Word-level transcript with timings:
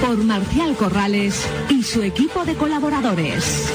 por 0.00 0.16
Marcial 0.24 0.74
Corrales 0.76 1.46
y 1.68 1.82
su 1.82 2.02
equipo 2.02 2.44
de 2.44 2.54
colaboradores. 2.54 3.70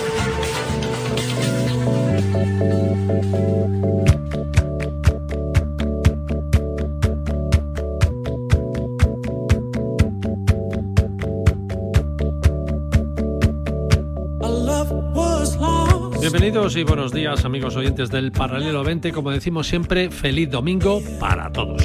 Bienvenidos 16.19 16.75
y 16.75 16.83
buenos 16.83 17.11
días 17.11 17.45
amigos 17.45 17.75
oyentes 17.75 18.09
del 18.09 18.31
Paralelo 18.31 18.83
20. 18.83 19.11
Como 19.11 19.31
decimos 19.31 19.67
siempre, 19.67 20.09
feliz 20.09 20.49
domingo 20.49 21.01
para 21.19 21.51
todos. 21.51 21.83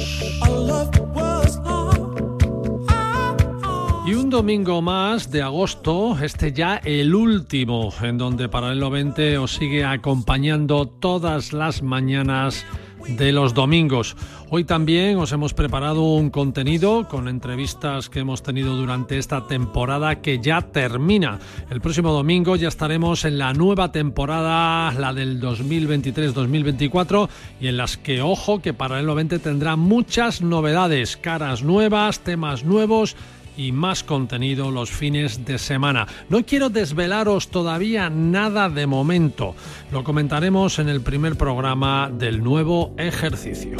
Y 4.11 4.13
un 4.13 4.29
domingo 4.29 4.81
más 4.81 5.31
de 5.31 5.41
agosto, 5.41 6.17
este 6.21 6.51
ya 6.51 6.81
el 6.83 7.15
último, 7.15 7.93
en 8.01 8.17
donde 8.17 8.49
Paralelo 8.49 8.89
20 8.89 9.37
os 9.37 9.53
sigue 9.53 9.85
acompañando 9.85 10.85
todas 10.85 11.53
las 11.53 11.81
mañanas 11.81 12.65
de 13.07 13.31
los 13.31 13.53
domingos. 13.53 14.17
Hoy 14.49 14.65
también 14.65 15.17
os 15.17 15.31
hemos 15.31 15.53
preparado 15.53 16.03
un 16.03 16.29
contenido 16.29 17.07
con 17.07 17.29
entrevistas 17.29 18.09
que 18.09 18.19
hemos 18.19 18.43
tenido 18.43 18.75
durante 18.75 19.17
esta 19.17 19.47
temporada 19.47 20.21
que 20.21 20.39
ya 20.39 20.59
termina. 20.61 21.39
El 21.69 21.79
próximo 21.79 22.11
domingo 22.11 22.57
ya 22.57 22.67
estaremos 22.67 23.23
en 23.23 23.37
la 23.37 23.53
nueva 23.53 23.93
temporada, 23.93 24.91
la 24.91 25.13
del 25.13 25.39
2023-2024, 25.39 27.29
y 27.61 27.67
en 27.67 27.77
las 27.77 27.95
que, 27.95 28.21
ojo, 28.21 28.61
que 28.61 28.73
Paralelo 28.73 29.15
20 29.15 29.39
tendrá 29.39 29.77
muchas 29.77 30.41
novedades, 30.41 31.15
caras 31.15 31.63
nuevas, 31.63 32.19
temas 32.19 32.65
nuevos 32.65 33.15
y 33.61 33.71
más 33.71 34.03
contenido 34.03 34.71
los 34.71 34.89
fines 34.89 35.45
de 35.45 35.57
semana. 35.57 36.07
No 36.29 36.43
quiero 36.45 36.69
desvelaros 36.69 37.49
todavía 37.49 38.09
nada 38.09 38.69
de 38.69 38.87
momento. 38.87 39.55
Lo 39.91 40.03
comentaremos 40.03 40.79
en 40.79 40.89
el 40.89 41.01
primer 41.01 41.35
programa 41.35 42.09
del 42.11 42.43
nuevo 42.43 42.95
ejercicio. 42.97 43.77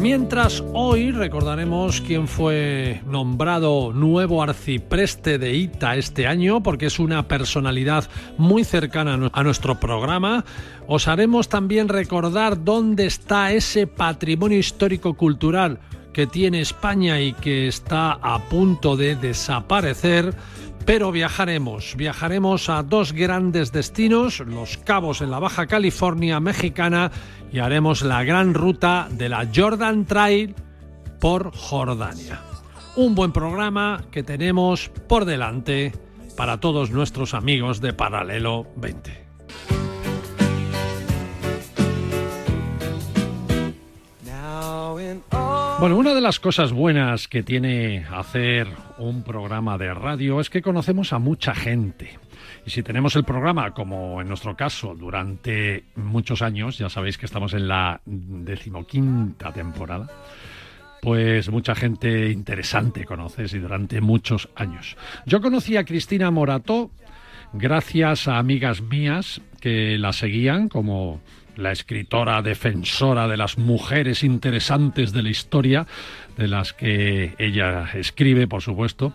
Mientras 0.00 0.62
hoy 0.74 1.10
recordaremos 1.10 2.00
quién 2.02 2.28
fue 2.28 3.00
nombrado 3.06 3.92
nuevo 3.92 4.42
arcipreste 4.42 5.38
de 5.38 5.54
ITA 5.54 5.96
este 5.96 6.26
año, 6.26 6.62
porque 6.62 6.86
es 6.86 7.00
una 7.00 7.26
personalidad 7.26 8.08
muy 8.36 8.62
cercana 8.62 9.30
a 9.32 9.42
nuestro 9.42 9.80
programa, 9.80 10.44
os 10.86 11.08
haremos 11.08 11.48
también 11.48 11.88
recordar 11.88 12.62
dónde 12.62 13.06
está 13.06 13.52
ese 13.52 13.86
patrimonio 13.86 14.58
histórico-cultural 14.58 15.80
que 16.16 16.26
tiene 16.26 16.62
España 16.62 17.20
y 17.20 17.34
que 17.34 17.68
está 17.68 18.12
a 18.12 18.38
punto 18.38 18.96
de 18.96 19.16
desaparecer, 19.16 20.34
pero 20.86 21.12
viajaremos, 21.12 21.94
viajaremos 21.94 22.70
a 22.70 22.82
dos 22.82 23.12
grandes 23.12 23.70
destinos, 23.70 24.40
Los 24.40 24.78
Cabos 24.78 25.20
en 25.20 25.30
la 25.30 25.40
Baja 25.40 25.66
California 25.66 26.40
mexicana 26.40 27.12
y 27.52 27.58
haremos 27.58 28.00
la 28.00 28.24
gran 28.24 28.54
ruta 28.54 29.08
de 29.10 29.28
la 29.28 29.46
Jordan 29.54 30.06
Trail 30.06 30.54
por 31.20 31.54
Jordania. 31.54 32.40
Un 32.96 33.14
buen 33.14 33.32
programa 33.32 34.02
que 34.10 34.22
tenemos 34.22 34.88
por 34.88 35.26
delante 35.26 35.92
para 36.34 36.60
todos 36.60 36.92
nuestros 36.92 37.34
amigos 37.34 37.82
de 37.82 37.92
Paralelo 37.92 38.66
20. 38.76 39.26
Bueno, 45.78 45.98
una 45.98 46.14
de 46.14 46.22
las 46.22 46.40
cosas 46.40 46.72
buenas 46.72 47.28
que 47.28 47.42
tiene 47.42 48.06
hacer 48.10 48.66
un 48.96 49.22
programa 49.22 49.76
de 49.76 49.92
radio 49.92 50.40
es 50.40 50.48
que 50.48 50.62
conocemos 50.62 51.12
a 51.12 51.18
mucha 51.18 51.54
gente. 51.54 52.18
Y 52.64 52.70
si 52.70 52.82
tenemos 52.82 53.14
el 53.14 53.24
programa, 53.24 53.74
como 53.74 54.22
en 54.22 54.28
nuestro 54.28 54.56
caso, 54.56 54.94
durante 54.94 55.84
muchos 55.96 56.40
años, 56.40 56.78
ya 56.78 56.88
sabéis 56.88 57.18
que 57.18 57.26
estamos 57.26 57.52
en 57.52 57.68
la 57.68 58.00
decimoquinta 58.06 59.52
temporada, 59.52 60.08
pues 61.02 61.50
mucha 61.50 61.74
gente 61.74 62.30
interesante 62.30 63.04
conoces 63.04 63.52
y 63.52 63.58
durante 63.58 64.00
muchos 64.00 64.48
años. 64.56 64.96
Yo 65.26 65.42
conocí 65.42 65.76
a 65.76 65.84
Cristina 65.84 66.30
Morató 66.30 66.90
gracias 67.52 68.28
a 68.28 68.38
amigas 68.38 68.80
mías 68.80 69.42
que 69.60 69.98
la 69.98 70.14
seguían 70.14 70.70
como 70.70 71.20
la 71.56 71.72
escritora 71.72 72.42
defensora 72.42 73.28
de 73.28 73.36
las 73.36 73.58
mujeres 73.58 74.22
interesantes 74.22 75.12
de 75.12 75.22
la 75.22 75.30
historia, 75.30 75.86
de 76.36 76.48
las 76.48 76.72
que 76.72 77.34
ella 77.38 77.90
escribe, 77.94 78.46
por 78.46 78.62
supuesto. 78.62 79.12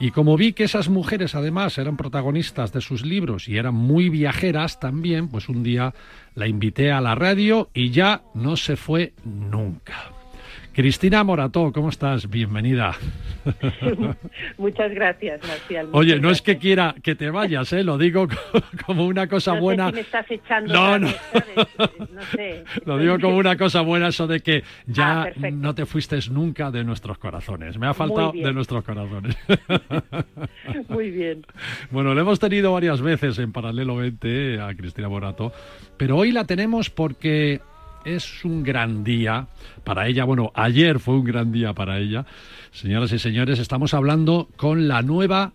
Y 0.00 0.10
como 0.10 0.36
vi 0.36 0.52
que 0.52 0.64
esas 0.64 0.88
mujeres 0.88 1.34
además 1.34 1.78
eran 1.78 1.96
protagonistas 1.96 2.72
de 2.72 2.80
sus 2.80 3.04
libros 3.04 3.48
y 3.48 3.56
eran 3.56 3.74
muy 3.74 4.08
viajeras 4.08 4.80
también, 4.80 5.28
pues 5.28 5.48
un 5.48 5.62
día 5.62 5.94
la 6.34 6.48
invité 6.48 6.92
a 6.92 7.00
la 7.00 7.14
radio 7.14 7.70
y 7.74 7.90
ya 7.90 8.22
no 8.34 8.56
se 8.56 8.76
fue 8.76 9.12
nunca. 9.24 10.23
Cristina 10.74 11.22
Morató, 11.22 11.70
¿cómo 11.72 11.88
estás? 11.88 12.28
Bienvenida. 12.28 12.96
Muchas 14.58 14.92
gracias, 14.92 15.40
Marcial. 15.46 15.88
Oye, 15.92 16.18
no 16.18 16.30
es 16.30 16.42
que 16.42 16.58
quiera 16.58 16.96
que 17.00 17.14
te 17.14 17.30
vayas, 17.30 17.72
¿eh? 17.72 17.84
lo 17.84 17.96
digo 17.96 18.26
como 18.86 19.06
una 19.06 19.28
cosa 19.28 19.52
buena. 19.52 19.92
me 19.92 20.00
estás 20.00 20.28
echando 20.28 20.74
no, 20.74 20.98
no. 20.98 21.08
no 21.08 22.22
sé. 22.32 22.64
Lo 22.86 22.98
digo 22.98 23.20
como 23.20 23.36
una 23.36 23.56
cosa 23.56 23.82
buena, 23.82 24.08
eso 24.08 24.26
de 24.26 24.40
que 24.40 24.64
ya 24.86 25.22
ah, 25.22 25.50
no 25.52 25.76
te 25.76 25.86
fuiste 25.86 26.18
nunca 26.30 26.72
de 26.72 26.82
nuestros 26.82 27.18
corazones. 27.18 27.78
Me 27.78 27.86
ha 27.86 27.94
faltado 27.94 28.32
de 28.32 28.52
nuestros 28.52 28.82
corazones. 28.82 29.36
Muy 30.88 31.10
bien. 31.10 31.46
Bueno, 31.92 32.14
lo 32.14 32.20
hemos 32.20 32.40
tenido 32.40 32.72
varias 32.72 33.00
veces 33.00 33.38
en 33.38 33.52
paralelo 33.52 33.96
20 33.96 34.60
a 34.60 34.74
Cristina 34.74 35.08
Morató, 35.08 35.52
pero 35.96 36.16
hoy 36.16 36.32
la 36.32 36.44
tenemos 36.44 36.90
porque 36.90 37.60
es 38.04 38.44
un 38.44 38.62
gran 38.62 39.04
día 39.04 39.48
para 39.84 40.06
ella. 40.06 40.24
Bueno, 40.24 40.52
ayer 40.54 40.98
fue 40.98 41.14
un 41.14 41.24
gran 41.24 41.52
día 41.52 41.72
para 41.72 41.98
ella. 41.98 42.26
Señoras 42.70 43.12
y 43.12 43.18
señores, 43.18 43.58
estamos 43.58 43.94
hablando 43.94 44.48
con 44.56 44.88
la 44.88 45.02
nueva 45.02 45.52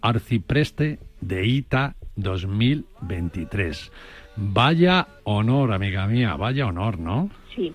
arcipreste 0.00 0.98
de 1.20 1.46
ITA 1.46 1.96
2023. 2.16 3.92
Vaya 4.36 5.08
honor, 5.24 5.72
amiga 5.72 6.06
mía, 6.06 6.36
vaya 6.36 6.66
honor, 6.66 6.98
¿no? 6.98 7.30
Sí, 7.54 7.72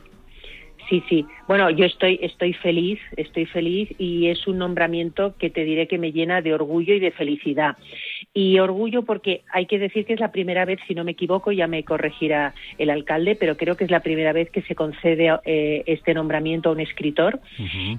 sí, 0.90 1.03
sí. 1.09 1.25
Bueno, 1.47 1.69
yo 1.69 1.85
estoy, 1.85 2.19
estoy 2.21 2.53
feliz, 2.53 2.99
estoy 3.17 3.45
feliz 3.45 3.89
y 3.97 4.27
es 4.27 4.47
un 4.47 4.57
nombramiento 4.57 5.35
que 5.37 5.49
te 5.49 5.65
diré 5.65 5.87
que 5.87 5.97
me 5.97 6.13
llena 6.13 6.41
de 6.41 6.53
orgullo 6.53 6.93
y 6.93 6.99
de 6.99 7.11
felicidad. 7.11 7.77
Y 8.33 8.59
orgullo 8.59 9.03
porque 9.03 9.43
hay 9.51 9.65
que 9.65 9.77
decir 9.77 10.05
que 10.05 10.13
es 10.13 10.19
la 10.19 10.31
primera 10.31 10.65
vez, 10.65 10.79
si 10.87 10.95
no 10.95 11.03
me 11.03 11.11
equivoco, 11.11 11.51
ya 11.51 11.67
me 11.67 11.83
corregirá 11.83 12.55
el 12.77 12.89
alcalde, 12.89 13.35
pero 13.35 13.57
creo 13.57 13.75
que 13.75 13.83
es 13.83 13.91
la 13.91 14.00
primera 14.00 14.33
vez 14.33 14.50
que 14.50 14.62
se 14.63 14.73
concede 14.73 15.29
eh, 15.45 15.83
este 15.85 16.13
nombramiento 16.13 16.69
a 16.69 16.71
un 16.71 16.79
escritor. 16.79 17.39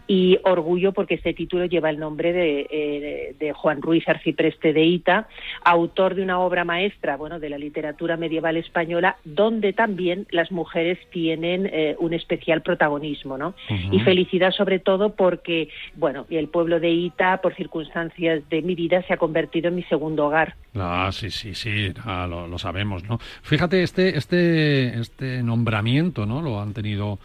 Y 0.06 0.38
orgullo 0.42 0.92
porque 0.92 1.14
este 1.14 1.34
título 1.34 1.66
lleva 1.66 1.90
el 1.90 1.98
nombre 1.98 2.32
de, 2.32 2.66
eh, 2.70 3.34
de, 3.38 3.52
Juan 3.52 3.82
Ruiz 3.82 4.08
Arcipreste 4.08 4.72
de 4.72 4.82
Ita, 4.82 5.28
autor 5.64 6.14
de 6.14 6.22
una 6.22 6.40
obra 6.40 6.64
maestra, 6.64 7.16
bueno, 7.16 7.38
de 7.38 7.50
la 7.50 7.58
literatura 7.58 8.16
medieval 8.16 8.56
española, 8.56 9.16
donde 9.24 9.72
también 9.72 10.26
las 10.30 10.50
mujeres 10.50 10.98
tienen 11.10 11.70
eh, 11.72 11.94
un 11.98 12.14
especial 12.14 12.62
protagonismo, 12.62 13.33
¿no? 13.38 13.54
Y 13.90 14.00
felicidad 14.00 14.52
sobre 14.52 14.78
todo 14.78 15.14
porque, 15.14 15.69
bueno, 15.94 16.26
el 16.31 16.48
pueblo 16.48 16.81
de 16.81 16.90
Ita, 16.90 17.40
por 17.40 17.54
circunstancias 17.54 18.42
de 18.48 18.62
mi 18.62 18.75
vida, 18.75 19.02
se 19.02 19.14
ha 19.14 19.16
convertido 19.16 19.69
en 19.69 19.76
mi 19.76 19.82
segundo 19.84 20.26
hogar. 20.26 20.54
Ah, 20.75 21.10
sí, 21.12 21.31
sí, 21.31 21.54
sí, 21.54 21.92
ah, 22.04 22.26
lo, 22.28 22.58
sabemos, 22.58 23.04
¿no? 23.04 23.19
Fíjate, 23.42 23.82
este, 23.82 24.16
este, 24.16 24.98
este 24.98 25.42
nombramiento, 25.42 26.26
¿no? 26.26 26.42
Lo 26.42 26.60
han 26.60 26.72
tenido 26.72 27.19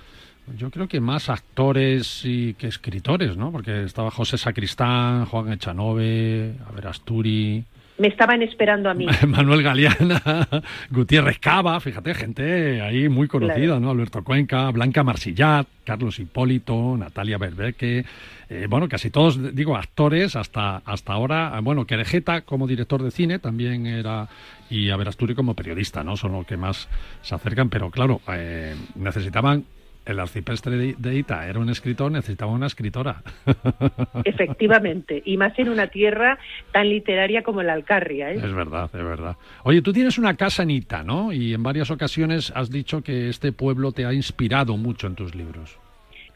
yo 0.57 0.71
creo 0.71 0.88
que 0.88 1.00
más 1.00 1.29
actores 1.29 2.21
y 2.23 2.56
que 2.56 2.67
escritores, 2.67 3.38
¿no? 3.38 3.51
Porque 3.51 3.83
estaba 3.83 4.09
José 4.09 4.38
Sacristán, 4.38 5.25
Juan 5.25 5.53
Echanove, 5.53 6.56
a 6.67 6.71
ver, 6.71 6.88
Asturi, 6.88 7.63
me 7.99 8.07
estaban 8.07 8.41
esperando 8.41 8.89
a 8.89 8.93
mí. 8.93 9.05
Manuel 9.27 9.61
Galeana, 9.61 10.47
Gutiérrez 10.89 11.37
Cava, 11.39 11.79
fíjate, 11.79 12.15
gente 12.15 12.81
ahí 12.81 13.09
muy 13.09 13.27
conocida, 13.27 13.79
¿no? 13.79 13.91
Alberto 13.91 14.23
Cuenca, 14.23 14.71
Blanca 14.71 15.03
Marsillat, 15.03 15.67
Carlos 15.83 16.17
Hipólito, 16.19 16.95
Natalia 16.97 17.37
Berbeque, 17.37 18.05
eh, 18.49 18.67
bueno, 18.69 18.87
casi 18.89 19.11
todos, 19.11 19.53
digo, 19.53 19.75
actores 19.75 20.35
hasta, 20.35 20.77
hasta 20.77 21.13
ahora. 21.13 21.59
Bueno, 21.61 21.85
Querejeta 21.85 22.41
como 22.41 22.67
director 22.67 23.03
de 23.03 23.11
cine 23.11 23.37
también 23.37 23.85
era, 23.85 24.27
y 24.69 24.89
Averasturi 24.89 25.35
como 25.35 25.53
periodista, 25.53 26.03
¿no? 26.03 26.17
Son 26.17 26.31
los 26.31 26.45
que 26.45 26.57
más 26.57 26.87
se 27.21 27.35
acercan, 27.35 27.69
pero 27.69 27.91
claro, 27.91 28.21
eh, 28.31 28.75
necesitaban 28.95 29.65
el 30.09 30.19
arcipreste 30.19 30.69
de 30.69 31.15
Ita 31.15 31.47
era 31.47 31.59
un 31.59 31.69
escritor, 31.69 32.11
necesitaba 32.11 32.51
una 32.51 32.65
escritora. 32.65 33.21
Efectivamente, 34.23 35.21
y 35.23 35.38
más 35.38 35.57
en 35.59 35.69
una 35.69 35.88
tierra 35.88 36.39
tan 36.71 36.89
literaria 36.89 37.44
como 37.44 37.61
la 37.61 37.73
Alcarria. 37.73 38.31
¿eh? 38.31 38.41
Es 38.44 38.53
verdad, 38.53 38.89
es 38.94 39.03
verdad. 39.03 39.38
Oye, 39.63 39.81
tú 39.81 39.94
tienes 39.94 40.17
una 40.17 40.35
casa 40.35 40.63
en 40.63 40.71
Ita, 40.71 41.03
¿no? 41.03 41.31
Y 41.31 41.53
en 41.53 41.61
varias 41.61 41.91
ocasiones 41.91 42.51
has 42.56 42.69
dicho 42.69 43.01
que 43.01 43.29
este 43.29 43.51
pueblo 43.51 43.91
te 43.91 44.06
ha 44.06 44.13
inspirado 44.13 44.77
mucho 44.77 45.07
en 45.07 45.15
tus 45.15 45.35
libros 45.35 45.77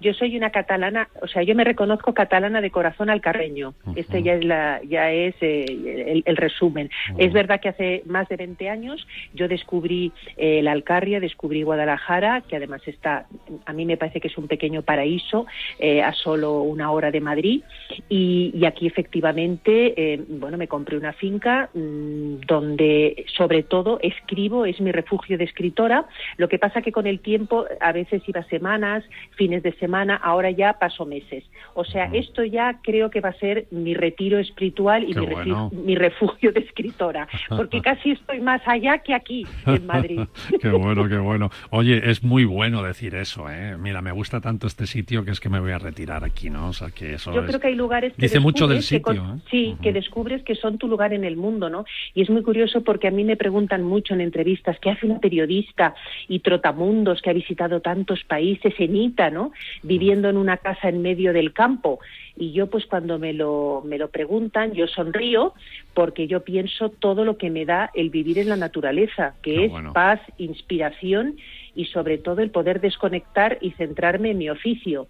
yo 0.03 0.13
soy 0.13 0.35
una 0.37 0.51
catalana, 0.51 1.07
o 1.21 1.27
sea, 1.27 1.41
yo 1.43 1.55
me 1.55 1.63
reconozco 1.63 2.13
catalana 2.13 2.59
de 2.61 2.69
corazón 2.69 3.09
alcarreño. 3.09 3.73
Este 3.95 4.21
ya 4.21 4.33
es, 4.33 4.43
la, 4.43 4.81
ya 4.83 5.11
es 5.11 5.33
eh, 5.41 6.21
el, 6.25 6.35
resumen. 6.35 6.89
Es 7.17 7.31
verdad 7.31 7.61
que 7.61 7.69
hace 7.69 8.03
más 8.05 8.27
de 8.27 8.35
20 8.35 8.69
años 8.69 9.07
yo 9.33 9.47
descubrí 9.47 10.11
eh, 10.35 10.61
la 10.61 10.73
Alcarria, 10.73 11.19
descubrí 11.19 11.63
Guadalajara, 11.63 12.41
que 12.41 12.57
además 12.57 12.81
está, 12.85 13.27
a 13.65 13.73
mí 13.73 13.85
me 13.85 13.95
parece 13.95 14.19
que 14.19 14.27
es 14.27 14.37
un 14.37 14.47
pequeño 14.47 14.81
paraíso 14.81 15.45
eh, 15.79 16.01
a 16.01 16.11
solo 16.11 16.61
una 16.61 16.91
hora 16.91 17.09
de 17.09 17.21
Madrid. 17.21 17.63
Y, 18.09 18.65
aquí 18.65 18.87
efectivamente, 18.87 20.19
bueno, 20.27 20.57
me 20.57 20.67
compré 20.67 20.97
una 20.97 21.13
finca 21.13 21.69
mm, 21.73 22.41
donde 22.47 23.25
sobre 23.35 23.63
todo 23.63 23.99
escribo, 24.01 24.65
es 24.65 24.81
mi 24.81 24.91
refugio 24.91 25.37
de 25.37 25.45
escritora. 25.45 26.05
Lo 26.37 26.49
que 26.49 26.59
pasa 26.59 26.81
que 26.81 26.91
con 26.91 27.07
el 27.07 27.19
tiempo 27.19 27.65
a 27.79 27.91
veces 27.91 28.21
iba 28.27 28.43
semanas, 28.43 29.03
fines 29.35 29.63
de 29.63 29.73
semana, 29.73 29.92
ahora 30.21 30.51
ya 30.51 30.73
paso 30.73 31.05
meses. 31.05 31.43
O 31.73 31.83
sea, 31.83 32.09
esto 32.13 32.43
ya 32.43 32.79
creo 32.83 33.09
que 33.09 33.21
va 33.21 33.29
a 33.29 33.33
ser 33.33 33.65
mi 33.71 33.93
retiro 33.93 34.39
espiritual 34.39 35.03
y 35.03 35.13
mi, 35.13 35.95
refugio, 35.95 36.51
de 36.51 36.59
escritora, 36.61 37.27
porque 37.49 37.81
casi 37.81 38.11
estoy 38.11 38.41
más 38.41 38.61
allá 38.65 38.99
que 38.99 39.13
aquí, 39.13 39.45
en 39.65 39.85
Madrid. 39.85 40.21
qué 40.61 40.69
bueno, 40.69 41.07
qué 41.07 41.17
bueno. 41.17 41.49
Oye, 41.71 42.09
es 42.09 42.23
muy 42.23 42.45
bueno 42.45 42.83
decir 42.83 43.15
eso, 43.15 43.49
¿eh? 43.49 43.77
Mira, 43.77 44.01
me 44.01 44.11
gusta 44.11 44.41
tanto 44.41 44.67
este 44.67 44.85
sitio 44.85 45.25
que 45.25 45.31
es 45.31 45.39
que 45.39 45.49
me 45.49 45.59
voy 45.59 45.71
a 45.71 45.79
retirar 45.79 46.23
aquí, 46.23 46.49
¿no? 46.49 46.69
O 46.69 46.73
sea, 46.73 46.89
que 46.91 47.13
eso 47.13 47.33
Yo 47.33 47.45
creo 47.45 47.59
que 47.59 47.67
hay 47.67 47.75
lugares 47.75 48.13
que 48.13 48.21
Dice 48.21 48.39
mucho 48.39 48.67
del 48.67 48.83
sitio, 48.83 49.13
¿eh? 49.13 49.39
Sí, 49.49 49.77
que 49.81 49.93
descubres 49.93 50.43
que 50.43 50.55
son 50.55 50.77
tu 50.77 50.87
lugar 50.87 51.13
en 51.13 51.23
el 51.23 51.37
mundo, 51.37 51.69
¿no? 51.69 51.85
Y 52.13 52.21
es 52.21 52.29
muy 52.29 52.43
curioso 52.43 52.83
porque 52.83 53.07
a 53.07 53.11
mí 53.11 53.23
me 53.23 53.37
preguntan 53.37 53.83
mucho 53.83 54.13
en 54.13 54.21
entrevistas 54.21 54.77
qué 54.79 54.91
hace 54.91 55.05
una 55.05 55.19
periodista 55.19 55.95
y 56.27 56.39
trotamundos 56.39 57.21
que 57.21 57.29
ha 57.29 57.33
visitado 57.33 57.81
tantos 57.81 58.23
países 58.23 58.73
en 58.77 58.95
ITA, 58.95 59.29
¿no? 59.29 59.51
Viviendo 59.81 60.29
en 60.29 60.37
una 60.37 60.57
casa 60.57 60.89
en 60.89 61.01
medio 61.01 61.33
del 61.33 61.53
campo. 61.53 61.99
Y 62.35 62.51
yo 62.51 62.67
pues 62.67 62.85
cuando 62.85 63.19
me 63.19 63.33
lo, 63.33 63.83
me 63.85 63.97
lo 63.97 64.09
preguntan, 64.09 64.73
yo 64.73 64.87
sonrío 64.87 65.53
porque 65.93 66.27
yo 66.27 66.43
pienso 66.43 66.89
todo 66.89 67.25
lo 67.25 67.37
que 67.37 67.49
me 67.49 67.65
da 67.65 67.91
el 67.93 68.09
vivir 68.09 68.39
en 68.39 68.49
la 68.49 68.57
naturaleza, 68.57 69.35
que 69.41 69.65
es 69.65 69.71
paz, 69.93 70.19
inspiración 70.37 71.35
y 71.75 71.85
sobre 71.85 72.17
todo 72.17 72.41
el 72.41 72.51
poder 72.51 72.81
desconectar 72.81 73.57
y 73.61 73.71
centrarme 73.71 74.31
en 74.31 74.37
mi 74.37 74.49
oficio. 74.49 75.07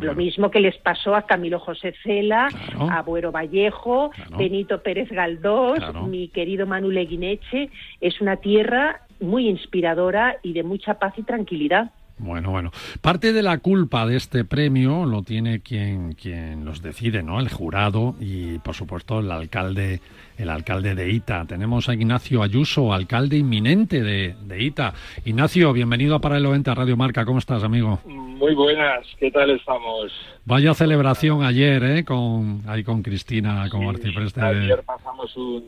Lo 0.00 0.14
mismo 0.14 0.50
que 0.50 0.60
les 0.60 0.76
pasó 0.78 1.14
a 1.14 1.22
Camilo 1.22 1.60
José 1.60 1.94
Cela, 2.02 2.48
a 2.78 3.02
Buero 3.02 3.30
Vallejo, 3.30 4.10
Benito 4.36 4.82
Pérez 4.82 5.10
Galdós, 5.10 5.78
mi 6.06 6.28
querido 6.28 6.66
Manu 6.66 6.90
Leguineche. 6.90 7.70
Es 8.00 8.20
una 8.20 8.36
tierra 8.36 9.02
muy 9.20 9.48
inspiradora 9.48 10.38
y 10.42 10.52
de 10.52 10.62
mucha 10.62 10.94
paz 10.94 11.14
y 11.16 11.22
tranquilidad. 11.22 11.90
Bueno, 12.22 12.52
bueno. 12.52 12.70
Parte 13.00 13.32
de 13.32 13.42
la 13.42 13.58
culpa 13.58 14.06
de 14.06 14.16
este 14.16 14.44
premio 14.44 15.04
lo 15.06 15.22
tiene 15.22 15.60
quien, 15.60 16.12
quien 16.12 16.64
los 16.64 16.80
decide, 16.80 17.24
¿no? 17.24 17.40
El 17.40 17.48
jurado 17.48 18.14
y, 18.20 18.58
por 18.60 18.76
supuesto, 18.76 19.18
el 19.18 19.32
alcalde, 19.32 20.00
el 20.38 20.48
alcalde 20.48 20.94
de 20.94 21.10
Ita. 21.10 21.44
Tenemos 21.46 21.88
a 21.88 21.94
Ignacio 21.94 22.44
Ayuso, 22.44 22.92
alcalde 22.92 23.38
inminente 23.38 24.02
de, 24.02 24.36
de 24.40 24.62
Ita. 24.62 24.94
Ignacio, 25.24 25.72
bienvenido 25.72 26.14
a 26.14 26.20
Para 26.20 26.36
el 26.36 26.44
90 26.44 26.72
Radio 26.76 26.96
Marca. 26.96 27.24
¿Cómo 27.24 27.40
estás, 27.40 27.64
amigo? 27.64 27.98
Muy 28.04 28.54
buenas. 28.54 29.04
¿Qué 29.18 29.32
tal 29.32 29.50
estamos? 29.50 30.12
Vaya 30.44 30.74
celebración 30.74 31.42
ayer, 31.42 31.82
¿eh? 31.82 32.04
Con, 32.04 32.62
ahí 32.68 32.84
con 32.84 33.02
Cristina, 33.02 33.68
como 33.68 33.90
arcipreste. 33.90 34.40
Ayer 34.40 34.80
pasamos 34.84 35.36
un 35.36 35.64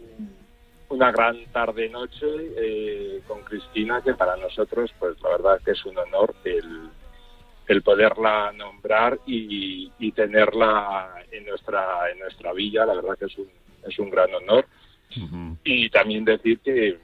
una 0.89 1.11
gran 1.11 1.45
tarde-noche 1.47 2.27
eh, 2.57 3.21
con 3.27 3.43
Cristina, 3.43 4.03
que 4.03 4.15
para 4.15 4.37
nosotros, 4.37 4.93
pues 4.99 5.21
la 5.23 5.31
verdad 5.31 5.61
que 5.65 5.73
es 5.73 5.85
un 5.85 5.97
honor 5.99 6.35
el, 6.45 6.91
el 7.67 7.83
poderla 7.83 8.53
nombrar 8.53 9.19
y, 9.27 9.91
tenerla 10.13 11.25
en 11.33 11.45
nuestra, 11.47 12.11
en 12.13 12.21
nuestra 12.21 12.53
villa, 12.53 12.87
la 12.87 12.95
verdad 12.95 13.19
que 13.19 13.25
es 13.25 13.37
un, 13.37 13.49
es 13.87 13.99
un 13.99 14.11
gran 14.11 14.33
honor. 14.35 14.67
Y 15.65 15.91
también 15.91 16.25
decir 16.25 16.61
que, 16.61 16.99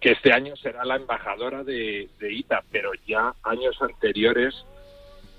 que 0.00 0.12
este 0.12 0.32
año 0.32 0.56
será 0.56 0.84
la 0.84 0.96
embajadora 0.96 1.62
de, 1.64 2.08
ITA, 2.20 2.64
pero 2.70 2.90
ya 3.06 3.34
años 3.42 3.80
anteriores 3.80 4.54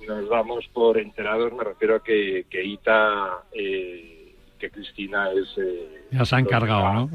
nos 0.07 0.29
damos 0.29 0.67
por 0.69 0.97
enterados, 0.97 1.53
me 1.53 1.63
refiero 1.63 1.95
a 1.95 2.03
que, 2.03 2.45
que 2.49 2.63
ITA... 2.63 3.43
Eh, 3.51 4.20
que 4.61 4.69
Cristina 4.69 5.29
es... 5.31 5.57
Eh, 5.57 6.07
ya 6.11 6.23
se 6.23 6.35
ha 6.35 6.39
encargado, 6.39 6.93
¿no? 6.93 7.09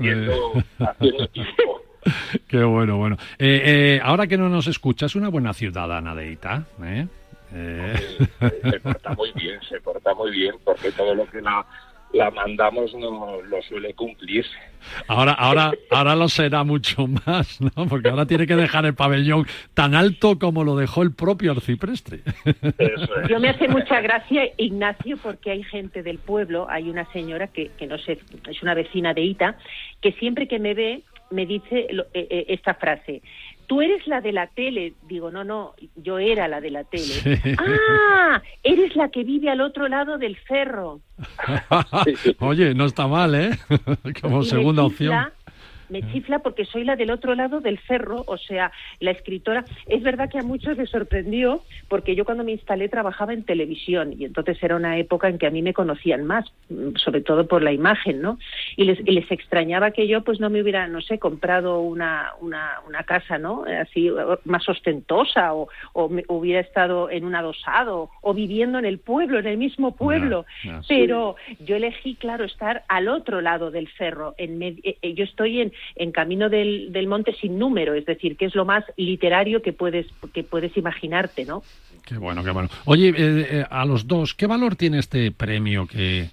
Haciendo, 0.81 1.29
tiempo. 1.29 1.83
Qué 2.49 2.63
bueno, 2.65 2.97
bueno. 2.97 3.17
Eh, 3.39 3.63
eh, 3.65 4.01
ahora 4.03 4.27
que 4.27 4.37
no 4.37 4.49
nos 4.49 4.67
escuchas, 4.67 5.15
una 5.15 5.29
buena 5.29 5.55
ciudadana 5.55 6.15
de 6.15 6.33
Ita, 6.33 6.65
¿eh? 6.83 7.07
Se 7.53 8.81
porta 8.81 9.15
muy 9.15 9.33
bien, 9.33 9.61
se 9.69 9.81
porta 9.81 10.13
muy 10.15 10.33
bien, 10.33 10.57
porque 10.65 10.91
todo 10.93 11.15
lo 11.15 11.27
que 11.27 11.41
la 11.41 11.65
la 12.17 12.31
mandamos 12.31 12.95
no 12.95 13.41
lo 13.43 13.63
suele 13.63 13.95
cumplir. 13.95 14.45
Ahora, 15.07 15.33
ahora, 15.33 15.73
ahora 15.91 16.17
lo 16.17 16.29
será 16.29 16.65
mucho 16.65 17.07
más, 17.07 17.61
¿no? 17.61 17.87
Porque 17.87 18.09
ahora 18.09 18.27
tiene 18.27 18.47
que 18.47 18.57
dejar 18.57 18.87
el 18.87 18.95
pabellón 18.95 19.47
tan 19.75 19.95
alto 19.95 20.39
como 20.39 20.65
lo 20.65 20.77
dejó 20.77 21.03
el 21.03 21.15
propio 21.15 21.53
arcipreste. 21.53 22.23
Yo 23.29 23.39
me 23.41 23.51
hace 23.51 23.69
mucha 23.69 24.01
gracia, 24.01 24.43
Ignacio, 24.57 25.17
porque 25.19 25.51
hay 25.51 25.63
gente 25.63 26.03
del 26.03 26.19
pueblo, 26.19 26.67
hay 26.69 26.89
una 26.89 27.11
señora 27.13 27.49
que, 27.49 27.71
que 27.79 27.87
no 27.87 27.99
sé, 27.99 28.19
es 28.49 28.63
una 28.63 28.75
vecina 28.75 29.15
de 29.15 29.23
Ita, 29.23 29.59
que 30.01 30.13
siempre 30.13 30.49
que 30.49 30.59
me 30.59 30.75
ve 30.75 31.03
me 31.31 31.47
dice 31.47 31.87
eh, 31.91 32.07
eh, 32.15 32.47
esta 32.49 32.75
frase, 32.75 33.23
tú 33.67 33.83
eres 33.83 34.07
la 34.07 34.21
de 34.21 34.33
la 34.33 34.47
tele. 34.49 34.95
Digo, 35.09 35.31
no, 35.31 35.45
no, 35.45 35.75
yo 35.97 36.19
era 36.19 36.49
la 36.49 36.61
de 36.61 36.71
la 36.71 36.85
tele. 36.85 37.41
Ah, 37.59 38.43
eres 38.63 38.97
la 38.97 39.11
que 39.11 39.25
vive 39.25 39.51
al 39.51 39.61
otro 39.61 39.89
lado 39.89 40.19
del 40.19 40.37
cerro. 40.49 41.01
Oye, 42.41 42.75
no 42.75 42.87
está 42.87 43.07
mal, 43.07 43.35
¿eh? 43.35 43.51
Como 44.21 44.43
segunda 44.43 44.85
opción 44.85 45.15
me 45.89 46.03
chifla 46.13 46.41
porque 46.41 46.65
soy 46.65 46.85
la 46.85 46.97
del 46.97 47.11
otro 47.11 47.35
lado 47.35 47.61
del 47.61 47.79
cerro, 47.87 48.25
o 48.27 48.39
sea, 48.39 48.73
la 49.01 49.11
escritora. 49.11 49.65
Es 49.87 50.03
verdad 50.03 50.31
que 50.31 50.39
a 50.39 50.43
muchos 50.43 50.77
les 50.77 50.91
sorprendió 50.91 51.63
porque 51.89 52.15
yo 52.15 52.25
cuando 52.25 52.45
me 52.45 52.53
instalé 52.53 52.89
trabajaba 52.89 53.33
en 53.33 53.45
televisión 53.45 54.15
y 54.19 54.25
entonces 54.25 54.63
era 54.63 54.77
una 54.77 54.99
época 54.99 55.29
en 55.29 55.39
que 55.39 55.47
a 55.47 55.51
mí 55.51 55.63
me 55.63 55.75
conocían 55.75 56.25
más, 56.25 56.47
mm, 56.69 56.97
sobre 56.97 57.21
todo 57.21 57.47
por 57.47 57.63
la 57.63 57.73
imagen, 57.73 58.21
¿no? 58.21 58.39
Y 58.77 58.85
les, 58.85 59.01
les 59.05 59.31
extrañaba 59.31 59.91
que 59.91 60.07
yo 60.07 60.23
pues 60.23 60.41
no 60.41 60.51
me 60.51 60.63
hubiera, 60.63 60.89
no 60.89 61.01
sé, 61.01 61.19
comprado 61.19 61.81
una, 61.81 62.31
una, 62.41 62.81
una 62.87 63.03
casa, 63.05 63.39
¿no? 63.39 63.65
Así 63.65 64.11
más 64.45 64.69
ostentosa 64.69 65.55
o, 65.55 65.69
o 65.93 66.11
hubiera 66.29 66.61
estado 66.61 67.11
en 67.11 67.25
un 67.25 67.35
adosado 67.35 68.11
o 68.21 68.35
viviendo 68.35 68.79
en 68.79 68.85
el 68.85 68.99
pueblo, 68.99 69.39
en 69.39 69.47
el 69.47 69.59
mismo 69.59 69.95
pueblo. 69.97 70.47
Pero 70.89 71.37
yo 71.61 71.77
elegí, 71.77 72.15
claro, 72.15 72.45
estar 72.45 72.85
al 72.89 73.09
otro 73.09 73.41
lado 73.41 73.71
del 73.71 73.89
cerro. 73.97 74.35
En 74.39 74.63
eh, 74.63 74.77
eh, 74.85 75.15
yo 75.15 75.25
estoy 75.25 75.61
en, 75.61 75.73
en 75.95 76.13
Camino 76.13 76.49
del, 76.49 77.07
Monte 77.09 77.35
sin 77.35 77.59
número, 77.59 77.95
es 77.95 78.07
decir, 78.07 78.37
que 78.37 78.47
es 78.47 78.55
lo 78.55 78.65
más 78.65 78.85
literario 78.97 79.63
que 79.63 79.73
puedes, 79.73 80.07
que 80.33 80.43
puedes 80.43 80.77
imaginarte, 80.77 81.45
¿no? 81.45 81.63
Qué 82.05 82.17
bueno, 82.19 82.45
qué 82.45 82.51
bueno. 82.51 82.69
Oye, 82.85 83.09
eh, 83.09 83.15
eh, 83.51 83.65
a 83.69 83.85
los 83.85 84.07
dos, 84.07 84.35
¿qué 84.35 84.47
valor 84.47 84.77
tiene 84.77 84.99
este 84.99 85.33
premio 85.33 85.87
que, 85.87 86.29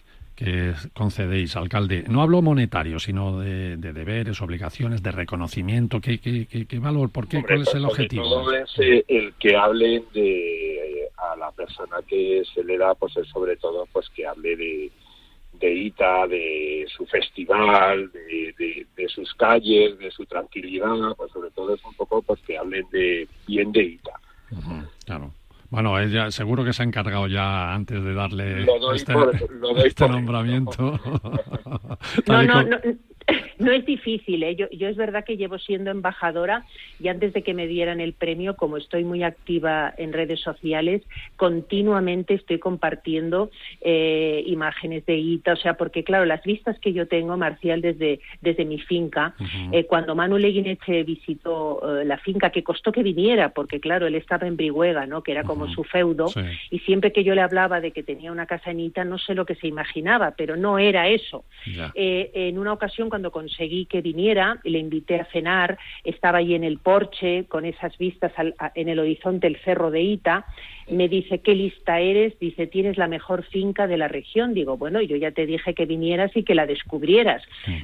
concedéis, 0.93 1.55
alcalde? 1.55 2.03
No 2.07 2.21
hablo 2.21 2.41
monetario, 2.41 2.99
sino 2.99 3.39
de, 3.39 3.77
deberes, 3.77 4.41
obligaciones, 4.41 5.01
de 5.01 5.11
reconocimiento. 5.11 6.01
¿Qué, 6.01 6.19
qué, 6.19 6.45
qué, 6.67 6.79
valor? 6.79 7.11
¿Por 7.11 7.27
qué? 7.27 7.41
¿Cuál 7.41 7.61
es 7.61 7.73
el 7.73 7.85
objetivo? 7.85 8.23
Todo 8.23 8.53
es 8.53 8.69
eh, 8.79 9.05
el 9.07 9.33
que 9.39 9.55
hable 9.55 10.03
de 10.13 11.09
a 11.31 11.35
la 11.35 11.51
persona 11.51 11.97
que 12.07 12.43
se 12.53 12.63
le 12.63 12.77
da, 12.77 12.95
pues 12.95 13.15
es 13.17 13.27
sobre 13.29 13.55
todo 13.57 13.87
pues 13.91 14.09
que 14.09 14.25
hable 14.25 14.55
de 14.55 14.91
de 15.59 15.73
Ita, 15.73 16.27
de 16.27 16.85
su 16.95 17.05
festival, 17.05 18.11
de, 18.11 19.07
sus 19.07 19.33
calles, 19.35 19.97
de 19.99 20.11
su 20.11 20.25
tranquilidad, 20.25 21.15
pues 21.15 21.31
sobre 21.31 21.51
todo 21.51 21.75
es 21.75 21.83
un 21.85 21.93
poco 21.93 22.21
pues 22.21 22.39
que 22.41 22.57
hablen 22.57 22.85
de 22.91 23.27
bien 23.47 23.71
de 23.71 23.83
Ita. 23.83 24.13
claro. 25.05 25.31
Bueno, 25.69 25.99
ella 25.99 26.29
seguro 26.29 26.63
que 26.63 26.71
se 26.71 26.83
ha 26.83 26.85
encargado 26.85 27.25
ya 27.25 27.73
antes 27.73 28.03
de 28.03 28.13
darle 28.13 28.63
este, 28.93 29.13
este 29.85 30.07
nombramiento. 30.07 30.99
no, 32.27 32.43
no, 32.43 32.61
no, 32.61 32.77
no 33.59 33.71
es 33.71 33.85
difícil, 33.85 34.43
¿eh? 34.43 34.55
yo, 34.55 34.69
yo, 34.71 34.87
es 34.87 34.97
verdad 34.97 35.23
que 35.23 35.37
llevo 35.37 35.57
siendo 35.57 35.91
embajadora 35.91 36.65
y 36.99 37.07
antes 37.07 37.33
de 37.33 37.43
que 37.43 37.53
me 37.53 37.67
dieran 37.67 37.99
el 37.99 38.13
premio, 38.13 38.55
como 38.55 38.77
estoy 38.77 39.03
muy 39.03 39.23
activa 39.23 39.93
en 39.97 40.13
redes 40.13 40.41
sociales, 40.41 41.01
continuamente 41.35 42.33
estoy 42.33 42.59
compartiendo 42.59 43.51
eh, 43.81 44.43
imágenes 44.47 45.05
de 45.05 45.17
ITA, 45.17 45.53
o 45.53 45.57
sea, 45.57 45.75
porque 45.75 46.03
claro, 46.03 46.25
las 46.25 46.43
vistas 46.43 46.79
que 46.79 46.93
yo 46.93 47.07
tengo, 47.07 47.37
Marcial, 47.37 47.81
desde, 47.81 48.19
desde 48.41 48.65
mi 48.65 48.79
finca, 48.79 49.35
eh, 49.71 49.85
cuando 49.85 50.15
Manuel 50.15 50.41
Leguineche 50.41 51.03
visitó 51.03 51.99
eh, 51.99 52.05
la 52.05 52.17
finca, 52.17 52.49
que 52.49 52.63
costó 52.63 52.91
que 52.91 53.03
viniera, 53.03 53.49
porque 53.49 53.79
claro, 53.79 54.07
él 54.07 54.15
estaba 54.15 54.47
en 54.47 54.57
Brihuega, 54.57 55.05
¿no? 55.05 55.23
que 55.23 55.31
era 55.31 55.43
como 55.43 55.67
su 55.69 55.83
feudo, 55.83 56.27
y 56.69 56.79
siempre 56.79 57.11
que 57.11 57.23
yo 57.23 57.35
le 57.35 57.41
hablaba 57.41 57.79
de 57.81 57.91
que 57.91 58.03
tenía 58.03 58.31
una 58.31 58.45
casa 58.45 58.71
en 58.71 58.79
ITA, 58.79 59.05
no 59.05 59.17
sé 59.17 59.35
lo 59.35 59.45
que 59.45 59.55
se 59.55 59.67
imaginaba, 59.67 60.31
pero 60.31 60.55
no 60.55 60.79
era 60.79 61.07
eso. 61.07 61.45
en 61.95 62.57
una 62.57 62.73
ocasión, 62.73 63.09
cuando 63.13 63.29
conseguí 63.29 63.85
que 63.85 64.01
viniera, 64.01 64.59
le 64.63 64.79
invité 64.79 65.19
a 65.21 65.25
cenar, 65.25 65.77
estaba 66.03 66.39
ahí 66.39 66.55
en 66.55 66.63
el 66.63 66.79
porche 66.79 67.45
con 67.47 67.63
esas 67.63 67.95
vistas 67.99 68.31
en 68.73 68.89
el 68.89 68.97
horizonte 68.97 69.45
el 69.45 69.57
cerro 69.57 69.91
de 69.91 70.01
Ita, 70.01 70.47
me 70.89 71.07
dice, 71.07 71.39
¿qué 71.39 71.55
lista 71.55 71.99
eres? 71.99 72.37
Dice, 72.39 72.67
tienes 72.67 72.97
la 72.97 73.07
mejor 73.07 73.43
finca 73.43 73.87
de 73.87 73.97
la 73.97 74.07
región. 74.07 74.53
Digo, 74.53 74.77
bueno, 74.77 75.01
yo 75.01 75.15
ya 75.15 75.31
te 75.31 75.45
dije 75.45 75.73
que 75.73 75.85
vinieras 75.85 76.35
y 76.35 76.43
que 76.43 76.55
la 76.55 76.65
descubrieras. 76.65 77.43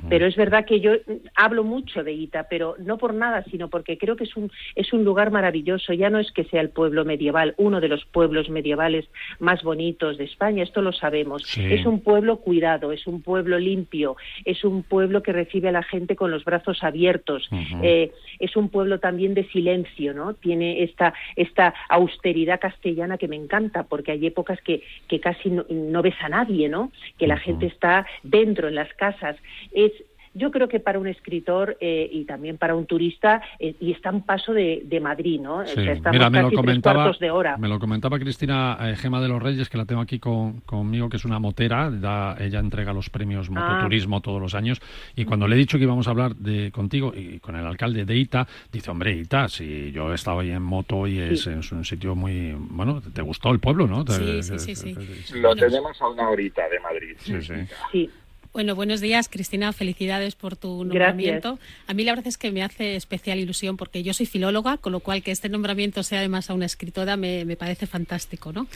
Pero 0.10 0.26
es 0.26 0.36
verdad 0.36 0.66
que 0.66 0.80
yo 0.80 0.94
hablo 1.36 1.64
mucho 1.64 2.04
de 2.04 2.14
Ita, 2.14 2.48
pero 2.50 2.76
no 2.80 2.98
por 2.98 3.14
nada, 3.14 3.44
sino 3.52 3.70
porque 3.70 3.98
creo 3.98 4.16
que 4.16 4.26
es 4.26 4.36
un, 4.36 4.52
es 4.76 4.94
un 4.94 5.04
lugar 5.04 5.32
maravilloso. 5.32 5.94
Ya 5.94 6.10
no 6.10 6.20
es 6.20 6.32
que 6.32 6.44
sea 6.46 6.62
el 6.62 6.70
pueblo 6.70 7.06
medieval, 7.06 7.54
uno 7.58 7.80
de 7.80 7.88
los 7.88 8.06
pueblos 8.06 8.50
medievales 8.50 9.06
más 9.40 9.64
bonitos 9.64 10.18
de 10.18 10.26
España, 10.26 10.64
esto 10.64 10.82
lo 10.82 10.94
sabemos. 10.94 11.44
Es 11.58 11.86
un 11.86 12.02
pueblo 12.02 12.38
cuidado, 12.38 12.92
es 12.92 13.08
un 13.08 13.22
pueblo 13.22 13.60
limpio, 13.60 14.18
es 14.46 14.64
un 14.64 14.84
pueblo 14.84 15.24
que 15.24 15.34
recibe 15.34 15.70
a 15.70 15.74
la 15.74 15.84
gente 15.84 16.16
con 16.16 16.32
los 16.32 16.44
brazos 16.46 16.84
abiertos, 16.84 17.50
eh, 17.84 18.12
es 18.40 18.56
un 18.56 18.70
pueblo 18.70 19.00
también 19.00 19.34
de 19.34 19.48
silencio, 19.50 20.14
¿no? 20.14 20.34
Tiene 20.34 20.84
esta, 20.84 21.14
esta 21.36 21.74
austeridad 21.90 22.60
castellana 22.60 22.89
que 23.18 23.28
me 23.28 23.36
encanta, 23.36 23.84
porque 23.84 24.12
hay 24.12 24.26
épocas 24.26 24.60
que, 24.62 24.84
que 25.08 25.20
casi 25.20 25.50
no, 25.50 25.66
no, 25.70 26.02
ves 26.02 26.16
a 26.22 26.30
nadie, 26.30 26.70
¿no? 26.70 26.92
Que 27.18 27.28
la 27.28 27.38
gente 27.38 27.66
está 27.66 28.06
dentro, 28.24 28.68
en 28.68 28.76
las 28.76 28.94
casas. 28.94 29.36
Es, 29.72 29.92
yo 30.40 30.52
creo 30.52 30.68
que 30.68 30.80
para 30.80 30.98
un 30.98 31.08
escritor 31.08 31.78
eh, 31.82 32.10
y 32.12 32.24
también 32.24 32.58
para 32.58 32.74
un 32.74 32.86
turista, 32.86 33.42
eh, 33.60 33.76
y 33.80 33.92
está 33.92 34.10
un 34.10 34.24
paso 34.24 34.54
de, 34.54 35.00
Madrid, 35.02 35.40
¿no? 35.40 35.64
Mira, 36.12 36.30
me 36.30 36.42
lo 36.42 36.52
comentaba, 36.52 37.12
de 37.20 37.32
hora. 37.32 37.58
Me 37.58 37.68
lo 37.68 37.80
comentaba 37.80 38.20
Cristina 38.20 38.78
eh, 38.82 38.96
Gema 38.96 39.22
de 39.22 39.30
los 39.30 39.42
Reyes, 39.42 39.70
que 39.70 39.78
la 39.78 39.86
tengo 39.86 40.02
aquí 40.02 40.20
conmigo, 40.20 41.10
que 41.10 41.18
es 41.18 41.26
una 41.26 41.40
motera, 41.40 41.90
da, 41.90 42.36
ella 42.40 42.60
entrega 42.60 42.92
los 42.92 43.10
premios 43.10 43.48
ah. 43.50 43.52
mototurismo 43.54 44.22
todos 44.22 44.42
los 44.42 44.56
años, 44.56 44.82
y 45.16 45.26
cuando 45.26 45.48
le 45.48 45.56
he 45.56 45.60
dicho 45.60 45.78
que 45.78 45.84
íbamos 45.84 46.08
a 46.08 46.12
hablar 46.12 46.36
de 46.36 46.72
contigo 46.72 47.14
y 47.16 47.40
con 47.40 47.56
el 47.56 47.66
alcalde 47.66 48.06
de 48.06 48.16
Ita, 48.16 48.48
dice, 48.72 48.92
hombre, 48.92 49.14
Ita, 49.14 49.48
si 49.50 49.92
yo 49.92 50.12
he 50.12 50.16
estado 50.16 50.40
ahí 50.40 50.52
en 50.52 50.64
moto 50.64 51.08
y 51.08 51.20
es, 51.20 51.46
un 51.48 51.84
sitio 51.86 52.16
muy, 52.16 52.56
bueno, 52.58 53.02
te 53.02 53.22
gustó 53.22 53.52
el 53.52 53.60
pueblo, 53.60 53.88
¿no? 53.88 54.06
Sí, 54.08 54.44
sí, 54.44 54.76
sí, 54.76 54.96
Lo 55.36 55.56
tenemos 55.56 56.02
a 56.02 56.08
una 56.08 56.30
horita 56.30 56.68
de 56.70 56.80
Madrid. 56.80 57.16
Sí, 57.20 57.42
sí. 57.42 58.10
Bueno, 58.52 58.74
buenos 58.74 59.00
días, 59.00 59.30
Cristina. 59.30 59.72
Felicidades 59.74 60.36
por 60.36 60.56
tu 60.56 60.84
nombramiento. 60.84 61.60
A 61.86 61.94
mí 61.94 62.04
la 62.04 62.14
verdad 62.14 62.28
es 62.28 62.38
que 62.38 62.52
me 62.52 62.64
hace 62.64 62.96
especial 62.96 63.38
ilusión 63.38 63.78
porque 63.78 64.02
yo 64.02 64.14
soy 64.14 64.26
filóloga, 64.26 64.78
con 64.78 64.92
lo 64.92 65.02
cual 65.02 65.22
que 65.22 65.30
este 65.32 65.50
nombramiento 65.50 66.02
sea 66.02 66.20
además 66.20 66.50
a 66.50 66.56
una 66.56 66.66
escritora 66.66 67.16
me, 67.16 67.46
me 67.46 67.56
parece 67.56 67.86
fantástico, 67.86 68.52
¿no? 68.52 68.68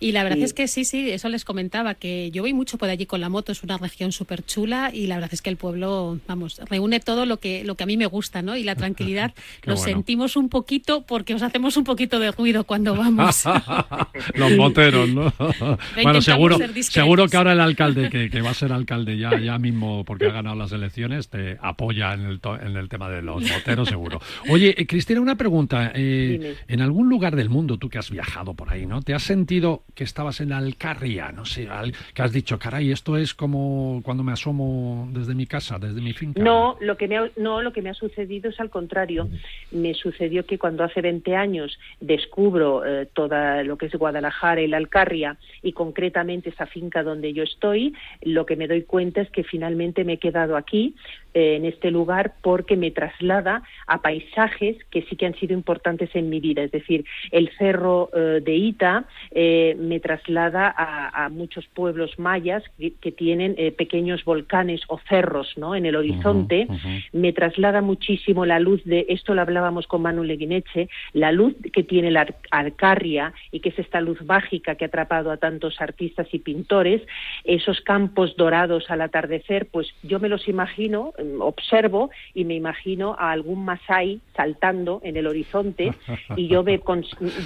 Y 0.00 0.12
la 0.12 0.22
verdad 0.22 0.38
es 0.38 0.54
que 0.54 0.68
sí, 0.68 0.84
sí, 0.84 1.10
eso 1.10 1.28
les 1.28 1.44
comentaba, 1.44 1.94
que 1.94 2.30
yo 2.30 2.42
voy 2.42 2.52
mucho 2.52 2.78
por 2.78 2.88
allí 2.88 3.06
con 3.06 3.20
la 3.20 3.28
moto, 3.28 3.52
es 3.52 3.62
una 3.62 3.78
región 3.78 4.12
súper 4.12 4.44
chula 4.44 4.90
y 4.92 5.06
la 5.06 5.16
verdad 5.16 5.30
es 5.32 5.42
que 5.42 5.50
el 5.50 5.56
pueblo, 5.56 6.20
vamos, 6.28 6.60
reúne 6.68 7.00
todo 7.00 7.26
lo 7.26 7.38
que, 7.38 7.64
lo 7.64 7.76
que 7.76 7.82
a 7.82 7.86
mí 7.86 7.96
me 7.96 8.06
gusta, 8.06 8.42
¿no? 8.42 8.56
Y 8.56 8.62
la 8.62 8.74
tranquilidad 8.76 9.34
lo 9.64 9.76
sentimos 9.76 10.36
un 10.36 10.48
poquito 10.48 11.02
porque 11.02 11.34
os 11.34 11.42
hacemos 11.42 11.76
un 11.76 11.84
poquito 11.84 12.18
de 12.18 12.30
ruido 12.30 12.64
cuando 12.64 12.94
vamos. 12.94 13.44
Los 14.34 14.52
moteros, 14.56 15.08
¿no? 15.08 15.32
bueno, 16.02 16.20
seguro, 16.20 16.58
seguro 16.82 17.28
que 17.28 17.36
ahora 17.36 17.52
el 17.52 17.60
alcalde, 17.60 18.08
que, 18.08 18.30
que, 18.30 18.40
va 18.40 18.50
a 18.50 18.54
ser 18.54 18.72
alcalde 18.72 19.18
ya, 19.18 19.38
ya 19.38 19.58
mismo 19.58 20.04
porque 20.04 20.26
ha 20.26 20.32
ganado 20.32 20.56
las 20.56 20.72
elecciones, 20.72 21.28
te 21.28 21.58
apoya 21.60 22.14
en 22.14 22.20
el, 22.20 22.40
en 22.62 22.76
el 22.76 22.88
tema 22.88 23.10
de 23.10 23.22
los 23.22 23.42
moteros, 23.42 23.88
seguro. 23.88 24.20
Oye, 24.48 24.74
eh, 24.76 24.86
Cristina, 24.86 25.20
una 25.20 25.36
pregunta. 25.36 25.92
Eh, 25.94 26.56
en 26.68 26.80
algún 26.80 27.08
lugar 27.08 27.36
del 27.36 27.48
mundo, 27.48 27.78
tú 27.78 27.88
que 27.88 27.98
has 27.98 28.10
viajado 28.10 28.54
por 28.54 28.70
ahí, 28.70 28.86
¿no? 28.86 29.02
¿Te 29.02 29.14
has 29.14 29.22
sentido 29.22 29.84
que 29.94 30.04
estabas 30.04 30.40
en 30.40 30.52
Alcarria, 30.52 31.32
no 31.32 31.44
sé, 31.44 31.68
que 32.14 32.22
has 32.22 32.32
dicho, 32.32 32.58
caray, 32.58 32.92
esto 32.92 33.16
es 33.16 33.34
como 33.34 34.00
cuando 34.04 34.22
me 34.22 34.32
asomo 34.32 35.08
desde 35.12 35.34
mi 35.34 35.46
casa, 35.46 35.78
desde 35.78 36.00
mi 36.00 36.12
finca. 36.12 36.40
No, 36.40 36.76
lo 36.80 36.96
que 36.96 37.08
me 37.08 37.16
ha, 37.16 37.30
no, 37.36 37.62
lo 37.62 37.72
que 37.72 37.82
me 37.82 37.90
ha 37.90 37.94
sucedido 37.94 38.50
es 38.50 38.60
al 38.60 38.70
contrario. 38.70 39.28
Me 39.72 39.94
sucedió 39.94 40.46
que 40.46 40.58
cuando 40.58 40.84
hace 40.84 41.00
20 41.00 41.34
años 41.34 41.78
descubro 42.00 42.86
eh, 42.86 43.08
toda 43.12 43.64
lo 43.64 43.76
que 43.76 43.86
es 43.86 43.92
Guadalajara 43.94 44.60
y 44.60 44.68
la 44.68 44.76
Alcarria 44.76 45.36
y 45.62 45.72
concretamente 45.72 46.50
esa 46.50 46.66
finca 46.66 47.02
donde 47.02 47.32
yo 47.32 47.42
estoy, 47.42 47.94
lo 48.22 48.46
que 48.46 48.56
me 48.56 48.68
doy 48.68 48.82
cuenta 48.82 49.20
es 49.20 49.30
que 49.30 49.42
finalmente 49.42 50.04
me 50.04 50.14
he 50.14 50.18
quedado 50.18 50.56
aquí 50.56 50.94
eh, 51.34 51.56
en 51.56 51.64
este 51.64 51.90
lugar 51.90 52.34
porque 52.42 52.76
me 52.76 52.90
traslada 52.90 53.62
a 53.86 54.02
paisajes 54.02 54.76
que 54.90 55.02
sí 55.02 55.16
que 55.16 55.26
han 55.26 55.34
sido 55.34 55.54
importantes 55.54 56.10
en 56.14 56.28
mi 56.28 56.40
vida. 56.40 56.62
Es 56.62 56.70
decir, 56.70 57.04
el 57.30 57.50
cerro 57.58 58.10
eh, 58.14 58.40
de 58.44 58.54
Ita 58.54 59.04
eh, 59.30 59.76
me 59.78 60.00
traslada 60.00 60.74
a, 60.76 61.28
muchos 61.28 61.66
pueblos 61.66 62.18
mayas 62.18 62.62
que, 62.78 63.12
tienen 63.12 63.56
pequeños 63.76 64.24
volcanes 64.24 64.80
o 64.88 64.98
cerros 65.08 65.52
¿no? 65.56 65.74
en 65.74 65.84
el 65.86 65.96
horizonte. 65.96 66.66
Me 67.12 67.32
traslada 67.32 67.80
muchísimo 67.80 68.46
la 68.46 68.60
luz 68.60 68.82
de, 68.84 69.06
esto 69.08 69.34
lo 69.34 69.42
hablábamos 69.42 69.86
con 69.86 70.02
Manuel 70.02 70.28
Leguineche, 70.28 70.88
la 71.12 71.32
luz 71.32 71.54
que 71.72 71.82
tiene 71.82 72.10
la 72.10 72.26
Alcarria 72.50 73.32
y 73.50 73.60
que 73.60 73.70
es 73.70 73.78
esta 73.78 74.00
luz 74.00 74.22
mágica 74.22 74.76
que 74.76 74.84
ha 74.84 74.88
atrapado 74.88 75.30
a 75.30 75.36
tantos 75.36 75.80
artistas 75.80 76.28
y 76.32 76.38
pintores, 76.38 77.02
esos 77.44 77.80
campos 77.80 78.36
dorados 78.36 78.90
al 78.90 79.00
atardecer, 79.00 79.66
pues 79.66 79.88
yo 80.02 80.20
me 80.20 80.28
los 80.28 80.48
imagino 80.48 81.12
observo 81.40 82.10
y 82.34 82.44
me 82.44 82.54
imagino 82.54 83.16
a 83.18 83.32
algún 83.32 83.64
masái 83.64 84.20
saltando 84.36 85.00
en 85.04 85.16
el 85.16 85.26
horizonte 85.26 85.92
y 86.36 86.48
yo 86.48 86.62
me 86.62 86.80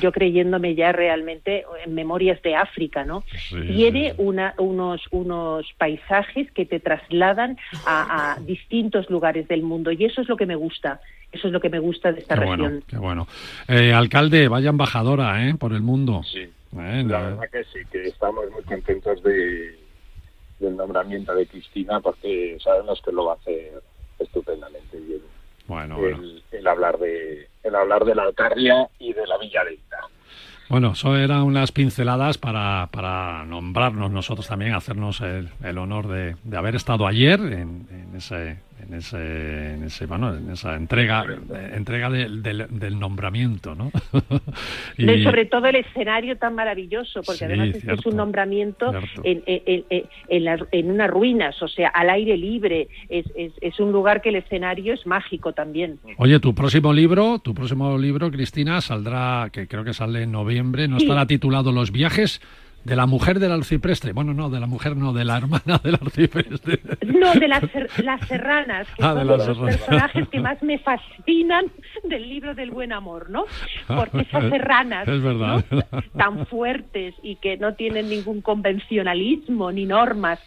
yo 0.01 0.13
creyéndome 0.13 0.75
ya 0.75 0.93
realmente 0.93 1.65
en 1.85 1.95
memorias 1.95 2.41
de 2.43 2.55
África, 2.55 3.05
¿no? 3.05 3.25
Tiene 3.51 4.15
una, 4.19 4.55
unos 4.59 5.03
unos 5.11 5.67
paisajes 5.79 6.51
que 6.53 6.67
te 6.67 6.81
trasladan 6.81 7.59
a, 7.87 8.37
distintos 8.43 9.09
lugares 9.11 9.49
del 9.49 9.63
mundo 9.63 9.93
y 9.93 10.05
eso 10.05 10.21
es 10.21 10.29
lo 10.29 10.37
que 10.37 10.47
me 10.47 10.57
gusta. 10.57 11.01
Eso 11.31 11.47
es 11.47 11.53
lo 11.55 11.61
que 11.61 11.71
me 11.71 11.79
gusta 11.79 12.13
de 12.13 12.21
esta 12.21 12.37
región. 12.37 12.59
Bueno, 12.59 12.81
qué 12.87 12.99
bueno. 12.99 13.27
Eh, 13.67 13.95
alcalde, 13.95 14.49
vaya 14.49 14.69
embajadora 14.69 15.49
¿eh? 15.49 15.55
por 15.55 15.73
el 15.73 15.81
mundo. 15.81 16.23
Sí. 16.25 16.41
Eh, 16.41 17.05
la 17.07 17.23
verdad 17.23 17.49
que 17.51 17.65
sí, 17.65 17.79
que 17.91 18.05
estamos 18.05 18.51
muy 18.51 18.63
contentos 18.65 19.23
de, 19.23 19.75
del 20.63 20.77
nombramiento 20.77 21.35
de 21.35 21.47
Cristina 21.47 22.01
porque 22.01 22.57
sabemos 22.63 23.03
que 23.03 23.13
lo 23.13 23.27
va 23.27 23.33
a 23.33 23.37
hacer 23.37 23.83
estupendamente 24.19 24.99
bien. 24.99 25.21
Bueno, 25.67 25.99
el, 25.99 26.67
hablar 26.67 26.99
de 26.99 27.49
el 27.63 27.75
hablar 27.75 28.05
de 28.05 28.15
la 28.15 28.25
Alcarria 28.25 28.89
y 28.99 29.13
de 29.13 29.27
la 29.27 29.39
Villa 29.39 29.65
de 29.65 29.79
Bueno, 30.69 30.93
eso 30.93 31.17
eran 31.17 31.43
unas 31.43 31.71
pinceladas 31.73 32.39
para, 32.39 32.89
para 32.91 33.45
nombrarnos 33.45 34.11
nosotros 34.11 34.47
también, 34.49 34.75
hacernos 34.75 35.21
el, 35.21 35.51
el 35.63 35.79
honor 35.79 36.09
de, 36.09 36.37
de, 36.43 36.57
haber 36.57 36.75
estado 36.75 37.07
ayer 37.07 37.41
en, 37.41 37.87
en 37.91 38.17
ese 38.17 38.59
en 38.87 38.95
ese, 38.95 39.75
en 39.75 39.85
ese 39.85 40.07
bueno, 40.07 40.35
en 40.35 40.51
esa 40.51 40.75
entrega 40.75 41.25
entrega 41.73 42.11
del, 42.11 42.43
del, 42.43 42.99
nombramiento, 42.99 43.75
¿no? 43.75 43.91
y... 44.99 45.23
sobre 45.23 45.47
todo 45.47 45.67
el 45.67 45.77
escenario 45.77 46.37
tan 46.37 46.55
maravilloso, 46.55 47.23
porque 47.23 47.45
además 47.45 47.69
es, 47.75 48.07
un 48.07 48.17
nombramiento 48.17 48.93
en, 49.25 49.43
en, 49.47 49.85
en, 49.89 50.67
en, 50.71 50.91
unas 50.91 51.11
ruinas, 51.11 51.61
o 51.63 51.69
sea, 51.69 51.89
al 51.89 52.11
aire 52.11 52.37
libre, 52.37 52.89
es, 53.09 53.27
es, 53.35 53.53
es, 53.61 53.81
un 53.81 53.93
lugar 53.93 54.21
que 54.21 54.31
el 54.31 54.37
escenario 54.37 54.95
es 54.95 55.07
mágico 55.07 55.53
también. 55.53 55.99
Oye, 56.19 56.39
tu 56.41 56.55
próximo 56.55 56.93
libro, 56.93 57.39
tu 57.39 57.55
próximo 57.55 57.97
libro, 57.99 58.31
Cristina, 58.31 58.81
saldrá, 58.81 59.51
que 59.53 59.67
creo 59.67 59.85
que 59.85 59.95
sale 59.95 60.23
en 60.23 60.33
noviembre, 60.33 60.89
no 60.89 60.97
estará 60.97 61.27
titulado 61.27 61.73
Los 61.73 61.93
viajes 61.93 62.41
de 62.85 62.97
la 62.97 63.07
mujer 63.07 63.39
del 63.39 63.53
arcipreste. 63.53 64.13
Bueno, 64.13 64.35
no, 64.35 64.51
de 64.51 64.61
la 64.61 64.67
mujer 64.67 64.97
no, 64.97 65.13
de 65.13 65.25
la 65.25 65.39
hermana 65.39 65.81
del 65.83 65.95
arcipreste. 65.95 66.81
No, 67.07 67.33
de 67.35 67.49
las, 67.49 67.63
las 67.99 68.27
serranas, 68.27 68.87
que 68.97 69.05
ah, 69.05 69.15
son 69.15 69.27
los 69.27 69.59
personajes 69.59 70.29
que 70.29 70.41
más 70.41 70.63
me 70.63 70.79
fascinan 70.79 71.67
del 72.05 72.29
libro 72.29 72.55
del 72.55 72.71
buen 72.71 72.93
amor, 72.93 73.31
¿no? 73.31 73.45
Porque 73.87 74.21
esas 74.21 74.45
serranas 74.51 75.07
es 75.09 75.23
verdad. 75.23 75.65
tan 76.17 76.47
fuertes 76.47 77.15
y 77.23 77.37
que 77.37 77.57
no 77.57 77.75
tienen 77.75 78.09
ningún 78.09 78.41
convencionalismo 78.43 79.71
ni 79.71 79.87
normas 79.87 80.41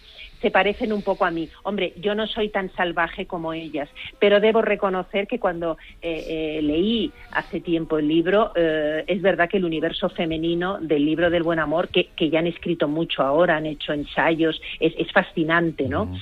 se 0.45 0.51
parecen 0.51 0.93
un 0.93 1.01
poco 1.01 1.25
a 1.25 1.31
mí. 1.31 1.49
Hombre, 1.63 1.93
yo 1.97 2.13
no 2.13 2.27
soy 2.27 2.49
tan 2.49 2.71
salvaje 2.75 3.25
como 3.25 3.51
ellas, 3.51 3.89
pero 4.19 4.39
debo 4.39 4.61
reconocer 4.61 5.25
que 5.25 5.39
cuando 5.39 5.79
eh, 6.03 6.59
leí 6.61 7.11
hace 7.31 7.61
tiempo 7.61 7.97
el 7.97 8.07
libro, 8.07 8.51
es 8.55 9.21
verdad 9.23 9.49
que 9.49 9.57
el 9.57 9.65
universo 9.65 10.07
femenino 10.09 10.77
del 10.79 11.03
libro 11.03 11.31
del 11.31 11.41
buen 11.41 11.57
amor, 11.57 11.89
que, 11.89 12.29
ya 12.29 12.37
han 12.37 12.45
escrito 12.45 12.87
mucho 12.87 13.23
ahora, 13.23 13.57
han 13.57 13.65
hecho 13.65 13.91
ensayos, 13.91 14.61
es, 14.79 15.11
fascinante, 15.11 15.87
¿no? 15.89 16.13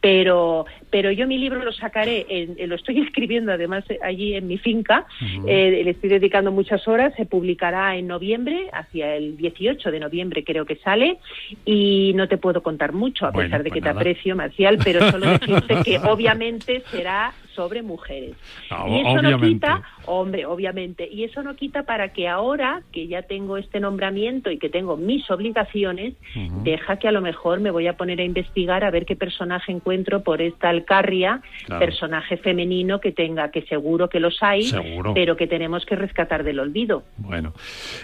Pero 0.00 0.66
pero 0.90 1.12
yo 1.12 1.26
mi 1.26 1.38
libro 1.38 1.62
lo 1.62 1.72
sacaré, 1.72 2.26
lo 2.66 2.74
estoy 2.74 3.00
escribiendo 3.06 3.52
además 3.52 3.84
allí 4.02 4.34
en 4.34 4.46
mi 4.46 4.58
finca, 4.58 5.06
eh, 5.46 5.82
le 5.84 5.90
estoy 5.90 6.10
dedicando 6.10 6.50
muchas 6.50 6.86
horas, 6.88 7.14
se 7.16 7.26
publicará 7.26 7.96
en 7.96 8.08
noviembre, 8.08 8.68
hacia 8.72 9.14
el 9.14 9.36
18 9.36 9.90
de 9.90 10.00
noviembre 10.00 10.44
creo 10.44 10.66
que 10.66 10.76
sale, 10.76 11.18
y 11.64 12.12
no 12.14 12.28
te 12.28 12.38
puedo 12.38 12.62
contar 12.62 12.92
mucho, 12.92 13.26
a 13.26 13.32
pesar 13.32 13.62
de 13.62 13.70
pues 13.70 13.74
que 13.74 13.82
te 13.82 13.88
aprecio, 13.88 14.34
Marcial, 14.34 14.78
pero 14.82 15.10
solo 15.10 15.26
decirte 15.38 15.76
que 15.84 15.98
obviamente 15.98 16.82
será 16.90 17.32
sobre 17.54 17.82
mujeres. 17.82 18.36
Ah, 18.70 18.86
y 18.88 19.00
eso 19.00 19.22
no 19.22 19.40
quita, 19.40 19.82
hombre, 20.06 20.46
obviamente, 20.46 21.08
y 21.10 21.24
eso 21.24 21.42
no 21.42 21.56
quita 21.56 21.82
para 21.84 22.12
que 22.12 22.28
ahora 22.28 22.82
que 22.92 23.06
ya 23.06 23.22
tengo 23.22 23.56
este 23.56 23.80
nombramiento 23.80 24.50
y 24.50 24.58
que 24.58 24.68
tengo 24.68 24.96
mis 24.96 25.30
obligaciones, 25.30 26.14
deja 26.62 26.96
que 26.96 27.08
a 27.08 27.12
lo 27.12 27.20
mejor 27.20 27.60
me 27.60 27.70
voy 27.70 27.86
a 27.86 27.96
poner 27.96 28.20
a 28.20 28.24
investigar 28.24 28.84
a 28.84 28.90
ver 28.90 29.06
qué 29.06 29.16
personaje 29.16 29.72
encuentro 29.72 30.22
por 30.22 30.42
esta 30.42 30.68
alcarria, 30.68 31.42
personaje 31.78 32.36
femenino 32.36 33.00
que 33.00 33.12
tenga, 33.12 33.50
que 33.50 33.62
seguro 33.62 34.08
que 34.08 34.20
los 34.20 34.42
hay, 34.42 34.70
pero 35.14 35.36
que 35.36 35.46
tenemos 35.46 35.84
que 35.86 35.96
rescatar 35.96 36.44
del 36.44 36.60
olvido. 36.60 37.04
Bueno, 37.16 37.52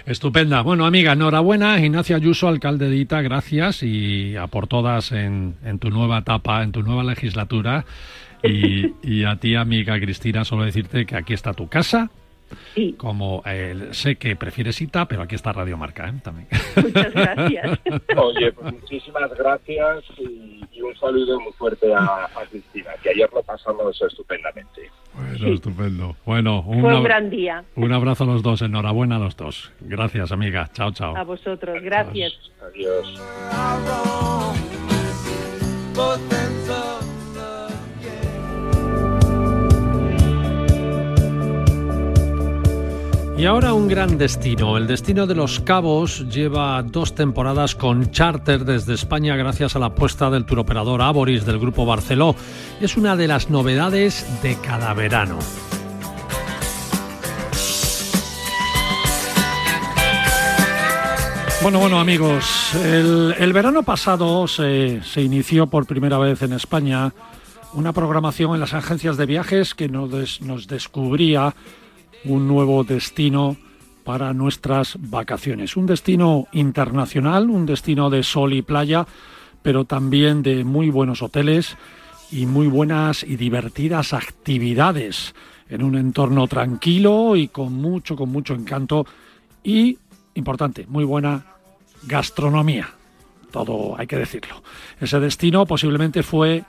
estupenda. 0.07 0.63
Bueno, 0.63 0.87
amiga, 0.87 1.13
enhorabuena, 1.13 1.79
Ignacia 1.81 2.17
Ayuso, 2.17 2.49
alcalde 2.49 2.89
de 2.89 2.97
Ita, 2.97 3.23
gracias 3.23 3.83
y 3.83 4.37
a 4.37 4.47
por 4.47 4.67
todas 4.67 5.13
en, 5.13 5.55
en 5.65 5.79
tu 5.79 5.91
nueva 5.91 6.19
etapa, 6.19 6.63
en 6.63 6.73
tu 6.73 6.83
nueva 6.83 7.05
legislatura. 7.05 7.85
Y, 8.43 9.25
a 9.25 9.37
ti, 9.37 9.55
amiga 9.55 9.99
Cristina, 9.99 10.45
solo 10.45 10.65
decirte 10.65 11.07
que 11.07 11.17
aquí 11.17 11.35
está 11.35 11.53
tu 11.53 11.69
casa. 11.69 12.11
Sí. 12.75 12.95
Como 12.97 13.43
eh, 13.45 13.89
sé 13.91 14.17
que 14.17 14.37
prefieres 14.37 14.77
cita, 14.77 15.07
pero 15.07 15.23
aquí 15.23 15.35
está 15.35 15.53
Radio 15.53 15.77
Marca 15.77 16.09
¿eh? 16.09 16.13
también. 16.23 16.47
Muchas 16.77 17.13
gracias. 17.13 17.81
Oye, 18.17 18.53
pues 18.53 18.73
muchísimas 18.73 19.35
gracias 19.37 20.05
y, 20.19 20.63
un 20.81 20.95
saludo 20.95 21.41
muy 21.41 21.53
fuerte 21.55 21.93
a, 21.93 22.29
Cristina, 22.49 22.91
que 23.03 23.11
ayer 23.11 23.29
lo 23.35 23.43
pasamos 23.43 24.01
estupendamente. 24.01 24.89
Bueno, 25.15 25.55
estupendo. 25.55 26.17
Bueno, 26.25 26.61
un, 26.61 26.83
Fue 26.83 26.95
un 26.95 27.03
gran 27.03 27.29
día. 27.29 27.65
Un 27.75 27.93
abrazo 27.93 28.23
a 28.23 28.27
los 28.29 28.43
dos, 28.43 28.63
enhorabuena 28.63 29.17
a 29.17 29.19
los 29.19 29.37
dos. 29.37 29.73
Gracias, 29.81 30.31
amiga. 30.31 30.71
Chao, 30.73 30.93
chao. 30.93 31.17
A 31.17 31.25
vosotros, 31.25 31.83
gracias. 31.83 32.35
Adiós. 32.63 33.21
Y 43.39 43.45
ahora 43.45 43.75
un 43.75 43.87
gran 43.87 44.17
destino. 44.17 44.79
El 44.79 44.87
destino 44.87 45.27
de 45.27 45.35
los 45.35 45.61
Cabos 45.61 46.27
lleva 46.31 46.83
dos 46.83 47.15
temporadas 47.15 47.75
con 47.75 48.11
charter 48.11 48.65
desde 48.65 48.95
España 48.95 49.37
gracias 49.37 49.77
a 49.77 49.79
la 49.79 49.87
apuesta 49.87 50.31
del 50.31 50.47
turoperador 50.47 51.03
Aboris 51.03 51.45
del 51.45 51.59
grupo 51.59 51.85
Barceló. 51.85 52.35
Es 52.81 52.97
una 52.97 53.15
de 53.15 53.29
las 53.29 53.51
novedades 53.51 54.27
de 54.43 54.57
cada 54.57 54.95
verano. 54.95 55.39
Bueno, 61.61 61.79
bueno 61.79 62.01
amigos, 62.01 62.75
el, 62.75 63.53
verano 63.53 63.83
pasado 63.83 64.49
se, 64.49 65.03
inició 65.17 65.67
por 65.67 65.85
primera 65.85 66.17
vez 66.17 66.41
en 66.41 66.55
España 66.55 67.13
una 67.75 67.93
programación 67.93 68.55
en 68.55 68.61
las 68.61 68.73
agencias 68.73 69.19
de 69.19 69.27
viajes 69.27 69.75
que 69.75 69.91
nos 69.91 70.67
descubría 70.69 71.55
un 72.25 72.49
nuevo 72.49 72.85
destino 72.85 73.57
para 74.05 74.33
nuestras 74.33 74.97
vacaciones. 75.01 75.77
Un 75.77 75.87
destino 75.87 76.47
internacional, 76.53 77.51
un 77.51 77.67
destino 77.67 78.09
de 78.09 78.23
sol 78.23 78.53
y 78.53 78.63
playa, 78.63 79.07
pero 79.63 79.85
también 79.85 80.43
de 80.43 80.65
muy 80.65 80.91
buenos 80.91 81.23
hoteles 81.23 81.77
y 82.31 82.47
muy 82.47 82.69
buenas 82.69 83.23
y 83.23 83.37
divertidas 83.37 84.13
actividades 84.13 85.35
en 85.69 85.83
un 85.83 85.97
entorno 85.97 86.47
tranquilo 86.47 87.37
y 87.37 87.49
con 87.49 87.73
mucho, 87.73 88.17
con 88.17 88.31
mucho 88.31 88.55
encanto 88.55 89.07
y, 89.65 89.99
importante, 90.35 90.87
muy 90.87 91.05
buena 91.05 91.45
gastronomía. 92.05 92.89
Todo 93.51 93.99
hay 93.99 94.07
que 94.07 94.17
decirlo. 94.17 94.63
Ese 95.01 95.19
destino 95.19 95.67
posiblemente 95.67 96.23
fue 96.23 96.65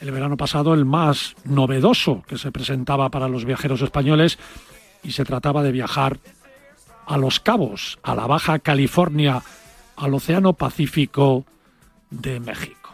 el 0.00 0.10
verano 0.10 0.36
pasado 0.36 0.74
el 0.74 0.84
más 0.84 1.34
novedoso 1.44 2.22
que 2.26 2.38
se 2.38 2.52
presentaba 2.52 3.10
para 3.10 3.28
los 3.28 3.44
viajeros 3.44 3.82
españoles 3.82 4.38
y 5.02 5.12
se 5.12 5.24
trataba 5.24 5.62
de 5.62 5.72
viajar 5.72 6.18
a 7.06 7.16
Los 7.16 7.40
Cabos, 7.40 7.98
a 8.02 8.14
la 8.14 8.26
Baja 8.26 8.58
California, 8.58 9.42
al 9.96 10.14
Océano 10.14 10.52
Pacífico 10.52 11.44
de 12.10 12.40
México. 12.40 12.90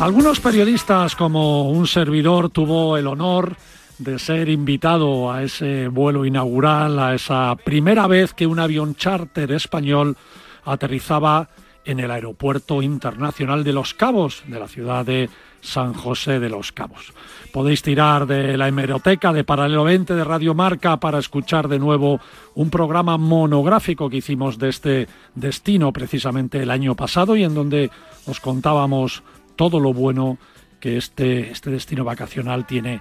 Algunos 0.00 0.40
periodistas, 0.40 1.14
como 1.14 1.70
un 1.70 1.86
servidor, 1.86 2.50
tuvo 2.50 2.96
el 2.96 3.06
honor 3.06 3.56
de 3.98 4.18
ser 4.18 4.48
invitado 4.48 5.32
a 5.32 5.42
ese 5.42 5.88
vuelo 5.88 6.24
inaugural, 6.24 6.98
a 6.98 7.14
esa 7.14 7.56
primera 7.56 8.06
vez 8.06 8.34
que 8.34 8.46
un 8.46 8.58
avión 8.58 8.94
charter 8.94 9.52
español 9.52 10.16
aterrizaba 10.64 11.48
en 11.84 12.00
el 12.00 12.10
Aeropuerto 12.10 12.82
Internacional 12.82 13.64
de 13.64 13.72
Los 13.72 13.94
Cabos, 13.94 14.44
de 14.46 14.58
la 14.58 14.68
ciudad 14.68 15.04
de 15.04 15.28
San 15.60 15.94
José 15.94 16.40
de 16.40 16.48
los 16.48 16.72
Cabos. 16.72 17.12
Podéis 17.52 17.82
tirar 17.82 18.26
de 18.26 18.56
la 18.56 18.68
hemeroteca 18.68 19.32
de 19.32 19.44
Paralelo 19.44 19.84
20 19.84 20.14
de 20.14 20.24
Radio 20.24 20.54
Marca 20.54 20.98
para 20.98 21.18
escuchar 21.18 21.68
de 21.68 21.78
nuevo 21.78 22.20
un 22.54 22.70
programa 22.70 23.16
monográfico 23.16 24.10
que 24.10 24.18
hicimos 24.18 24.58
de 24.58 24.68
este 24.68 25.08
destino 25.34 25.92
precisamente 25.92 26.62
el 26.62 26.70
año 26.70 26.94
pasado 26.94 27.36
y 27.36 27.44
en 27.44 27.54
donde 27.54 27.90
os 28.26 28.40
contábamos 28.40 29.22
todo 29.56 29.80
lo 29.80 29.92
bueno 29.92 30.38
que 30.80 30.96
este, 30.96 31.50
este 31.50 31.70
destino 31.70 32.04
vacacional 32.04 32.66
tiene 32.66 33.00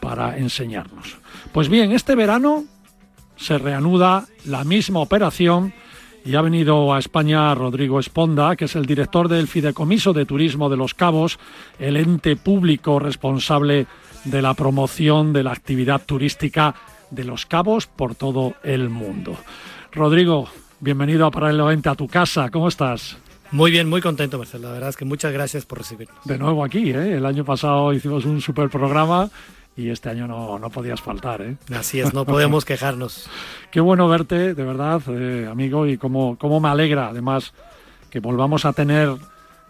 para 0.00 0.38
enseñarnos. 0.38 1.16
Pues 1.52 1.68
bien, 1.68 1.92
este 1.92 2.14
verano 2.14 2.64
se 3.36 3.58
reanuda 3.58 4.26
la 4.44 4.64
misma 4.64 5.00
operación 5.00 5.72
y 6.24 6.34
ha 6.34 6.42
venido 6.42 6.92
a 6.92 6.98
España 6.98 7.54
Rodrigo 7.54 8.00
Esponda, 8.00 8.56
que 8.56 8.66
es 8.66 8.76
el 8.76 8.86
director 8.86 9.28
del 9.28 9.48
Fideicomiso 9.48 10.12
de 10.12 10.26
Turismo 10.26 10.68
de 10.68 10.76
Los 10.76 10.94
Cabos, 10.94 11.38
el 11.78 11.96
ente 11.96 12.36
público 12.36 12.98
responsable 12.98 13.86
de 14.24 14.42
la 14.42 14.54
promoción 14.54 15.32
de 15.32 15.44
la 15.44 15.52
actividad 15.52 16.02
turística 16.04 16.74
de 17.10 17.24
Los 17.24 17.46
Cabos 17.46 17.86
por 17.86 18.14
todo 18.14 18.54
el 18.62 18.90
mundo. 18.90 19.36
Rodrigo, 19.92 20.48
bienvenido 20.80 21.24
a 21.24 21.30
Paralelamente 21.30 21.88
a 21.88 21.94
tu 21.94 22.08
casa, 22.08 22.50
¿cómo 22.50 22.68
estás? 22.68 23.16
Muy 23.50 23.70
bien, 23.70 23.88
muy 23.88 24.02
contento, 24.02 24.36
Marcelo. 24.36 24.68
La 24.68 24.74
verdad 24.74 24.90
es 24.90 24.96
que 24.96 25.06
muchas 25.06 25.32
gracias 25.32 25.64
por 25.64 25.78
recibirnos. 25.78 26.18
De 26.24 26.36
nuevo 26.36 26.62
aquí, 26.62 26.90
¿eh? 26.90 27.16
El 27.16 27.24
año 27.24 27.44
pasado 27.44 27.94
hicimos 27.94 28.26
un 28.26 28.42
super 28.42 28.68
programa 28.68 29.30
y 29.78 29.90
este 29.90 30.10
año 30.10 30.26
no, 30.26 30.58
no 30.58 30.70
podías 30.70 31.00
faltar. 31.00 31.40
¿eh? 31.40 31.56
Así 31.72 32.00
es, 32.00 32.12
no 32.12 32.24
podemos 32.24 32.64
quejarnos. 32.64 33.30
Qué 33.70 33.80
bueno 33.80 34.08
verte, 34.08 34.52
de 34.54 34.64
verdad, 34.64 35.00
eh, 35.06 35.48
amigo, 35.48 35.86
y 35.86 35.96
cómo, 35.96 36.36
cómo 36.36 36.58
me 36.58 36.68
alegra, 36.68 37.08
además, 37.08 37.54
que 38.10 38.18
volvamos 38.18 38.64
a 38.64 38.72
tener 38.72 39.14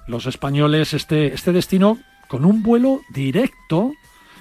los 0.06 0.24
españoles 0.24 0.94
este, 0.94 1.34
este 1.34 1.52
destino 1.52 1.98
con 2.26 2.46
un 2.46 2.62
vuelo 2.62 3.02
directo 3.10 3.92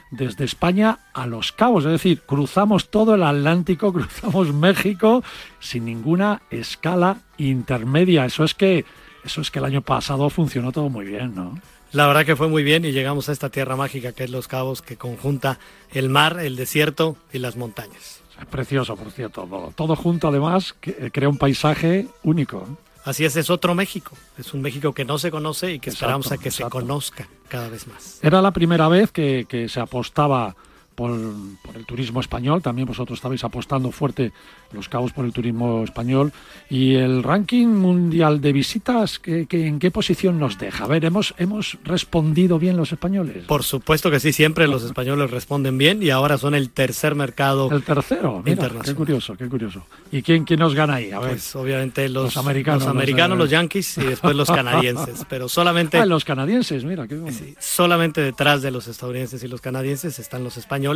desde 0.09 0.45
España 0.45 0.99
a 1.13 1.27
Los 1.27 1.51
Cabos, 1.51 1.83
es 1.83 1.91
decir, 1.91 2.21
cruzamos 2.21 2.89
todo 2.89 3.15
el 3.15 3.23
Atlántico, 3.23 3.91
cruzamos 3.93 4.53
México 4.53 5.21
sin 5.59 5.83
ninguna 5.83 6.43
escala 6.49 7.17
intermedia. 7.37 8.23
Eso 8.23 8.45
es 8.45 8.53
que 8.53 8.85
eso 9.25 9.41
es 9.41 9.51
que 9.51 9.59
el 9.59 9.65
año 9.65 9.81
pasado 9.81 10.29
funcionó 10.29 10.71
todo 10.71 10.87
muy 10.87 11.05
bien, 11.05 11.35
¿no? 11.35 11.59
La 11.93 12.07
verdad 12.07 12.25
que 12.25 12.35
fue 12.35 12.47
muy 12.47 12.63
bien 12.63 12.85
y 12.85 12.91
llegamos 12.91 13.29
a 13.29 13.31
esta 13.31 13.49
tierra 13.49 13.75
mágica 13.75 14.11
que 14.11 14.25
es 14.25 14.29
Los 14.29 14.47
Cabos, 14.47 14.81
que 14.81 14.97
conjunta 14.97 15.59
el 15.91 16.09
mar, 16.09 16.39
el 16.39 16.55
desierto 16.55 17.15
y 17.31 17.39
las 17.39 17.55
montañas. 17.55 18.21
Es 18.39 18.45
precioso, 18.47 18.95
por 18.95 19.11
cierto. 19.11 19.71
Todo, 19.75 19.95
junto, 19.95 20.27
además, 20.27 20.75
que 20.79 20.91
eh, 20.91 21.11
crea 21.11 21.29
un 21.29 21.37
paisaje 21.37 22.07
único. 22.23 22.67
Así 23.03 23.23
es, 23.25 23.35
es 23.37 23.49
otro 23.49 23.73
México. 23.73 24.11
Es 24.37 24.53
un 24.53 24.61
México 24.61 24.93
que 24.93 25.05
no 25.05 25.17
se 25.17 25.31
conoce 25.31 25.73
y 25.73 25.79
que 25.79 25.89
esperamos 25.89 26.31
a 26.31 26.37
que 26.37 26.51
se 26.51 26.63
conozca 26.65 27.27
cada 27.47 27.69
vez 27.69 27.87
más. 27.87 28.19
Era 28.21 28.41
la 28.41 28.51
primera 28.51 28.89
vez 28.89 29.11
que, 29.11 29.45
que 29.47 29.69
se 29.69 29.79
apostaba 29.79 30.55
por, 30.97 31.11
el 31.11 31.85
turismo 31.85 32.19
español. 32.19 32.63
También 32.63 32.87
vosotros 32.87 33.19
estabais 33.19 33.43
apostando 33.43 33.91
fuerte 33.91 34.31
los 34.71 34.89
cabos 34.89 35.13
por 35.13 35.25
el 35.25 35.31
turismo 35.31 35.83
español. 35.83 36.33
Y 36.71 36.95
el 36.95 37.21
ranking 37.21 37.67
mundial 37.67 38.41
de 38.41 38.51
visitas, 38.51 39.19
¿qué, 39.19 39.45
en 39.51 39.77
qué 39.77 39.91
posición 39.91 40.39
nos 40.39 40.57
deja? 40.57 40.85
A 40.85 40.87
ver, 40.87 41.05
¿hemos, 41.05 41.35
¿hemos 41.37 41.77
respondido 41.83 42.57
bien 42.57 42.77
los 42.77 42.91
españoles? 42.91 43.45
Por 43.45 43.63
supuesto 43.63 44.09
que 44.09 44.19
sí, 44.19 44.33
siempre 44.33 44.67
los 44.67 44.83
españoles 44.83 45.29
responden 45.29 45.77
bien 45.77 46.01
y 46.01 46.09
ahora 46.09 46.39
son 46.39 46.55
el 46.55 46.71
tercer 46.71 47.13
mercado. 47.13 47.69
El 47.71 47.83
tercero, 47.83 48.41
mira, 48.43 48.71
qué 48.83 48.95
curioso, 48.95 49.35
qué 49.37 49.47
curioso. 49.47 49.85
¿Y 50.11 50.23
quién, 50.23 50.45
quién 50.45 50.59
nos 50.59 50.73
gana 50.73 50.95
ahí? 50.95 51.11
A 51.11 51.19
ver. 51.19 51.29
Pues 51.29 51.55
obviamente 51.55 52.09
los, 52.09 52.37
americanos, 52.37 52.81
los, 52.83 52.89
americanos, 52.89 53.37
los, 53.37 53.51
yankees 53.51 53.99
y 53.99 54.05
después 54.05 54.35
los 54.35 54.49
canadienses, 54.59 55.27
pero 55.29 55.47
solamente... 55.47 55.99
Ah, 55.99 56.07
los 56.07 56.25
canadienses, 56.25 56.83
mira, 56.85 57.07
qué 57.07 57.19
sí, 57.31 57.53
Solamente 57.59 58.21
detrás 58.21 58.63
de 58.63 58.71
los 58.71 58.87
estadounidenses 58.87 59.43
y 59.43 59.47
los 59.47 59.61
canadienses 59.61 60.17
están 60.17 60.43
los 60.43 60.57
españoles 60.57 60.86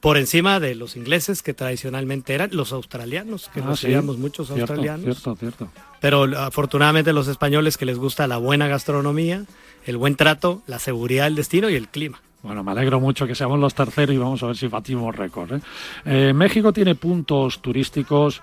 por 0.00 0.16
encima 0.16 0.60
de 0.60 0.74
los 0.74 0.96
ingleses 0.96 1.42
que 1.42 1.54
tradicionalmente 1.54 2.34
eran 2.34 2.50
los 2.52 2.72
australianos, 2.72 3.48
que 3.52 3.60
ah, 3.60 3.64
nos 3.64 3.80
seguíamos 3.80 4.18
muchos 4.18 4.50
australianos. 4.50 5.04
Cierto, 5.04 5.36
cierto. 5.36 5.68
Pero 6.00 6.24
afortunadamente 6.38 7.12
los 7.12 7.28
españoles 7.28 7.76
que 7.76 7.86
les 7.86 7.98
gusta 7.98 8.26
la 8.26 8.36
buena 8.36 8.68
gastronomía, 8.68 9.44
el 9.84 9.96
buen 9.96 10.16
trato, 10.16 10.62
la 10.66 10.78
seguridad 10.78 11.24
del 11.24 11.34
destino 11.34 11.70
y 11.70 11.74
el 11.74 11.88
clima. 11.88 12.20
Bueno, 12.42 12.62
me 12.62 12.70
alegro 12.70 13.00
mucho 13.00 13.26
que 13.26 13.34
seamos 13.34 13.58
los 13.58 13.74
terceros 13.74 14.14
y 14.14 14.18
vamos 14.18 14.42
a 14.42 14.46
ver 14.46 14.56
si 14.56 14.68
batimos 14.68 15.14
récord. 15.16 15.54
¿eh? 15.54 15.60
Eh, 16.04 16.32
México 16.32 16.72
tiene 16.72 16.94
puntos 16.94 17.60
turísticos 17.60 18.42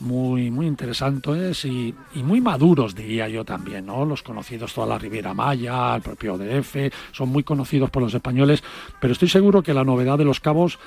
muy, 0.00 0.50
muy 0.50 0.66
interesantes 0.66 1.64
y, 1.64 1.94
y, 2.14 2.22
muy 2.22 2.40
maduros, 2.40 2.94
diría 2.94 3.28
yo 3.28 3.44
también, 3.44 3.86
¿no? 3.86 4.04
Los 4.04 4.22
conocidos, 4.22 4.74
toda 4.74 4.86
la 4.86 4.98
Riviera 4.98 5.34
Maya, 5.34 5.96
el 5.96 6.02
propio 6.02 6.36
DF, 6.36 6.92
son 7.12 7.30
muy 7.30 7.42
conocidos 7.42 7.90
por 7.90 8.02
los 8.02 8.14
españoles, 8.14 8.62
pero 9.00 9.12
estoy 9.12 9.28
seguro 9.28 9.62
que 9.62 9.74
la 9.74 9.84
novedad 9.84 10.18
de 10.18 10.24
los 10.24 10.40
cabos 10.40 10.78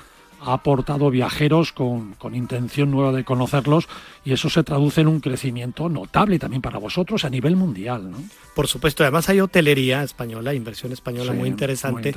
ha 0.42 0.54
aportado 0.54 1.10
viajeros 1.10 1.72
con, 1.72 2.16
intención 2.32 2.90
nueva 2.90 3.12
de 3.12 3.24
conocerlos 3.24 3.88
y 4.24 4.32
eso 4.32 4.48
se 4.48 4.62
traduce 4.62 5.00
en 5.00 5.08
un 5.08 5.20
crecimiento 5.20 5.88
notable 5.88 6.38
también 6.38 6.62
para 6.62 6.78
vosotros 6.78 7.24
a 7.24 7.30
nivel 7.30 7.56
mundial. 7.56 8.10
¿no? 8.10 8.18
Por 8.54 8.68
supuesto, 8.68 9.02
además 9.02 9.28
hay 9.28 9.40
hotelería 9.40 10.02
española, 10.02 10.54
inversión 10.54 10.92
española 10.92 11.32
muy, 11.32 11.48
interesante, 11.48 12.14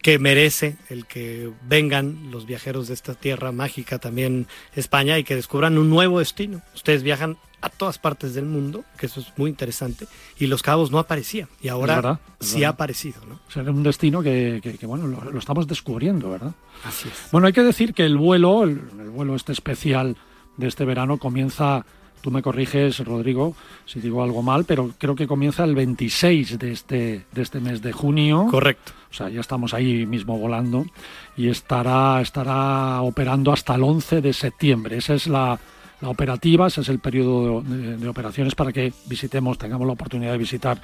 que 0.00 0.18
merece 0.18 0.76
el 0.88 1.06
que 1.06 1.50
vengan 1.68 2.30
los 2.30 2.46
viajeros 2.46 2.88
de 2.88 2.94
esta 2.94 3.14
tierra 3.14 3.52
mágica 3.52 3.98
también 3.98 4.46
España 4.74 5.18
y 5.18 5.24
que 5.24 5.34
descubran 5.34 5.78
un 5.78 5.90
nuevo 5.90 6.18
destino. 6.18 6.62
Ustedes 6.74 7.02
viajan 7.02 7.36
a 7.62 7.68
todas 7.68 7.96
partes 7.96 8.34
del 8.34 8.44
mundo, 8.44 8.84
que 8.98 9.06
eso 9.06 9.20
es 9.20 9.32
muy 9.36 9.48
interesante, 9.48 10.06
y 10.38 10.46
Los 10.48 10.62
Cabos 10.62 10.90
no 10.90 10.98
aparecía, 10.98 11.48
y 11.62 11.68
ahora 11.68 12.18
sí 12.40 12.64
ha 12.64 12.70
aparecido. 12.70 13.20
¿no? 13.26 13.36
O 13.46 13.50
sea, 13.50 13.62
es 13.62 13.68
un 13.68 13.84
destino 13.84 14.20
que, 14.20 14.78
bueno, 14.82 15.06
lo, 15.06 15.38
estamos 15.38 15.66
descubriendo, 15.68 16.30
¿verdad? 16.30 16.52
Así 16.84 17.08
es. 17.08 17.28
Bueno, 17.30 17.46
hay 17.46 17.52
que 17.52 17.62
decir 17.62 17.94
que 17.94 18.04
el 18.04 18.18
vuelo, 18.18 18.64
el, 18.64 18.80
vuelo 19.14 19.36
este 19.36 19.52
especial 19.52 20.16
de 20.56 20.66
este 20.66 20.84
verano 20.84 21.18
comienza, 21.18 21.86
tú 22.20 22.32
me 22.32 22.42
corriges, 22.42 22.98
Rodrigo, 22.98 23.54
si 23.86 24.00
digo 24.00 24.24
algo 24.24 24.42
mal, 24.42 24.64
pero 24.64 24.90
creo 24.98 25.14
que 25.14 25.28
comienza 25.28 25.62
el 25.62 25.76
26 25.76 26.58
de 26.58 26.72
este, 26.72 27.26
de 27.30 27.42
este 27.42 27.60
mes 27.60 27.80
de 27.80 27.92
junio. 27.92 28.48
Correcto. 28.50 28.92
O 29.08 29.14
sea, 29.14 29.28
ya 29.28 29.40
estamos 29.40 29.72
ahí 29.72 30.04
mismo 30.04 30.36
volando 30.36 30.84
y 31.36 31.48
estará, 31.48 32.20
estará 32.20 33.02
operando 33.02 33.52
hasta 33.52 33.76
el 33.76 33.84
11 33.84 34.20
de 34.20 34.32
septiembre. 34.32 34.96
Esa 34.96 35.14
es 35.14 35.28
la, 35.28 35.60
la 36.02 36.08
operativa, 36.08 36.66
ese 36.66 36.80
es 36.80 36.88
el 36.88 36.98
periodo 36.98 37.62
de, 37.62 38.08
operaciones 38.08 38.56
para 38.56 38.72
que 38.72 38.92
visitemos, 39.06 39.56
tengamos 39.56 39.86
la 39.86 39.92
oportunidad 39.92 40.32
de 40.32 40.38
visitar 40.38 40.80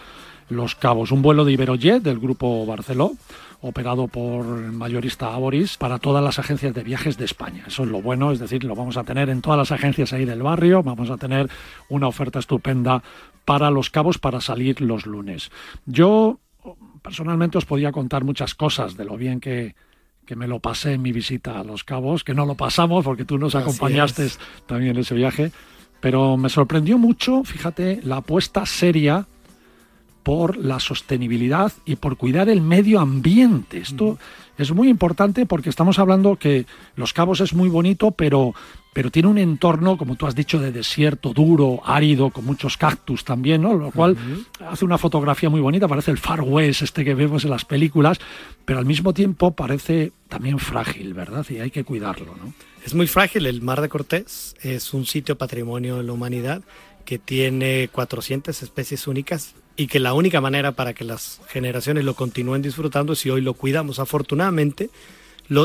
Los 0.48 0.76
Cabos. 0.76 1.10
Un 1.10 1.22
vuelo 1.22 1.44
de 1.44 1.52
Iberojet 1.52 2.00
del 2.00 2.20
grupo 2.20 2.64
Barceló, 2.64 3.12
operado 3.60 4.06
por 4.06 4.46
el 4.46 4.70
mayorista 4.70 5.34
Aboris 5.34 5.76
para 5.76 5.98
todas 5.98 6.22
las 6.22 6.38
agencias 6.38 6.72
de 6.72 6.84
viajes 6.84 7.18
de 7.18 7.24
España. 7.24 7.64
Eso 7.66 7.82
es 7.82 7.88
lo 7.88 8.00
bueno, 8.00 8.30
es 8.30 8.38
decir, 8.38 8.62
lo 8.62 8.76
vamos 8.76 8.96
a 8.96 9.02
tener 9.02 9.28
en 9.28 9.42
todas 9.42 9.58
las 9.58 9.72
agencias 9.72 10.12
ahí 10.12 10.24
del 10.24 10.42
barrio, 10.42 10.84
vamos 10.84 11.10
a 11.10 11.16
tener 11.16 11.50
una 11.88 12.06
oferta 12.06 12.38
estupenda 12.38 13.02
para 13.44 13.72
Los 13.72 13.90
Cabos 13.90 14.18
para 14.18 14.40
salir 14.40 14.80
los 14.80 15.04
lunes. 15.04 15.50
Yo 15.84 16.38
personalmente 17.02 17.58
os 17.58 17.64
podía 17.64 17.90
contar 17.90 18.22
muchas 18.22 18.54
cosas 18.54 18.96
de 18.96 19.04
lo 19.04 19.16
bien 19.16 19.40
que 19.40 19.74
que 20.28 20.36
me 20.36 20.46
lo 20.46 20.60
pasé 20.60 20.92
en 20.92 21.00
mi 21.00 21.10
visita 21.10 21.58
a 21.58 21.64
Los 21.64 21.84
Cabos, 21.84 22.22
que 22.22 22.34
no 22.34 22.44
lo 22.44 22.54
pasamos 22.54 23.02
porque 23.02 23.24
tú 23.24 23.38
nos 23.38 23.54
acompañaste 23.54 24.28
también 24.66 24.90
en 24.90 24.98
ese 24.98 25.14
viaje, 25.14 25.52
pero 26.00 26.36
me 26.36 26.50
sorprendió 26.50 26.98
mucho, 26.98 27.44
fíjate, 27.44 28.02
la 28.04 28.18
apuesta 28.18 28.66
seria 28.66 29.26
por 30.22 30.58
la 30.58 30.80
sostenibilidad 30.80 31.72
y 31.86 31.96
por 31.96 32.18
cuidar 32.18 32.50
el 32.50 32.60
medio 32.60 33.00
ambiente. 33.00 33.78
Esto 33.78 34.18
es 34.58 34.70
muy 34.70 34.90
importante 34.90 35.46
porque 35.46 35.70
estamos 35.70 35.98
hablando 35.98 36.36
que 36.36 36.66
Los 36.94 37.14
Cabos 37.14 37.40
es 37.40 37.54
muy 37.54 37.70
bonito, 37.70 38.10
pero, 38.10 38.52
pero 38.92 39.10
tiene 39.10 39.28
un 39.28 39.38
entorno, 39.38 39.96
como 39.96 40.16
tú 40.16 40.26
has 40.26 40.34
dicho, 40.34 40.58
de 40.58 40.72
desierto 40.72 41.32
duro, 41.32 41.80
árido, 41.84 42.30
con 42.30 42.44
muchos 42.44 42.76
cactus 42.76 43.24
también, 43.24 43.62
¿no? 43.62 43.74
Lo 43.74 43.90
cual 43.90 44.16
hace 44.68 44.84
una 44.84 44.98
fotografía 44.98 45.50
muy 45.50 45.60
bonita, 45.60 45.86
parece 45.86 46.10
el 46.10 46.18
Far 46.18 46.40
West 46.40 46.82
este 46.82 47.04
que 47.04 47.14
vemos 47.14 47.44
en 47.44 47.50
las 47.50 47.64
películas, 47.64 48.18
pero 48.64 48.78
al 48.78 48.86
mismo 48.86 49.14
tiempo 49.14 49.52
parece 49.52 50.12
también 50.28 50.58
frágil, 50.58 51.14
¿verdad? 51.14 51.46
Y 51.48 51.58
hay 51.58 51.70
que 51.70 51.84
cuidarlo, 51.84 52.34
¿no? 52.36 52.52
Es 52.84 52.94
muy 52.94 53.06
frágil. 53.06 53.46
El 53.46 53.60
Mar 53.62 53.80
de 53.80 53.88
Cortés 53.88 54.56
es 54.62 54.94
un 54.94 55.04
sitio 55.04 55.36
patrimonio 55.36 55.98
de 55.98 56.04
la 56.04 56.12
humanidad 56.12 56.62
que 57.04 57.18
tiene 57.18 57.88
400 57.92 58.62
especies 58.62 59.06
únicas 59.06 59.54
y 59.76 59.86
que 59.86 60.00
la 60.00 60.12
única 60.12 60.40
manera 60.40 60.72
para 60.72 60.92
que 60.92 61.04
las 61.04 61.40
generaciones 61.48 62.04
lo 62.04 62.14
continúen 62.14 62.62
disfrutando 62.62 63.12
es 63.12 63.20
si 63.20 63.30
hoy 63.30 63.40
lo 63.40 63.54
cuidamos. 63.54 63.98
Afortunadamente, 63.98 64.90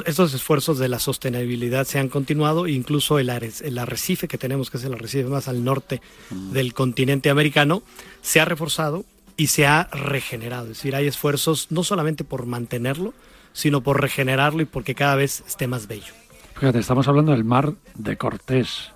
estos 0.06 0.34
esfuerzos 0.34 0.80
de 0.80 0.88
la 0.88 1.00
sostenibilidad 1.00 1.86
se 1.86 2.00
han 2.00 2.10
continuado, 2.10 2.68
incluso 2.68 3.20
el, 3.20 3.30
el, 3.30 3.78
arrecife 3.78 4.28
que 4.28 4.38
tenemos, 4.38 4.70
que 4.70 4.78
es 4.78 4.86
el 4.86 4.94
arrecife 4.94 5.30
más 5.30 5.48
al 5.48 5.64
norte 5.64 6.02
mm. 6.30 6.52
del 6.52 6.74
continente 6.74 7.30
americano, 7.30 7.84
se 8.22 8.40
ha 8.40 8.46
reforzado 8.46 9.04
y 9.36 9.48
se 9.48 9.66
ha 9.68 9.90
regenerado. 9.92 10.64
Es 10.64 10.78
decir, 10.78 10.96
hay 10.96 11.08
esfuerzos 11.08 11.68
no 11.70 11.84
solamente 11.84 12.24
por 12.24 12.46
mantenerlo, 12.46 13.14
sino 13.52 13.82
por 13.82 14.02
regenerarlo 14.02 14.62
y 14.62 14.66
porque 14.66 14.96
cada 14.96 15.16
vez 15.16 15.44
esté 15.46 15.68
más 15.68 15.88
bello. 15.88 16.14
Fíjate, 16.56 16.80
estamos 16.80 17.08
hablando 17.08 17.32
del 17.34 17.44
mar 17.44 17.74
de 17.96 18.16
Cortés, 18.18 18.93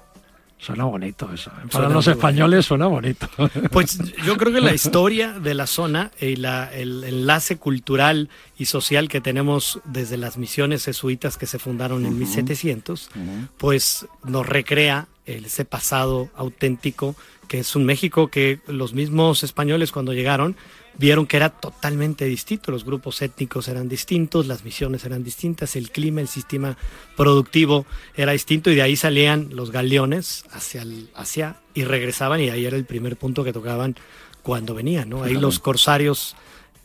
Suena 0.60 0.86
bonito 0.86 1.32
eso. 1.32 1.52
¿eh? 1.52 1.68
Para 1.72 1.88
los 1.90 2.08
españoles 2.08 2.66
suena 2.66 2.88
bonito. 2.88 3.30
Pues 3.72 4.00
yo 4.26 4.38
creo 4.38 4.52
que 4.52 4.62
la 4.62 4.74
historia 4.74 5.34
de 5.34 5.54
la 5.54 5.68
zona 5.68 6.12
y 6.20 6.36
la, 6.36 6.74
el 6.74 7.04
enlace 7.04 7.58
cultural 7.58 8.30
y 8.58 8.66
social 8.66 9.08
que 9.08 9.22
tenemos 9.22 9.80
desde 9.86 10.18
las 10.18 10.38
misiones 10.38 10.86
jesuitas 10.86 11.38
que 11.38 11.46
se 11.46 11.60
fundaron 11.60 12.06
en 12.06 12.18
1700, 12.18 13.10
pues 13.58 14.08
nos 14.24 14.46
recrea 14.46 15.08
ese 15.26 15.66
pasado 15.66 16.30
auténtico 16.36 17.16
que 17.48 17.60
es 17.60 17.76
un 17.76 17.86
México 17.86 18.28
que 18.28 18.60
los 18.68 18.94
mismos 18.94 19.44
españoles 19.44 19.92
cuando 19.92 20.14
llegaron 20.14 20.56
vieron 20.98 21.28
que 21.28 21.38
era 21.38 21.50
totalmente 21.50 22.26
distinto, 22.26 22.72
los 22.72 22.84
grupos 22.84 23.22
étnicos 23.22 23.68
eran 23.68 23.88
distintos, 23.88 24.48
las 24.48 24.64
misiones 24.64 25.06
eran 25.06 25.24
distintas, 25.24 25.76
el 25.76 25.92
clima, 25.92 26.22
el 26.22 26.28
sistema 26.28 26.78
productivo 27.16 27.86
era 28.16 28.32
distinto 28.32 28.72
y 28.72 28.76
de 28.76 28.82
ahí 28.82 28.96
salían 28.96 29.50
los 29.52 29.72
galeones 29.72 30.46
hacia, 30.52 30.82
el, 30.82 31.10
hacia 31.16 31.58
y 31.74 31.84
regresaban 31.84 32.42
y 32.42 32.50
ahí 32.50 32.66
era 32.66 32.78
el 32.78 32.86
primer 32.86 33.18
punto 33.18 33.44
que 33.44 33.54
tocaban 33.54 33.96
cuando 34.42 34.74
venían, 34.74 35.10
¿no? 35.10 35.24
Ahí 35.24 35.34
los 35.34 35.60
corsarios 35.60 36.36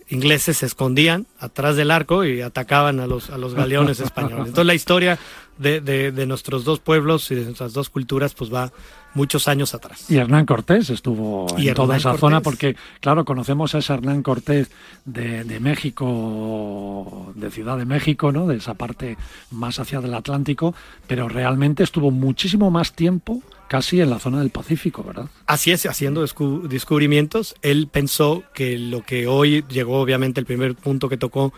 ingleses 0.09 0.59
se 0.59 0.67
escondían 0.67 1.27
atrás 1.39 1.77
del 1.77 1.91
arco 1.91 2.25
y 2.25 2.43
atacaban 2.43 3.01
a 3.01 3.07
los, 3.07 3.31
a 3.31 3.39
los 3.39 3.55
galeones 3.55 4.01
españoles. 4.01 4.49
Entonces 4.49 4.67
la 4.67 4.75
historia 4.75 5.19
de, 5.59 5.81
de, 5.81 6.27
nuestros 6.27 6.65
dos 6.65 6.81
pueblos 6.81 7.31
y 7.31 7.35
de 7.35 7.45
nuestras 7.45 7.73
dos 7.73 7.91
culturas 7.91 8.35
pues 8.35 8.53
va 8.53 8.73
muchos 9.15 9.49
años 9.49 9.75
atrás. 9.75 10.11
Y 10.11 10.17
Hernán 10.17 10.47
Cortés 10.47 10.91
estuvo 10.91 11.47
en 11.59 11.75
toda 11.75 11.97
esa 11.97 12.17
zona 12.17 12.41
porque, 12.41 12.77
claro, 13.01 13.25
conocemos 13.25 13.75
a 13.75 13.79
ese 13.79 13.93
Hernán 13.93 14.23
Cortés 14.23 14.71
de, 15.05 15.45
de, 15.45 15.61
México, 15.61 17.33
de 17.35 17.51
Ciudad 17.51 17.77
de 17.77 17.85
México, 17.85 18.33
¿no? 18.33 18.47
De 18.47 18.57
esa 18.57 18.75
parte 18.75 19.17
más 19.51 19.79
hacia 19.79 20.01
del 20.01 20.15
Atlántico, 20.15 20.75
pero 21.07 21.29
realmente 21.29 21.83
estuvo 21.83 22.11
muchísimo 22.11 22.71
más 22.71 22.95
tiempo 22.95 23.43
casi 23.73 24.03
en 24.03 24.11
la 24.11 24.19
zona 24.19 24.41
del 24.41 24.51
Pacífico, 24.51 25.03
¿verdad? 25.03 25.31
Así 25.47 25.71
es, 25.71 25.87
haciendo 25.87 26.21
descubrimientos, 26.21 27.55
él 27.63 27.89
pensó 27.91 28.43
que 28.53 28.77
lo 28.77 29.03
que 29.03 29.27
hoy 29.27 29.65
llegó, 29.67 29.99
obviamente, 29.99 30.41
el 30.41 30.47
primer 30.47 30.75
punto 30.75 31.09
que 31.09 31.17
tocó 31.17 31.55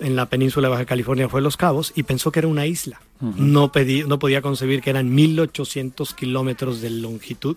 en 0.00 0.16
la 0.16 0.26
península 0.26 0.68
de 0.68 0.72
Baja 0.72 0.84
California 0.84 1.28
fue 1.28 1.40
Los 1.40 1.56
Cabos 1.56 1.92
y 1.94 2.02
pensó 2.02 2.32
que 2.32 2.40
era 2.40 2.48
una 2.48 2.66
isla. 2.66 3.00
no, 3.20 3.70
no 4.06 4.18
podía 4.18 4.42
concebir 4.42 4.82
que 4.82 4.90
eran 4.90 5.14
1800 5.14 6.14
kilómetros 6.14 6.80
de 6.80 6.90
longitud 6.90 7.56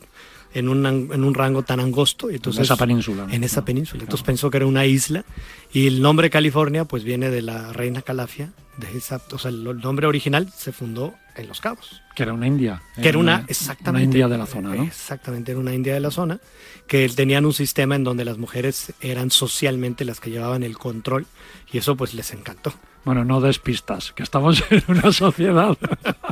en 0.54 0.70
un, 0.70 0.86
en 0.86 1.24
un 1.24 1.34
rango 1.34 1.64
tan 1.64 1.80
angosto. 1.80 2.30
Entonces, 2.30 2.60
en 2.60 2.64
esa 2.64 2.78
península. 2.78 3.28
En 3.30 3.44
esa 3.44 3.64
península. 3.64 4.04
Entonces 4.04 4.26
pensó 4.26 4.50
que 4.50 4.58
era 4.58 4.66
una 4.66 4.86
isla 4.86 5.26
y 5.72 5.88
el 5.88 6.02
nombre 6.02 6.30
California 6.30 6.86
pues 6.86 7.04
viene 7.04 7.30
de 7.30 7.42
la 7.42 7.74
reina 7.74 8.02
Calafia, 8.02 8.52
de 8.78 8.98
esa, 8.98 9.22
o 9.32 9.38
sea, 9.38 9.52
el 9.52 9.80
nombre 9.82 10.08
original 10.08 10.52
se 10.56 10.72
fundó 10.72 11.14
en 11.36 11.48
Los 11.48 11.62
Cabos. 11.62 12.02
Que 12.16 12.24
era 12.24 12.34
una 12.34 12.48
India. 12.48 12.82
Que 13.02 13.10
era 13.10 13.18
una, 13.18 13.46
exactamente. 13.48 13.98
Una 13.98 14.04
India 14.04 14.28
de 14.28 14.38
la 14.38 14.46
zona, 14.46 14.76
¿no? 14.76 14.84
Exactamente, 14.84 15.52
era 15.52 15.60
una 15.60 15.74
India 15.74 15.94
de 15.94 16.00
la 16.00 16.12
zona, 16.12 16.40
que 16.88 17.08
tenían 17.10 17.46
un 17.46 17.54
sistema 17.54 17.96
en 17.96 18.04
donde 18.04 18.26
las 18.26 18.38
mujeres 18.38 18.94
eran 19.02 19.32
socialmente 19.32 20.06
las 20.06 20.20
que 20.20 20.30
llevaban 20.30 20.64
el 20.64 20.78
control 20.78 21.28
y 21.72 21.78
eso 21.78 21.96
pues 21.96 22.14
les 22.14 22.32
encantó. 22.32 22.74
Bueno, 23.06 23.24
no 23.24 23.42
despistas, 23.42 24.12
que 24.12 24.24
estamos 24.24 24.64
en 24.70 24.84
una 24.88 25.12
sociedad 25.12 25.78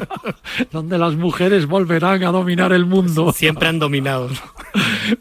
donde 0.71 0.97
las 0.97 1.15
mujeres 1.15 1.65
volverán 1.65 2.23
a 2.23 2.31
dominar 2.31 2.73
el 2.73 2.85
mundo. 2.85 3.31
Siempre 3.35 3.67
han 3.67 3.79
dominado. 3.79 4.29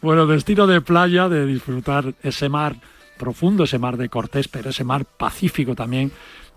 bueno, 0.01 0.27
destino 0.27 0.67
de 0.67 0.81
playa, 0.81 1.29
de 1.29 1.45
disfrutar 1.45 2.13
ese 2.21 2.49
mar 2.49 2.75
profundo, 3.17 3.63
ese 3.63 3.79
mar 3.79 3.97
de 3.97 4.09
Cortés, 4.09 4.47
pero 4.47 4.69
ese 4.69 4.83
mar 4.83 5.05
pacífico 5.05 5.73
también, 5.73 6.11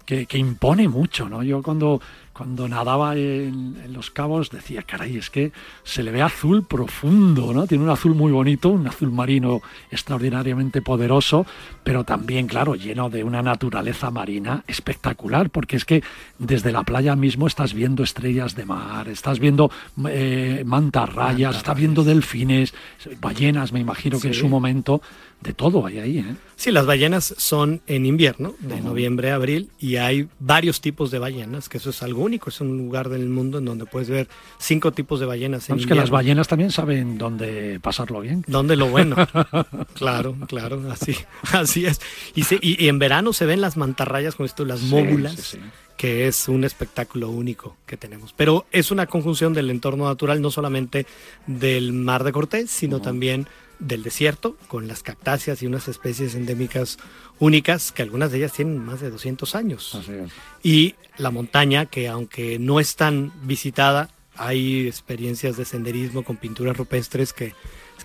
que, 0.04 0.26
que 0.26 0.38
impone 0.38 0.88
mucho, 0.88 1.28
¿no? 1.28 1.42
Yo 1.42 1.62
cuando 1.62 2.00
cuando 2.40 2.70
nadaba 2.70 3.16
en, 3.16 3.92
los 3.92 4.10
cabos 4.10 4.48
decía, 4.48 4.82
caray, 4.82 5.18
es 5.18 5.28
que 5.28 5.52
se 5.84 6.02
le 6.02 6.10
ve 6.10 6.22
azul 6.22 6.64
profundo, 6.64 7.52
¿no? 7.52 7.66
Tiene 7.66 7.84
un 7.84 7.90
azul 7.90 8.14
muy 8.14 8.32
bonito, 8.32 8.70
un 8.70 8.86
azul 8.86 9.10
marino 9.10 9.60
extraordinariamente 9.90 10.80
poderoso, 10.80 11.44
pero 11.84 12.02
también, 12.04 12.46
claro, 12.46 12.76
lleno 12.76 13.10
de 13.10 13.24
una 13.24 13.42
naturaleza 13.42 14.10
marina 14.10 14.64
espectacular, 14.66 15.50
porque 15.50 15.76
es 15.76 15.84
que 15.84 16.02
desde 16.38 16.72
la 16.72 16.82
playa 16.82 17.14
mismo 17.14 17.46
estás 17.46 17.74
viendo 17.74 18.02
estrellas 18.02 18.56
de 18.56 18.64
mar, 18.64 19.08
estás 19.08 19.38
viendo 19.38 19.70
eh, 20.08 20.62
mantarrayas, 20.64 21.58
estás 21.58 21.76
viendo 21.76 22.04
delfines, 22.04 22.72
ballenas, 23.20 23.70
me 23.70 23.80
imagino 23.80 24.18
que 24.18 24.28
en 24.28 24.34
su 24.34 24.48
momento 24.48 25.02
de 25.42 25.52
todo 25.52 25.84
hay 25.86 25.98
ahí. 25.98 26.18
¿eh? 26.18 26.36
Sí, 26.56 26.70
las 26.70 26.86
ballenas 26.86 27.34
son 27.36 27.80
en 27.86 28.06
invierno, 28.06 28.54
de 28.60 28.80
noviembre 28.80 29.30
a 29.30 29.36
abril, 29.36 29.70
y 29.78 29.96
hay 29.96 30.28
varios 30.38 30.80
tipos 30.80 31.10
de 31.10 31.18
ballenas, 31.18 31.68
que 31.68 31.78
eso 31.78 31.90
es 31.90 32.02
algo 32.02 32.22
único, 32.30 32.48
es 32.48 32.60
un 32.60 32.78
lugar 32.78 33.08
del 33.08 33.28
mundo 33.28 33.58
en 33.58 33.64
donde 33.64 33.86
puedes 33.86 34.08
ver 34.08 34.28
cinco 34.58 34.92
tipos 34.92 35.18
de 35.20 35.26
ballenas. 35.26 35.68
En 35.68 35.78
es 35.78 35.86
que 35.86 35.94
las 35.94 36.10
ballenas 36.10 36.48
también 36.48 36.70
saben 36.70 37.18
dónde 37.18 37.80
pasarlo 37.80 38.20
bien. 38.20 38.44
Dónde 38.46 38.76
lo 38.76 38.88
bueno. 38.88 39.16
claro, 39.94 40.36
claro, 40.46 40.80
así, 40.90 41.16
así 41.52 41.86
es. 41.86 42.00
Y, 42.34 42.44
y, 42.60 42.88
en 42.88 42.98
verano 42.98 43.32
se 43.32 43.46
ven 43.46 43.60
las 43.60 43.76
mantarrayas 43.76 44.36
con 44.36 44.46
esto, 44.46 44.64
las 44.64 44.82
móbulas. 44.82 45.58
que 45.96 46.28
es 46.28 46.48
un 46.48 46.64
espectáculo 46.64 47.28
único 47.28 47.76
que 47.86 47.96
tenemos. 47.96 48.32
Pero 48.32 48.66
es 48.70 48.90
una 48.90 49.06
conjunción 49.06 49.52
del 49.52 49.68
entorno 49.70 50.06
natural, 50.06 50.40
no 50.40 50.50
solamente 50.50 51.06
del 51.46 51.92
Mar 51.92 52.24
de 52.24 52.32
Cortés, 52.32 52.70
sino 52.70 53.00
también 53.00 53.46
del 53.80 54.02
desierto, 54.02 54.56
con 54.68 54.86
las 54.86 55.02
cactáceas 55.02 55.62
y 55.62 55.66
unas 55.66 55.88
especies 55.88 56.34
endémicas 56.34 56.98
únicas, 57.38 57.92
que 57.92 58.02
algunas 58.02 58.30
de 58.30 58.38
ellas 58.38 58.52
tienen 58.52 58.78
más 58.78 59.00
de 59.00 59.10
200 59.10 59.54
años. 59.54 59.98
Y 60.62 60.94
la 61.16 61.30
montaña, 61.30 61.86
que 61.86 62.08
aunque 62.08 62.58
no 62.58 62.78
es 62.78 62.96
tan 62.96 63.32
visitada, 63.42 64.10
hay 64.36 64.86
experiencias 64.86 65.56
de 65.56 65.64
senderismo 65.64 66.22
con 66.22 66.36
pinturas 66.36 66.76
rupestres 66.76 67.32
que, 67.32 67.54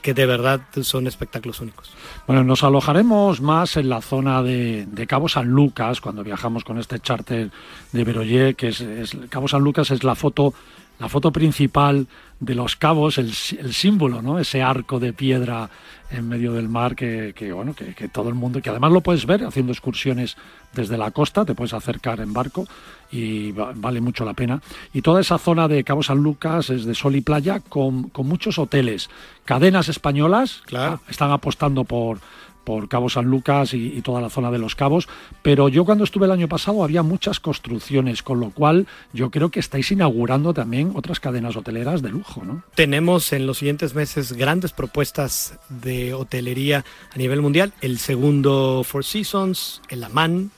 que 0.02 0.14
de 0.14 0.26
verdad 0.26 0.62
son 0.82 1.08
espectáculos 1.08 1.60
únicos. 1.62 1.92
Bueno, 2.28 2.44
nos 2.44 2.64
alojaremos 2.64 3.42
más 3.42 3.78
en 3.78 3.90
la 3.90 4.02
zona 4.02 4.44
de, 4.44 5.06
Cabo 5.08 5.30
San 5.30 5.48
Lucas, 5.48 6.02
cuando 6.02 6.24
viajamos 6.24 6.64
con 6.64 6.78
este 6.78 7.00
charter 7.00 7.52
de 7.92 8.04
Beroyer, 8.04 8.56
que 8.56 8.70
es, 8.70 8.82
es 8.82 9.18
Cabo 9.30 9.48
San 9.48 9.62
Lucas 9.62 9.92
es 9.92 10.04
la 10.04 10.16
foto 10.16 10.54
la 11.00 11.10
foto 11.10 11.32
principal 11.32 12.08
de 12.40 12.56
los 12.56 12.76
cabos, 12.76 13.18
el, 13.18 13.34
símbolo, 13.34 14.22
¿no? 14.22 14.40
Ese 14.40 14.62
arco 14.62 15.00
de 15.00 15.14
piedra 15.14 15.70
en 16.12 16.28
medio 16.28 16.54
del 16.54 16.70
mar 16.70 16.96
que, 16.96 17.34
bueno, 17.54 17.74
que, 17.74 18.08
todo 18.10 18.30
el 18.30 18.36
mundo, 18.36 18.62
que 18.62 18.70
además 18.70 18.92
lo 18.92 19.02
puedes 19.02 19.26
ver 19.26 19.44
haciendo 19.44 19.72
excursiones 19.72 20.38
desde 20.74 20.98
la 20.98 21.12
costa, 21.12 21.46
te 21.46 21.56
puedes 21.56 21.74
acercar 21.74 22.20
en 22.20 22.34
barco 22.34 22.68
y 23.12 23.52
vale 23.52 24.02
mucho 24.02 24.26
la 24.26 24.34
pena. 24.34 24.62
Y 24.94 25.02
toda 25.02 25.22
esa 25.22 25.38
zona 25.38 25.68
de 25.68 25.84
Cabo 25.84 26.04
San 26.04 26.20
Lucas 26.20 26.70
es 26.70 26.86
de 26.86 26.96
sol 26.96 27.16
y 27.16 27.22
playa 27.22 27.60
con, 27.60 28.10
con 28.10 28.28
muchos 28.28 28.60
hoteles, 28.60 29.10
cadenas 29.46 29.90
españolas, 29.90 30.62
claro. 30.66 31.02
están 31.10 31.32
apostando 31.32 31.84
por 31.84 32.20
por 32.66 32.90
Cabo 32.90 33.10
San 33.10 33.26
Lucas 33.26 33.74
y, 33.74 34.02
toda 34.02 34.20
la 34.20 34.30
zona 34.30 34.52
de 34.52 34.58
los 34.58 34.76
cabos, 34.76 35.08
pero 35.42 35.70
yo 35.70 35.86
cuando 35.86 36.04
estuve 36.04 36.26
el 36.26 36.32
año 36.32 36.50
pasado 36.50 36.84
había 36.84 37.04
muchas 37.04 37.40
construcciones, 37.40 38.24
con 38.24 38.40
lo 38.40 38.50
cual 38.50 38.88
yo 39.14 39.32
creo 39.32 39.50
que 39.50 39.60
estáis 39.60 39.92
inaugurando 39.92 40.54
también 40.54 40.92
otras 40.96 41.20
cadenas 41.20 41.56
hoteleras 41.56 42.02
de 42.02 42.10
lujo, 42.10 42.44
¿no? 42.44 42.64
Tenemos 42.76 43.32
en 43.32 43.48
los 43.48 43.60
siguientes 43.60 43.96
meses 43.96 44.34
grandes 44.34 44.74
propuestas 44.74 45.58
de 45.70 46.14
hotelería 46.14 46.84
a 47.14 47.18
nivel 47.18 47.42
mundial, 47.42 47.74
el 47.82 48.00
segundo 48.00 48.84
Four 48.84 49.06
Seasons, 49.06 49.82
el 49.90 50.04
Amman, 50.04 50.52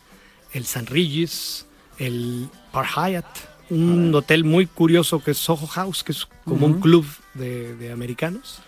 el 0.54 0.66
San 0.66 0.86
Regis, 0.88 1.66
el 2.00 2.48
Par 2.72 2.88
Hyatt, 2.88 3.28
un 3.70 4.16
hotel 4.16 4.46
muy 4.46 4.66
curioso 4.66 5.22
que 5.22 5.32
es 5.32 5.38
Soho 5.38 5.68
House, 5.68 6.04
que 6.04 6.14
es 6.14 6.28
como 6.46 6.66
un 6.66 6.80
club 6.80 7.06
de 7.34 7.92
americanos 7.92 8.62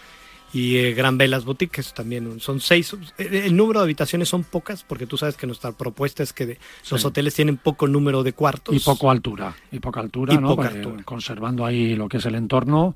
y 0.54 0.78
eh, 0.78 0.94
Gran 0.94 1.18
Velas 1.18 1.46
Boutiques 1.46 1.94
también 1.94 2.40
son 2.40 2.60
seis. 2.60 2.96
Eh, 3.18 3.44
el 3.46 3.56
número 3.56 3.82
de 3.82 3.84
habitaciones 3.86 4.30
son 4.30 4.44
pocas 4.44 4.84
porque 4.84 5.06
tú 5.06 5.18
sabes 5.18 5.36
que 5.36 5.46
nuestra 5.46 5.72
propuesta 5.72 6.24
es 6.24 6.34
que 6.34 6.58
los 6.90 7.06
hoteles 7.06 7.36
tienen 7.36 7.58
poco 7.58 7.88
número 7.88 8.24
de 8.24 8.34
cuartos. 8.34 8.76
Y 8.76 8.80
poco 8.80 9.12
altura, 9.12 9.56
y 9.72 9.80
poca 9.80 10.00
altura, 10.00 10.36
¿no? 10.40 10.58
Conservando 11.06 11.66
ahí 11.66 11.96
lo 11.96 12.10
que 12.10 12.18
es 12.18 12.26
el 12.26 12.36
entorno, 12.36 12.96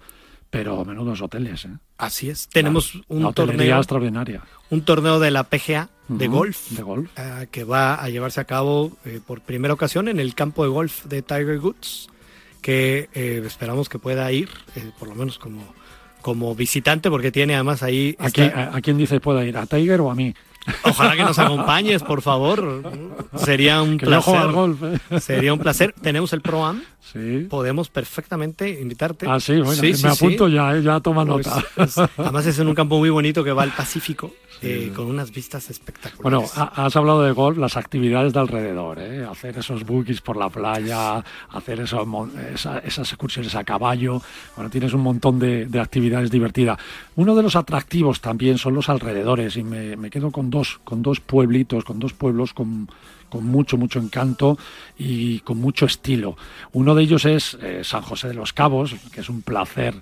pero 0.49 0.83
menudos 0.83 1.21
hoteles. 1.21 1.65
¿eh? 1.65 1.77
Así 1.97 2.29
es. 2.29 2.47
Tenemos 2.47 2.99
un 3.07 3.31
torneo 3.33 3.77
extraordinaria. 3.77 4.41
Un 4.71 4.81
torneo 4.81 5.19
de 5.19 5.29
la 5.29 5.43
PGA 5.43 5.89
de 6.07 6.27
golf, 6.27 6.71
de 6.71 6.81
golf. 6.81 7.11
que 7.51 7.63
va 7.63 7.95
a 7.95 8.09
llevarse 8.09 8.41
a 8.41 8.45
cabo 8.45 8.97
por 9.27 9.41
primera 9.41 9.73
ocasión 9.73 10.07
en 10.07 10.19
el 10.19 10.33
campo 10.33 10.63
de 10.63 10.69
golf 10.69 11.05
de 11.05 11.21
Tiger 11.21 11.59
Woods, 11.59 12.09
que 12.61 13.09
esperamos 13.45 13.89
que 13.89 13.99
pueda 13.99 14.31
ir, 14.31 14.49
por 14.97 15.07
lo 15.07 15.15
menos 15.15 15.37
como 15.37 15.63
como 16.23 16.55
visitante, 16.55 17.12
porque 17.12 17.31
tiene 17.31 17.53
además 17.53 17.83
ahí... 17.83 18.15
¿A, 18.17 18.31
quién, 18.81 18.97
dice 18.97 19.19
pueda 19.19 19.45
ir? 19.45 19.55
¿A 19.57 19.67
Tiger 19.67 20.01
o 20.01 20.09
a 20.09 20.15
mí? 20.15 20.33
Ojalá 20.84 21.15
que 21.15 21.23
nos 21.23 21.39
acompañes, 21.39 22.04
por 22.04 22.21
favor. 22.21 22.84
Sería 23.36 23.82
un 23.82 23.97
placer. 23.97 24.52
golf, 24.52 24.82
¿eh? 24.84 25.19
Sería 25.19 25.54
un 25.54 25.60
placer. 25.60 25.93
Tenemos 26.02 26.34
el 26.34 26.41
Pro 26.41 26.65
Am. 26.65 26.82
Sí. 26.99 27.47
Podemos 27.49 27.89
perfectamente 27.89 28.69
invitarte. 28.82 29.28
Ah, 29.30 29.39
sí, 29.39 29.60
bueno, 29.60 29.82
me 29.82 30.10
apunto 30.10 30.47
ya, 30.47 30.76
¿eh? 30.76 30.82
ya 30.82 30.99
toma 30.99 31.26
pues, 31.26 31.47
nota. 31.47 32.10
además 32.17 32.45
es 32.45 32.58
en 32.60 32.67
un 32.67 32.76
campo 32.76 32.97
muy 32.97 33.10
bonito 33.10 33.43
que 33.43 33.52
va 33.52 33.63
al 33.63 33.71
Pacífico. 33.71 34.32
Eh, 34.65 34.93
con 34.95 35.08
unas 35.08 35.30
vistas 35.32 35.69
espectaculares. 35.69 36.21
Bueno, 36.21 36.69
has 36.76 36.95
hablado 36.95 37.23
de 37.23 37.34
golf, 37.34 37.58
las 37.58 37.76
actividades 37.76 38.32
de 38.32 38.39
alrededor, 38.39 38.97
¿eh? 38.99 39.26
hacer 39.30 39.58
esos 39.58 39.84
bookies 39.84 40.21
por 40.21 40.38
la 40.38 40.49
playa, 40.49 41.21
hacer 41.49 41.82
esos, 41.82 42.08
esas 42.86 43.10
excursiones 43.10 43.56
a 43.56 43.65
caballo, 43.65 44.21
bueno, 44.56 44.69
tienes 44.69 44.93
un 44.93 45.02
montón 45.02 45.38
de, 45.38 45.67
actividades 45.82 46.32
divertidas. 46.32 46.80
Uno 47.17 47.36
de 47.36 47.43
los 47.43 47.58
atractivos 47.58 48.21
también 48.21 48.58
son 48.58 48.73
los 48.73 48.88
alrededores 48.88 49.58
y 49.58 49.63
me, 49.63 50.10
quedo 50.10 50.32
con 50.32 50.49
con 50.83 51.01
dos 51.01 51.19
pueblitos, 51.19 51.83
con 51.83 51.99
dos 51.99 52.13
pueblos 52.13 52.53
con 52.53 52.87
con 53.33 53.47
mucho, 53.47 53.79
mucho 53.79 53.97
encanto 53.97 54.59
y 54.95 55.39
con 55.39 55.57
mucho 55.57 55.87
estilo. 55.87 56.37
Uno 56.71 56.93
de 56.93 57.01
ellos 57.01 57.25
es 57.25 57.57
eh, 57.63 57.81
San 57.83 58.03
José 58.03 58.27
de 58.27 58.35
los 58.35 58.53
Cabos, 58.53 58.95
que 59.11 59.21
es 59.21 59.29
un 59.29 59.41
placer 59.41 59.95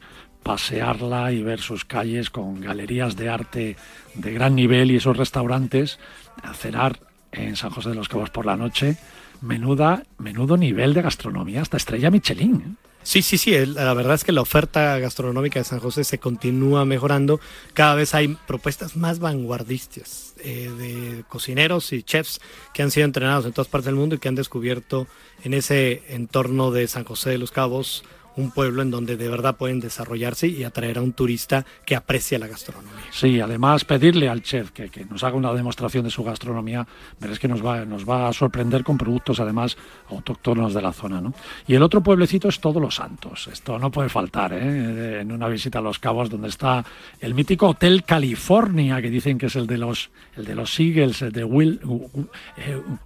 pasearla 0.44 1.32
y 1.32 1.42
ver 1.42 1.62
sus 1.62 1.86
calles 1.86 2.30
con 2.30 2.60
galerías 2.60 3.16
de 3.16 3.30
arte 3.30 3.78
de 4.16 4.34
gran 4.34 4.54
nivel 4.54 4.92
y 4.92 4.98
esos 4.98 5.16
restaurantes, 5.16 5.98
a 6.44 6.54
cenar 6.54 7.00
en 7.32 7.56
San 7.56 7.70
José 7.70 7.90
de 7.90 7.96
los 7.96 8.10
Cabos 8.10 8.32
por 8.32 8.46
la 8.46 8.58
noche, 8.58 8.98
menuda, 9.40 10.04
menudo 10.18 10.58
nivel 10.58 10.94
de 10.94 11.02
gastronomía, 11.02 11.62
hasta 11.62 11.78
estrella 11.78 12.12
Michelin. 12.12 12.56
¿eh? 12.56 12.91
Sí, 13.04 13.24
sí, 13.24 13.38
sí, 13.38 13.54
la 13.66 13.94
verdad 13.96 14.14
es 14.14 14.24
que 14.24 14.32
la 14.32 14.42
oferta 14.42 14.98
gastronómica 15.00 15.60
de 15.60 15.66
San 15.66 15.80
José 15.80 16.04
se 16.04 16.20
continúa 16.20 16.86
mejorando, 16.86 17.40
cada 17.74 17.96
vez 17.96 18.14
hay 18.14 18.38
propuestas 18.48 18.96
más 18.96 19.20
vanguardistas 19.20 20.36
eh, 20.44 20.70
de 20.78 21.24
cocineros 21.28 21.94
y 21.94 22.04
chefs 22.04 22.40
que 22.74 22.84
han 22.84 22.92
sido 22.92 23.06
entrenados 23.06 23.46
en 23.46 23.54
todas 23.54 23.68
partes 23.68 23.88
del 23.88 23.96
mundo 23.96 24.16
y 24.16 24.20
que 24.20 24.28
han 24.28 24.36
descubierto 24.36 25.08
en 25.44 25.56
ese 25.56 26.04
entorno 26.10 26.70
de 26.70 26.88
San 26.88 27.04
José 27.04 27.32
de 27.32 27.38
los 27.40 27.52
Cabos 27.52 28.04
un 28.36 28.52
pueblo 28.52 28.82
en 28.82 28.92
donde 28.92 29.18
de 29.18 29.30
verdad 29.30 29.56
pueden 29.56 29.80
desarrollarse 29.80 30.48
y 30.48 30.64
atraer 30.64 30.98
a 30.98 31.02
un 31.02 31.14
turista 31.14 31.66
que 31.86 31.96
aprecia 31.96 32.40
la 32.40 32.48
gastronomía. 32.48 32.92
Sí, 33.12 33.40
además 33.40 33.86
pedirle 33.86 34.30
al 34.30 34.42
chef 34.42 34.72
que, 34.72 34.90
nos 35.10 35.24
haga 35.24 35.36
una 35.36 35.54
demostración 35.54 36.04
de 36.04 36.12
su 36.12 36.24
gastronomía, 36.24 36.88
verás 37.20 37.40
que 37.40 37.48
nos 37.48 37.66
va, 37.66 37.86
nos 37.86 38.08
va 38.08 38.28
a 38.28 38.34
sorprender 38.34 38.84
con 38.84 38.98
productos 38.98 39.40
además 39.40 39.78
autóctonos 40.10 40.74
de 40.74 40.82
la 40.82 40.94
zona. 40.94 41.22
¿no? 41.22 41.34
Y 41.68 41.76
el 41.76 41.84
otro 41.84 42.02
pueblecito 42.02 42.48
es 42.48 42.60
Todos 42.60 42.82
los 42.82 42.96
Santos. 42.96 43.50
Esto 43.52 43.78
no 43.80 43.92
puede 43.92 44.10
faltar 44.10 44.54
¿eh? 44.54 45.22
en 45.22 45.32
una 45.32 45.48
visita 45.48 45.80
a 45.80 45.82
Los 45.82 46.00
Cabos, 46.00 46.30
donde 46.30 46.50
está 46.50 46.86
el 47.20 47.34
mítico 47.34 47.70
Hotel 47.70 48.04
California, 48.04 49.02
que 49.02 49.10
dicen 49.10 49.38
que 49.38 49.48
es 49.48 49.56
el 49.56 49.68
de 49.68 49.78
los, 49.78 50.12
el 50.36 50.46
de 50.46 50.56
los 50.56 50.80
Eagles, 50.80 51.22
el 51.22 51.32
de 51.32 51.44
Will, 51.44 51.80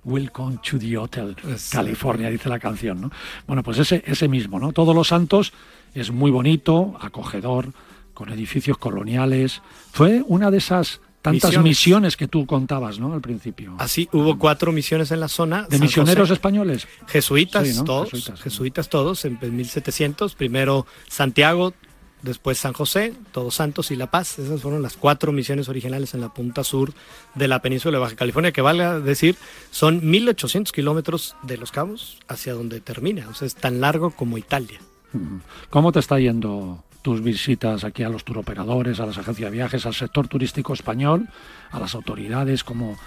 Welcome 0.03 0.59
to 0.69 0.77
the 0.77 0.97
Hotel 0.97 1.35
California, 1.71 2.29
dice 2.29 2.49
la 2.49 2.59
canción. 2.59 3.01
¿no? 3.01 3.11
Bueno, 3.47 3.63
pues 3.63 3.79
ese, 3.79 4.03
ese 4.05 4.27
mismo, 4.27 4.59
¿no? 4.59 4.71
Todos 4.71 4.95
los 4.95 5.11
Santos 5.15 5.53
es 5.93 6.11
muy 6.11 6.29
bonito, 6.29 6.97
acogedor, 6.99 7.71
con 8.13 8.29
edificios 8.29 8.77
coloniales. 8.77 9.61
Fue 9.91 10.23
una 10.27 10.51
de 10.51 10.57
esas 10.57 10.99
tantas 11.21 11.57
misiones. 11.63 12.17
que 12.17 12.27
tú 12.27 12.45
contabas, 12.45 12.99
¿no? 12.99 13.13
Al 13.13 13.21
principio. 13.21 13.75
Así, 13.79 14.09
hubo 14.11 14.37
cuatro 14.37 14.71
misiones 14.71 15.11
en 15.11 15.21
la 15.21 15.29
zona. 15.29 15.67
¿De 15.69 15.79
misioneros 15.79 16.29
españoles? 16.31 16.87
Jesuitas, 17.07 17.83
todos. 17.85 18.09
Jesuitas, 18.41 18.89
todos, 18.89 19.23
en 19.25 19.39
1700. 19.41 20.35
Primero 20.35 20.85
Santiago, 21.07 21.73
después 22.21 22.57
San 22.57 22.73
José, 22.73 23.13
Todos 23.31 23.55
Santos 23.55 23.89
y 23.91 23.95
La 23.95 24.11
Paz. 24.11 24.37
Esas 24.37 24.61
fueron 24.61 24.81
las 24.81 24.97
cuatro 24.97 25.31
misiones 25.31 25.69
originales 25.69 26.13
en 26.13 26.21
la 26.21 26.33
punta 26.33 26.65
sur 26.65 26.93
de 27.35 27.47
la 27.47 27.61
península 27.61 27.97
de 27.97 28.01
Baja 28.01 28.15
California, 28.15 28.51
que 28.51 28.61
valga 28.61 28.99
decir, 28.99 29.37
son 29.71 30.05
1800 30.09 30.73
kilómetros 30.73 31.35
de 31.43 31.57
Los 31.57 31.71
Cabos 31.71 32.19
hacia 32.27 32.53
donde 32.53 32.81
termina. 32.81 33.29
O 33.29 33.33
sea, 33.33 33.45
es 33.45 33.55
tan 33.55 33.79
largo 33.79 34.11
como 34.11 34.37
Italia. 34.37 34.79
¿Cómo 35.69 35.91
te 35.91 35.99
está 35.99 36.19
yendo 36.19 36.83
tus 37.01 37.21
visitas 37.21 37.83
aquí 37.83 38.01
a 38.01 38.09
los 38.09 38.23
turoperadores, 38.23 38.99
a 38.99 39.05
las 39.05 39.17
agencias 39.19 39.51
de 39.51 39.55
viajes, 39.55 39.85
al 39.85 39.93
sector 39.93 40.27
turístico 40.27 40.73
español, 40.73 41.27
a 41.71 41.79
las 41.79 41.93
autoridades? 41.93 42.63
¿Cómo 42.63 42.97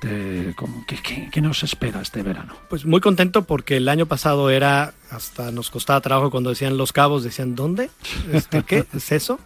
qué, 0.00 1.40
nos 1.40 1.62
espera 1.62 2.02
este 2.02 2.22
verano? 2.22 2.54
Pues 2.68 2.84
muy 2.84 3.00
contento 3.00 3.44
porque 3.44 3.78
el 3.78 3.88
año 3.88 4.04
pasado 4.04 4.50
era, 4.50 4.92
hasta 5.10 5.50
nos 5.52 5.70
costaba 5.70 6.00
trabajo 6.02 6.30
cuando 6.30 6.50
decían 6.50 6.76
Los 6.76 6.92
Cabos, 6.92 7.24
decían 7.24 7.54
¿dónde? 7.54 7.88
Este, 8.30 8.62
¿Qué 8.62 8.84
es 8.92 9.12
eso? 9.12 9.40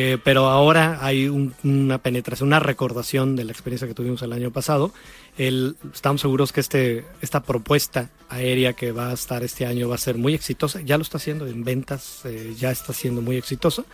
Eh, 0.00 0.16
pero 0.22 0.48
ahora 0.48 1.00
hay 1.00 1.26
una 1.26 1.98
penetración, 1.98 2.46
una 2.46 2.60
recordación 2.60 3.34
de 3.34 3.42
la 3.42 3.50
experiencia 3.50 3.88
que 3.88 3.94
tuvimos 3.94 4.22
el 4.22 4.32
año 4.32 4.52
pasado. 4.52 4.92
estamos 5.36 6.20
seguros 6.20 6.52
que 6.52 6.60
este, 6.60 7.04
esta 7.20 7.42
propuesta 7.42 8.08
aérea 8.28 8.74
que 8.74 8.92
va 8.92 9.10
a 9.10 9.14
estar 9.14 9.42
este 9.42 9.66
año 9.66 9.88
va 9.88 9.96
a 9.96 9.98
ser 9.98 10.16
muy 10.16 10.34
exitosa. 10.34 10.82
Ya 10.82 10.98
lo 10.98 11.02
está 11.02 11.16
haciendo 11.16 11.48
en 11.48 11.64
ventas, 11.64 12.20
eh, 12.26 12.54
ya 12.56 12.70
está 12.70 12.92
siendo 12.92 13.22
muy 13.22 13.38
exitoso. 13.38 13.86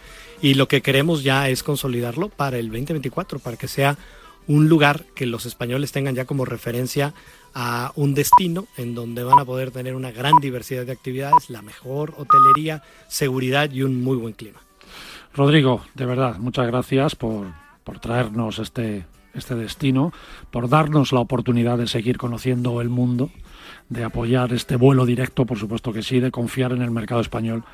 Y 0.43 0.53
lo 0.53 0.69
que 0.69 0.83
queremos 0.83 1.23
ya 1.23 1.49
es 1.49 1.63
consolidarlo 1.63 2.29
para 2.29 2.59
el 2.59 2.67
2024, 2.67 3.39
para 3.39 3.57
que 3.57 3.67
sea 3.67 3.97
un 4.47 4.69
lugar 4.69 5.07
que 5.15 5.25
los 5.25 5.47
españoles 5.47 5.93
tengan 5.93 6.15
ya 6.15 6.27
como 6.27 6.45
referencia 6.45 7.15
a 7.55 7.93
un 7.97 8.13
destino 8.13 8.67
en 8.77 8.95
donde 8.95 9.25
van 9.25 9.39
a 9.39 9.47
poder 9.47 9.71
tener 9.71 9.95
una 9.95 10.13
gran 10.13 10.35
diversidad 10.39 10.85
de 10.85 10.93
actividades, 10.93 11.49
la 11.49 11.63
mejor 11.63 12.13
hotelería, 12.19 12.83
seguridad 13.09 13.71
y 13.71 13.85
un 13.85 14.03
muy 14.03 14.19
buen 14.19 14.35
clima. 14.35 14.61
Rodrigo, 15.35 15.83
de 15.95 16.07
verdad, 16.07 16.39
muchas 16.39 16.67
gracias 16.67 17.17
por, 17.17 17.47
por 17.83 17.99
traernos 17.99 18.59
este, 18.59 19.05
este 19.35 19.55
destino, 19.55 20.13
por 20.51 20.69
darnos 20.69 21.13
la 21.13 21.21
oportunidad 21.21 21.79
de 21.79 21.87
seguir 21.87 22.19
conociendo 22.19 22.81
el 22.81 22.89
mundo, 22.89 23.31
de 23.89 24.05
apoyar 24.05 24.53
este 24.53 24.77
vuelo 24.77 25.05
directo, 25.07 25.45
por 25.45 25.59
supuesto 25.59 25.93
que 25.93 26.03
sí, 26.03 26.21
de 26.21 26.31
confiar 26.31 26.73
en 26.73 26.83
el 26.83 26.91
mercado 26.91 27.21
español. 27.21 27.65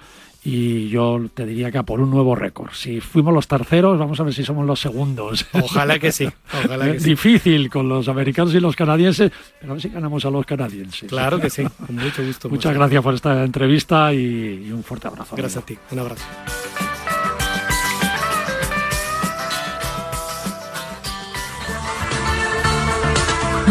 Y 0.42 0.88
yo 0.88 1.20
te 1.34 1.44
diría 1.44 1.70
que 1.70 1.76
a 1.76 1.82
por 1.82 2.00
un 2.00 2.08
nuevo 2.10 2.34
récord. 2.34 2.70
Si 2.72 3.00
fuimos 3.00 3.34
los 3.34 3.46
terceros, 3.46 3.98
vamos 3.98 4.18
a 4.20 4.22
ver 4.22 4.32
si 4.32 4.42
somos 4.42 4.66
los 4.66 4.80
segundos. 4.80 5.44
Ojalá 5.52 5.98
que 5.98 6.12
sí. 6.12 6.26
Ojalá 6.64 6.92
que 6.92 6.98
Difícil 6.98 7.68
con 7.68 7.90
los 7.90 8.08
americanos 8.08 8.54
y 8.54 8.60
los 8.60 8.74
canadienses, 8.74 9.30
pero 9.60 9.72
a 9.72 9.74
ver 9.74 9.82
si 9.82 9.90
ganamos 9.90 10.24
a 10.24 10.30
los 10.30 10.46
canadienses. 10.46 11.10
Claro 11.10 11.38
que 11.38 11.50
sí, 11.50 11.62
con 11.86 11.94
mucho 11.94 12.24
gusto. 12.24 12.48
Muchas 12.48 12.72
gracias 12.72 13.02
por 13.02 13.12
esta 13.12 13.44
entrevista 13.44 14.14
y, 14.14 14.70
un 14.72 14.82
fuerte 14.82 15.08
abrazo. 15.08 15.36
Gracias 15.36 15.62
a 15.62 15.66
ti, 15.66 15.76
un 15.90 15.98
abrazo. 15.98 16.24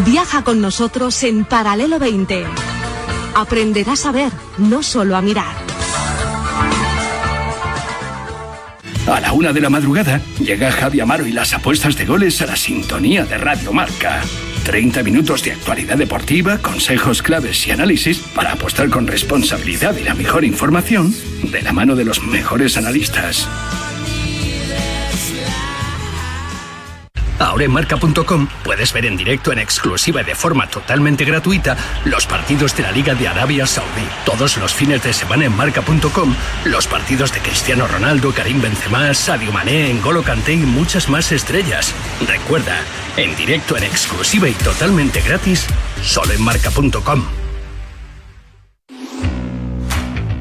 Viaja 0.10 0.44
con 0.44 0.60
nosotros 0.60 1.22
en 1.22 1.46
Paralelo 1.46 2.00
20. 2.00 2.44
Aprenderás 3.36 4.08
a 4.08 4.12
ver, 4.12 4.32
no 4.58 4.82
solo 4.82 5.16
a 5.16 5.22
mirar. 5.22 5.56
A 9.06 9.20
la 9.20 9.34
una 9.34 9.54
de 9.54 9.62
la 9.62 9.70
madrugada 9.70 10.20
llega 10.40 10.72
Javi 10.72 11.00
Amaro 11.00 11.28
y 11.28 11.32
las 11.32 11.54
apuestas 11.54 11.96
de 11.96 12.08
goles 12.08 12.42
a 12.42 12.48
la 12.48 12.56
sintonía 12.56 13.24
de 13.26 13.38
Radio 13.38 13.72
Marca. 13.72 14.24
30 14.64 15.04
minutos 15.04 15.44
de 15.44 15.52
actualidad 15.52 15.98
deportiva, 15.98 16.58
consejos 16.58 17.22
claves 17.22 17.68
y 17.68 17.72
análisis 17.72 18.18
para 18.18 18.54
apostar 18.54 18.90
con 18.90 19.06
responsabilidad 19.06 19.96
y 19.96 20.04
la 20.04 20.16
mejor 20.16 20.44
información 20.44 21.14
de 21.44 21.62
la 21.62 21.72
mano 21.72 21.96
de 21.96 22.06
los 22.06 22.24
mejores 22.24 22.78
analistas. 22.78 23.48
Ahora 27.40 27.64
en 27.64 27.72
marca.com 27.72 28.48
puedes 28.64 28.94
ver 28.94 29.06
en 29.06 29.18
directo 29.18 29.52
en 29.52 29.60
exclusiva 29.60 30.22
y 30.22 30.26
de 30.26 30.36
forma 30.36 30.68
totalmente 30.68 31.26
gratuita 31.26 31.78
los 32.06 32.26
partidos 32.26 32.76
de 32.76 32.84
la 32.84 32.92
Liga 32.92 33.16
de 33.16 33.28
Arabia 33.28 33.66
Saudí. 33.66 34.08
Todos 34.26 34.58
los 34.58 34.74
fines 34.74 35.02
de 35.04 35.14
semana 35.14 35.46
en 35.46 35.56
marca.com 35.56 36.36
los 36.66 36.88
partidos 36.88 37.34
de 37.34 37.40
Cristiano 37.40 37.88
Ronaldo, 37.88 38.34
Karim 38.34 38.62
Benzema, 38.62 39.14
Sadio 39.14 39.52
Mané, 39.52 39.94
N'Golo 39.94 40.24
Kanté 40.24 40.54
y 40.54 40.58
muchas 40.58 41.10
más 41.10 41.32
estrellas. 41.32 41.94
Recuerda, 42.28 42.82
en 43.18 43.36
directo 43.36 43.78
en 43.78 43.84
exclusiva 43.84 44.50
y 44.50 44.54
totalmente 44.54 45.22
gratis, 45.22 45.66
solo 46.02 46.34
en 46.34 46.42
marca.com. 46.44 47.39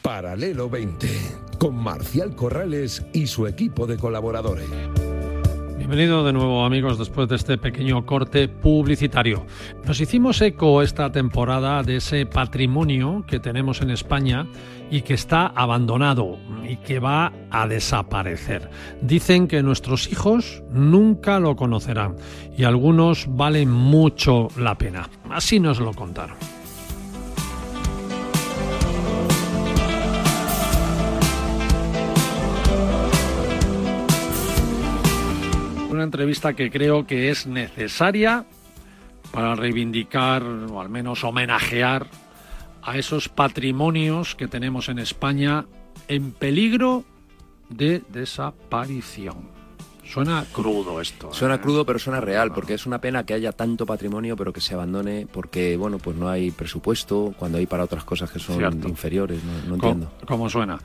Paralelo 0.00 0.70
20 0.70 1.47
con 1.58 1.76
Marcial 1.76 2.34
Corrales 2.34 3.04
y 3.12 3.26
su 3.26 3.46
equipo 3.46 3.86
de 3.86 3.96
colaboradores. 3.96 4.68
Bienvenido 5.76 6.24
de 6.24 6.32
nuevo 6.32 6.64
amigos 6.64 6.98
después 6.98 7.28
de 7.28 7.36
este 7.36 7.56
pequeño 7.56 8.04
corte 8.04 8.46
publicitario. 8.46 9.46
Nos 9.86 10.00
hicimos 10.00 10.40
eco 10.42 10.82
esta 10.82 11.10
temporada 11.10 11.82
de 11.82 11.96
ese 11.96 12.26
patrimonio 12.26 13.24
que 13.26 13.40
tenemos 13.40 13.80
en 13.80 13.90
España 13.90 14.46
y 14.90 15.02
que 15.02 15.14
está 15.14 15.46
abandonado 15.46 16.38
y 16.68 16.76
que 16.76 16.98
va 16.98 17.32
a 17.50 17.66
desaparecer. 17.66 18.70
Dicen 19.00 19.48
que 19.48 19.62
nuestros 19.62 20.12
hijos 20.12 20.62
nunca 20.70 21.40
lo 21.40 21.56
conocerán 21.56 22.16
y 22.56 22.64
algunos 22.64 23.26
valen 23.28 23.70
mucho 23.70 24.48
la 24.58 24.76
pena. 24.76 25.08
Así 25.30 25.58
nos 25.58 25.80
lo 25.80 25.94
contaron. 25.94 26.36
Una 35.98 36.04
entrevista 36.04 36.54
que 36.54 36.70
creo 36.70 37.08
que 37.08 37.28
es 37.28 37.48
necesaria 37.48 38.46
para 39.32 39.56
reivindicar 39.56 40.44
o 40.44 40.80
al 40.80 40.88
menos 40.88 41.24
homenajear 41.24 42.06
a 42.82 42.96
esos 42.96 43.28
patrimonios 43.28 44.36
que 44.36 44.46
tenemos 44.46 44.88
en 44.88 45.00
España 45.00 45.66
en 46.06 46.30
peligro 46.30 47.04
de 47.68 48.02
desaparición. 48.10 49.58
Suena 50.04 50.44
crudo 50.52 51.00
esto. 51.00 51.34
Suena 51.34 51.56
¿eh? 51.56 51.60
crudo, 51.60 51.84
pero 51.84 51.98
suena 51.98 52.20
real, 52.20 52.52
porque 52.54 52.74
es 52.74 52.86
una 52.86 53.00
pena 53.00 53.26
que 53.26 53.34
haya 53.34 53.50
tanto 53.50 53.84
patrimonio, 53.84 54.36
pero 54.36 54.52
que 54.52 54.60
se 54.60 54.74
abandone 54.74 55.26
porque, 55.30 55.76
bueno, 55.76 55.98
pues 55.98 56.16
no 56.16 56.28
hay 56.28 56.52
presupuesto 56.52 57.34
cuando 57.36 57.58
hay 57.58 57.66
para 57.66 57.82
otras 57.82 58.04
cosas 58.04 58.30
que 58.30 58.38
son 58.38 58.62
inferiores. 58.88 59.40
No, 59.66 59.74
entiendo. 59.74 60.12
¿Cómo 60.26 60.48
suena? 60.48 60.78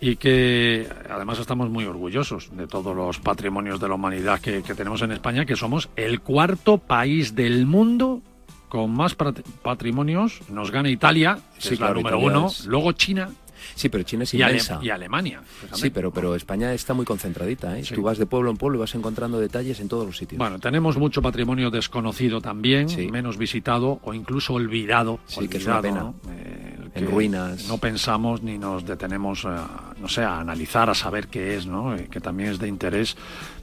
Y 0.00 0.16
que 0.16 0.88
además 1.10 1.38
estamos 1.38 1.70
muy 1.70 1.84
orgullosos 1.84 2.56
de 2.56 2.66
todos 2.66 2.94
los 2.94 3.18
patrimonios 3.18 3.80
de 3.80 3.88
la 3.88 3.94
humanidad 3.94 4.40
que, 4.40 4.62
tenemos 4.62 5.02
en 5.02 5.12
España, 5.12 5.44
que 5.44 5.56
somos 5.56 5.88
el 5.96 6.20
cuarto 6.20 6.78
país 6.78 7.34
del 7.34 7.66
mundo 7.66 8.22
con 8.68 8.92
más 8.92 9.16
patrimonios. 9.62 10.40
Nos 10.50 10.70
gana 10.70 10.90
Italia, 10.90 11.38
que 11.60 11.74
es 11.74 11.80
la 11.80 11.92
número 11.92 12.18
uno, 12.18 12.48
luego 12.66 12.92
China. 12.92 13.30
Sí, 13.78 13.88
pero 13.88 14.02
China 14.02 14.24
es 14.24 14.34
inmensa. 14.34 14.80
y 14.82 14.90
Alemania. 14.90 15.40
Sí, 15.72 15.90
pero, 15.90 16.10
pero 16.10 16.34
España 16.34 16.72
está 16.72 16.94
muy 16.94 17.04
concentradita. 17.04 17.78
¿eh? 17.78 17.84
Tú 17.94 18.02
vas 18.02 18.18
de 18.18 18.26
pueblo 18.26 18.50
en 18.50 18.56
pueblo 18.56 18.78
y 18.78 18.80
vas 18.80 18.92
encontrando 18.96 19.38
detalles 19.38 19.78
en 19.78 19.86
todos 19.86 20.04
los 20.04 20.16
sitios. 20.16 20.36
Bueno, 20.36 20.58
tenemos 20.58 20.98
mucho 20.98 21.22
patrimonio 21.22 21.70
desconocido 21.70 22.40
también, 22.40 22.88
menos 23.12 23.38
visitado 23.38 24.00
o 24.02 24.12
incluso 24.14 24.54
olvidado. 24.54 25.20
Sí, 25.26 25.46
que 25.46 25.58
es 25.58 25.66
una 25.66 25.80
pena. 25.80 26.12
Eh, 26.28 26.74
en 26.96 27.06
ruinas. 27.08 27.68
No 27.68 27.78
pensamos 27.78 28.42
ni 28.42 28.58
nos 28.58 28.84
detenemos, 28.84 29.44
no 29.44 30.08
sé, 30.08 30.22
a 30.24 30.40
analizar, 30.40 30.90
a 30.90 30.94
saber 30.94 31.28
qué 31.28 31.56
es, 31.56 31.66
¿no? 31.66 31.94
Eh, 31.94 32.08
que 32.10 32.20
también 32.20 32.50
es 32.50 32.58
de 32.58 32.66
interés, 32.66 33.16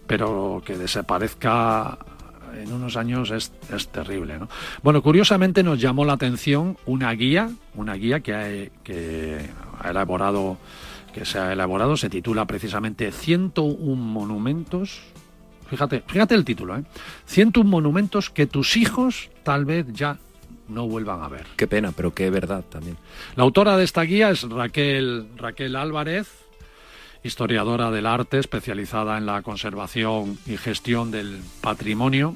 pero 0.07 0.63
que 0.65 0.77
desaparezca 0.77 1.97
en 2.57 2.71
unos 2.71 2.95
años 2.95 3.31
es, 3.31 3.51
es 3.73 3.87
terrible. 3.89 4.37
¿no? 4.39 4.47
Bueno, 4.81 5.01
curiosamente 5.01 5.63
nos 5.63 5.79
llamó 5.79 6.05
la 6.05 6.13
atención 6.13 6.77
una 6.85 7.11
guía, 7.11 7.49
una 7.73 7.93
guía 7.95 8.21
que 8.21 8.33
ha, 8.33 8.83
que 8.83 9.49
ha 9.85 9.91
elaborado, 9.91 10.57
que 11.13 11.25
se 11.25 11.39
ha 11.39 11.53
elaborado, 11.53 11.97
se 11.97 12.09
titula 12.09 12.45
precisamente 12.45 13.11
101 13.11 13.95
monumentos 13.95 15.01
fíjate, 15.69 16.03
fíjate 16.07 16.35
el 16.35 16.45
título, 16.45 16.77
¿eh? 16.77 16.83
101 17.25 17.69
monumentos 17.69 18.29
que 18.29 18.47
tus 18.47 18.77
hijos 18.77 19.29
tal 19.43 19.65
vez 19.65 19.87
ya 19.91 20.17
no 20.67 20.87
vuelvan 20.87 21.21
a 21.21 21.27
ver. 21.27 21.45
Qué 21.55 21.67
pena, 21.67 21.91
pero 21.91 22.13
qué 22.13 22.29
verdad 22.29 22.63
también. 22.69 22.97
La 23.35 23.43
autora 23.43 23.77
de 23.77 23.83
esta 23.83 24.01
guía 24.03 24.29
es 24.29 24.43
Raquel, 24.43 25.27
Raquel 25.37 25.75
Álvarez, 25.75 26.27
historiadora 27.23 27.91
del 27.91 28.05
arte, 28.05 28.39
especializada 28.39 29.17
en 29.17 29.25
la 29.25 29.41
conservación 29.41 30.37
y 30.45 30.57
gestión 30.57 31.11
del 31.11 31.41
patrimonio 31.61 32.35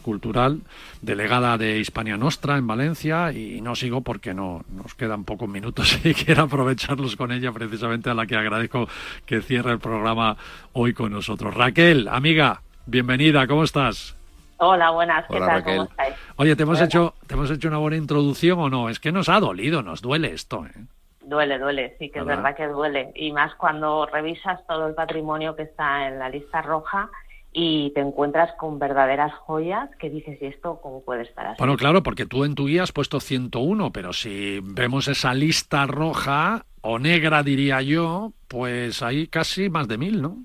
cultural, 0.00 0.60
delegada 1.02 1.56
de 1.58 1.78
Hispania 1.78 2.16
Nostra 2.16 2.56
en 2.56 2.66
Valencia 2.66 3.32
y 3.32 3.60
no 3.60 3.74
sigo 3.74 4.00
porque 4.00 4.34
no 4.34 4.64
nos 4.68 4.94
quedan 4.94 5.24
pocos 5.24 5.48
minutos 5.48 5.98
y 6.04 6.14
quiero 6.14 6.44
aprovecharlos 6.44 7.16
con 7.16 7.32
ella 7.32 7.52
precisamente 7.52 8.10
a 8.10 8.14
la 8.14 8.26
que 8.26 8.36
agradezco 8.36 8.88
que 9.26 9.40
cierre 9.40 9.72
el 9.72 9.78
programa 9.78 10.36
hoy 10.72 10.92
con 10.94 11.12
nosotros. 11.12 11.54
Raquel, 11.54 12.08
amiga, 12.08 12.62
bienvenida, 12.86 13.46
¿cómo 13.46 13.64
estás? 13.64 14.16
Hola, 14.62 14.90
buenas, 14.90 15.24
¿qué 15.30 15.38
tal? 15.38 15.64
¿Cómo 15.64 15.84
estáis? 15.84 16.14
Oye, 16.36 16.54
¿te 16.54 16.64
hemos, 16.64 16.80
hecho, 16.82 17.14
¿te 17.26 17.34
hemos 17.34 17.50
hecho 17.50 17.68
una 17.68 17.78
buena 17.78 17.96
introducción 17.96 18.58
o 18.58 18.68
no? 18.68 18.90
Es 18.90 19.00
que 19.00 19.10
nos 19.10 19.30
ha 19.30 19.40
dolido, 19.40 19.82
nos 19.82 20.02
duele 20.02 20.32
esto. 20.32 20.66
¿eh? 20.66 20.84
Duele, 21.22 21.58
duele, 21.58 21.96
sí 21.98 22.10
que 22.10 22.18
es 22.18 22.26
verdad 22.26 22.54
que 22.54 22.66
duele. 22.66 23.10
Y 23.14 23.32
más 23.32 23.54
cuando 23.54 24.04
revisas 24.04 24.66
todo 24.66 24.86
el 24.86 24.94
patrimonio 24.94 25.56
que 25.56 25.62
está 25.62 26.08
en 26.08 26.18
la 26.18 26.28
lista 26.28 26.60
roja 26.60 27.08
y 27.52 27.90
te 27.90 28.00
encuentras 28.00 28.52
con 28.54 28.78
verdaderas 28.78 29.32
joyas 29.32 29.90
que 29.96 30.08
dices, 30.08 30.40
¿y 30.40 30.46
esto 30.46 30.80
cómo 30.80 31.02
puede 31.02 31.22
estar 31.22 31.46
así? 31.46 31.56
Bueno, 31.58 31.76
claro, 31.76 32.02
porque 32.02 32.26
tú 32.26 32.44
en 32.44 32.54
tu 32.54 32.66
guía 32.66 32.84
has 32.84 32.92
puesto 32.92 33.18
101, 33.18 33.90
pero 33.92 34.12
si 34.12 34.60
vemos 34.62 35.08
esa 35.08 35.34
lista 35.34 35.86
roja, 35.86 36.64
o 36.82 36.98
negra 36.98 37.42
diría 37.42 37.82
yo, 37.82 38.32
pues 38.46 39.02
hay 39.02 39.26
casi 39.26 39.68
más 39.68 39.88
de 39.88 39.98
mil, 39.98 40.22
¿no? 40.22 40.36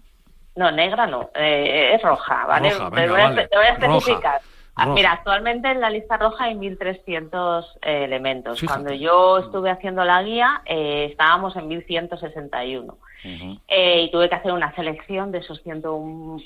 No, 0.55 0.71
negra 0.71 1.05
no, 1.05 1.29
eh, 1.35 1.93
es 1.95 2.01
roja, 2.01 2.45
¿vale? 2.47 2.69
te, 2.71 3.09
voy 3.09 3.21
a, 3.21 3.69
especificar. 3.73 4.41
Ah, 4.77 4.87
mira, 4.87 5.11
actualmente 5.13 5.69
en 5.69 5.79
la 5.79 5.89
lista 5.89 6.17
roja 6.17 6.45
hay 6.45 6.55
1.300 6.55 7.65
eh, 7.81 8.03
elementos. 8.05 8.61
Cuando 8.63 8.93
yo 8.93 9.39
estuve 9.39 9.69
haciendo 9.69 10.03
la 10.03 10.23
guía 10.23 10.61
eh, 10.65 11.07
estábamos 11.11 11.55
en 11.55 11.69
1.161 11.69 12.95
y 13.23 14.11
tuve 14.11 14.29
que 14.29 14.35
hacer 14.35 14.51
una 14.51 14.73
selección 14.75 15.31
de 15.31 15.39
esos 15.39 15.61
101 15.63 16.39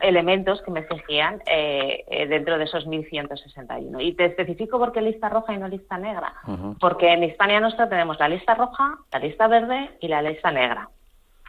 elementos 0.00 0.60
que 0.62 0.70
me 0.70 0.80
exigían 0.80 1.42
dentro 2.28 2.58
de 2.58 2.64
esos 2.64 2.86
1161. 2.86 4.00
Y 4.00 4.12
te 4.14 4.26
especifico 4.26 4.78
por 4.78 4.92
qué 4.92 5.00
lista 5.00 5.28
roja 5.28 5.54
y 5.54 5.58
no 5.58 5.68
lista 5.68 5.96
negra. 5.98 6.34
Porque 6.80 7.12
en 7.12 7.24
Hispania 7.24 7.60
Nuestra 7.60 7.88
tenemos 7.88 8.18
la 8.18 8.28
lista 8.28 8.54
roja, 8.54 8.98
la 9.12 9.18
lista 9.18 9.46
verde 9.48 9.90
y 10.00 10.08
la 10.08 10.22
lista 10.22 10.50
negra. 10.50 10.88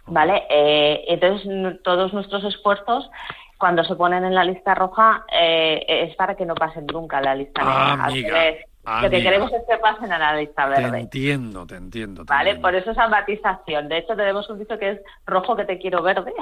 ¿vale? 0.08 0.44
Eh, 0.50 1.06
entonces, 1.08 1.82
todos 1.84 2.14
nuestros 2.14 2.44
esfuerzos, 2.44 3.10
cuando 3.58 3.84
se 3.84 3.96
ponen 3.96 4.26
en 4.26 4.36
la 4.36 4.44
lista 4.44 4.76
roja, 4.76 5.26
eh, 5.32 5.86
es 5.88 6.16
para 6.16 6.36
que 6.36 6.46
no 6.46 6.56
pasen 6.56 6.86
nunca 6.88 7.22
la 7.22 7.36
lista 7.36 7.62
ah, 7.64 8.10
negra. 8.12 8.56
Lo 8.86 9.10
que 9.10 9.24
queremos 9.24 9.52
es 9.54 9.62
que 9.66 9.78
pasen 9.78 10.12
a 10.12 10.20
la 10.20 10.36
lista 10.36 10.66
verde. 10.66 10.92
Te 10.92 11.00
entiendo, 11.00 11.66
te 11.66 11.76
entiendo. 11.76 12.26
vale, 12.26 12.56
por 12.58 12.76
eso 12.76 12.92
esa 12.92 13.08
matización. 13.08 13.88
De 13.88 14.00
hecho, 14.00 14.14
tenemos 14.14 14.50
un 14.50 14.60
dicho 14.60 14.78
que 14.78 14.92
es 14.92 15.00
rojo 15.26 15.56
que 15.56 15.64
te 15.64 15.78
quiero 15.78 16.04
verde. 16.04 16.34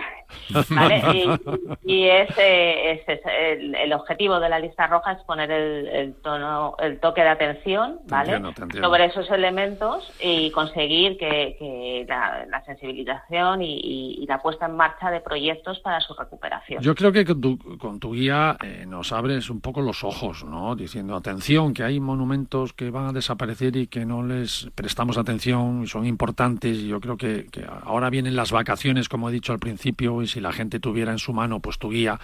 ¿vale? 0.69 1.39
Y, 1.83 2.07
ese 2.07 2.93
es, 2.93 3.21
el, 3.25 3.93
objetivo 3.93 4.39
de 4.39 4.49
la 4.49 4.57
lista 4.57 4.87
roja 4.87 5.11
es 5.11 5.23
poner 5.23 5.51
el, 5.51 6.15
tono, 6.23 6.75
el 6.79 6.99
toque 6.99 7.21
de 7.21 7.29
atención, 7.29 7.99
¿vale? 8.07 8.41
Sobre 8.79 9.05
esos 9.05 9.29
elementos 9.29 10.11
y 10.19 10.49
conseguir 10.49 11.19
que, 11.19 12.05
la, 12.07 12.63
sensibilización 12.65 13.61
y, 13.61 14.25
la 14.25 14.41
puesta 14.41 14.65
en 14.65 14.77
marcha 14.77 15.11
de 15.11 15.19
proyectos 15.19 15.79
para 15.81 15.99
su 15.99 16.13
recuperación. 16.13 16.81
Yo 16.81 16.95
creo 16.95 17.11
que 17.11 17.25
con 17.25 17.99
tu, 17.99 18.13
guía 18.13 18.57
eh, 18.63 18.85
nos 18.87 19.11
abres 19.11 19.49
un 19.49 19.61
poco 19.61 19.81
los 19.81 20.03
ojos, 20.03 20.43
¿no? 20.43 20.75
Diciendo, 20.75 21.15
atención, 21.15 21.73
que 21.73 21.83
hay 21.83 21.99
monumentos 21.99 22.30
que 22.75 22.89
van 22.89 23.07
a 23.07 23.11
desaparecer 23.11 23.75
y 23.75 23.87
que 23.87 24.05
no 24.05 24.23
les 24.23 24.69
prestamos 24.75 25.17
atención 25.17 25.83
y 25.83 25.87
son 25.87 26.05
importantes. 26.05 26.77
Y 26.77 26.87
yo 26.87 26.99
creo 26.99 27.17
que, 27.17 27.47
ahora 27.83 28.09
vienen 28.09 28.35
las 28.35 28.51
vacaciones, 28.51 29.09
como 29.09 29.29
he 29.29 29.31
dicho 29.31 29.53
al 29.53 29.59
principio, 29.59 30.21
y 30.21 30.27
si 30.27 30.39
la 30.39 30.51
gente 30.51 30.79
tuviera 30.79 31.11
en 31.11 31.19
su 31.19 31.33
mano 31.33 31.59
pues 31.59 31.77
tu 31.77 31.89
guía, 31.89 32.19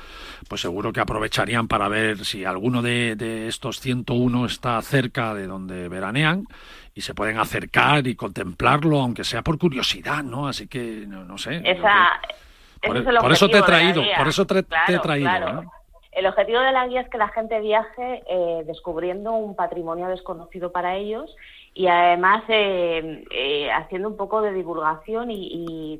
pues 0.47 0.61
seguro 0.61 0.93
que 0.93 0.99
aprovecharían 0.99 1.67
para 1.67 1.87
ver 1.87 2.25
si 2.25 2.45
alguno 2.45 2.81
de, 2.81 3.47
estos 3.47 3.79
101 3.79 4.45
está 4.45 4.81
cerca 4.81 5.33
de 5.33 5.47
donde 5.47 5.89
veranean 5.89 6.45
y 6.93 7.01
se 7.01 7.13
pueden 7.13 7.37
acercar 7.37 8.07
y 8.07 8.15
contemplarlo, 8.15 9.01
aunque 9.01 9.23
sea 9.23 9.43
por 9.43 9.57
curiosidad, 9.57 10.23
¿no? 10.23 10.47
Así 10.47 10.67
que, 10.67 11.05
no, 11.07 11.37
sé. 11.37 11.61
por, 12.81 13.31
eso 13.31 13.47
te 13.49 13.59
he 13.59 13.61
traído, 13.61 14.03
por 14.17 14.27
eso 14.27 14.45
te, 14.45 14.59
he 14.59 14.99
traído. 14.99 15.29
El 16.17 16.25
objetivo 16.25 16.59
de 16.61 16.71
la 16.71 16.87
guía 16.87 17.01
es 17.01 17.09
que 17.09 17.19
la 17.19 17.27
gente 17.27 17.61
viaje 17.61 18.23
eh, 18.27 18.63
descubriendo 18.65 19.33
un 19.33 19.55
patrimonio 19.55 20.07
desconocido 20.07 20.71
para 20.71 20.95
ellos 20.95 21.35
y 21.75 21.85
además 21.85 22.43
eh, 22.47 23.23
eh, 23.29 23.69
haciendo 23.71 24.07
un 24.07 24.17
poco 24.17 24.41
de 24.41 24.51
divulgación 24.51 25.29
y, 25.29 25.99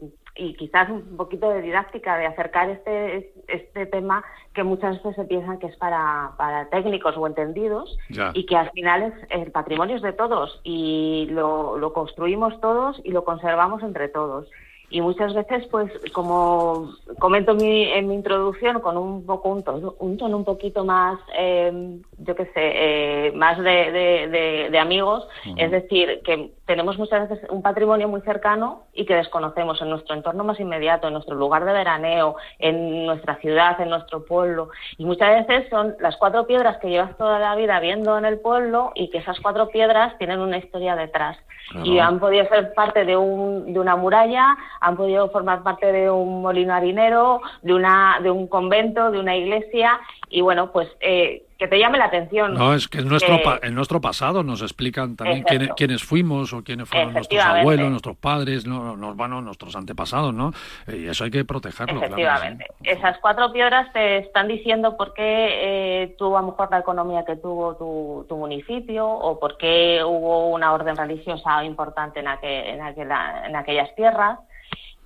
quizás 0.58 0.90
un 0.90 1.18
poquito 1.18 1.50
de 1.50 1.62
didáctica 1.62 2.18
de 2.18 2.28
acercar 2.28 2.70
este, 2.70 3.32
este 3.48 3.86
tema 3.88 4.24
que 4.54 4.64
muchas 4.64 4.96
veces 4.98 5.16
se 5.16 5.26
piensan 5.26 5.60
que 5.60 5.68
es 5.68 5.76
para, 5.78 6.68
técnicos 6.72 7.16
o 7.18 7.28
entendidos 7.28 7.98
y 8.34 8.46
que 8.46 8.56
al 8.56 8.72
final 8.72 9.04
es, 9.04 9.14
el 9.30 9.52
patrimonio 9.52 9.96
es 9.96 10.02
de 10.04 10.14
todos 10.14 10.62
y 10.64 11.28
lo, 11.32 11.78
lo 11.78 11.92
construimos 11.94 12.60
todos 12.62 13.00
y 13.04 13.12
lo 13.12 13.24
conservamos 13.24 13.84
entre 13.84 14.10
todos 14.10 14.48
y 14.90 15.02
muchas 15.02 15.34
veces 15.34 15.66
pues 15.70 15.92
como 16.14 16.94
comento 17.20 17.52
en 17.60 18.08
mi 18.08 18.16
introducción 18.16 18.80
con 18.80 18.98
un 18.98 19.26
poco 19.26 19.50
un 19.50 19.64
tono 19.64 19.96
un, 20.00 20.18
tono 20.18 20.38
un 20.38 20.46
poquito 20.46 20.86
más 20.86 21.20
eh, 21.38 22.00
yo 22.20 22.36
qué 22.36 22.46
sé 22.46 22.52
eh, 22.56 23.32
más 23.34 23.58
de, 23.58 24.70
de, 24.72 24.80
amigos 24.80 25.28
es 25.58 25.72
decir 25.72 26.22
que 26.24 26.52
tenemos 26.68 26.98
muchas 27.00 27.28
veces 27.28 27.50
un 27.50 27.62
patrimonio 27.62 28.08
muy 28.08 28.22
cercano 28.22 28.84
y 28.94 29.06
que 29.06 29.16
desconocemos 29.16 29.82
en 29.82 29.90
nuestro 29.90 30.14
entorno 30.14 30.44
más 30.44 30.60
inmediato 30.60 31.08
en 31.08 31.14
nuestro 31.14 31.36
lugar 31.36 31.66
de 31.66 31.72
veraneo 31.72 32.36
en 32.60 33.06
nuestra 33.06 33.38
ciudad 33.38 33.80
en 33.82 33.90
nuestro 33.90 34.26
pueblo. 34.26 34.70
Y 34.98 35.06
muchas 35.06 35.48
veces 35.48 35.70
son 35.70 35.96
las 36.00 36.18
cuatro 36.18 36.46
piedras 36.46 36.78
que 36.78 36.90
llevas 36.90 37.18
toda 37.18 37.40
la 37.40 37.56
vida 37.56 37.80
viendo 37.80 38.18
en 38.18 38.26
el 38.26 38.40
pueblo 38.40 38.92
y 38.96 39.10
que 39.10 39.20
esas 39.20 39.40
cuatro 39.40 39.70
piedras 39.70 40.18
tienen 40.18 40.40
una 40.40 40.58
historia 40.58 40.96
detrás. 40.96 41.38
Y 41.84 42.00
han 42.00 42.20
podido 42.20 42.48
ser 42.48 42.74
parte 42.74 43.04
de, 43.04 43.18
un, 43.18 43.74
de 43.74 43.80
una 43.80 43.98
muralla, 43.98 44.56
han 44.80 44.96
podido 44.96 45.30
formar 45.30 45.64
parte 45.64 45.92
de 45.92 46.10
un 46.10 46.42
molino 46.42 46.74
harinero, 46.74 47.42
de, 47.62 47.74
una, 47.74 48.20
de 48.24 48.32
un 48.32 48.48
convento, 48.48 49.12
de 49.12 49.20
una 49.20 49.36
iglesia, 49.36 50.00
y 50.30 50.42
bueno, 50.42 50.72
pues 50.72 50.90
eh, 51.00 51.44
que 51.58 51.68
te 51.68 51.80
llame 51.80 51.98
la 51.98 52.06
atención. 52.06 52.54
No, 52.54 52.74
es 52.74 52.88
que 52.88 53.00
en 53.00 53.08
nuestro, 53.08 53.40
en 53.64 53.74
nuestro 53.74 54.00
pasado 54.02 54.44
nos 54.44 54.62
explican 54.62 55.16
también 55.16 55.44
quiénes, 55.76 56.04
fuimos 56.04 56.54
o 56.54 56.64
quiénes 56.64 56.88
fueron 56.90 57.14
nuestros 57.14 57.44
abuelos, 57.44 57.90
nuestros 57.90 58.18
padres, 58.18 58.68
no, 58.68 58.96
bueno, 59.16 59.42
nuestros 59.42 59.76
antepasados, 59.76 60.34
¿no? 60.34 60.52
Y 60.88 61.08
eso 61.08 61.24
hay 61.24 61.32
que 61.32 61.46
protegerlo. 61.46 62.02
Efectivamente. 62.02 62.68
Esas 62.84 63.18
cuatro 63.20 63.52
piedras 63.52 63.92
te 63.94 64.18
están 64.18 64.48
diciendo 64.48 64.98
por 64.98 65.14
qué 65.14 66.04
eh, 66.04 66.16
tuvo 66.18 66.38
a 66.38 66.42
lo 66.42 66.48
mejor 66.48 66.70
la 66.70 66.80
economía 66.80 67.26
que 67.26 67.36
tuvo 67.38 67.76
tu, 67.76 68.26
tu, 68.28 68.38
municipio 68.38 69.08
o 69.08 69.40
por 69.40 69.58
qué 69.58 70.02
hubo 70.06 70.50
una 70.50 70.74
orden 70.74 70.96
religiosa 70.96 71.64
importante 71.64 72.20
en, 72.20 72.28
en, 72.28 72.80
en 72.80 73.56
aquellas 73.56 73.96
tierras 73.96 74.40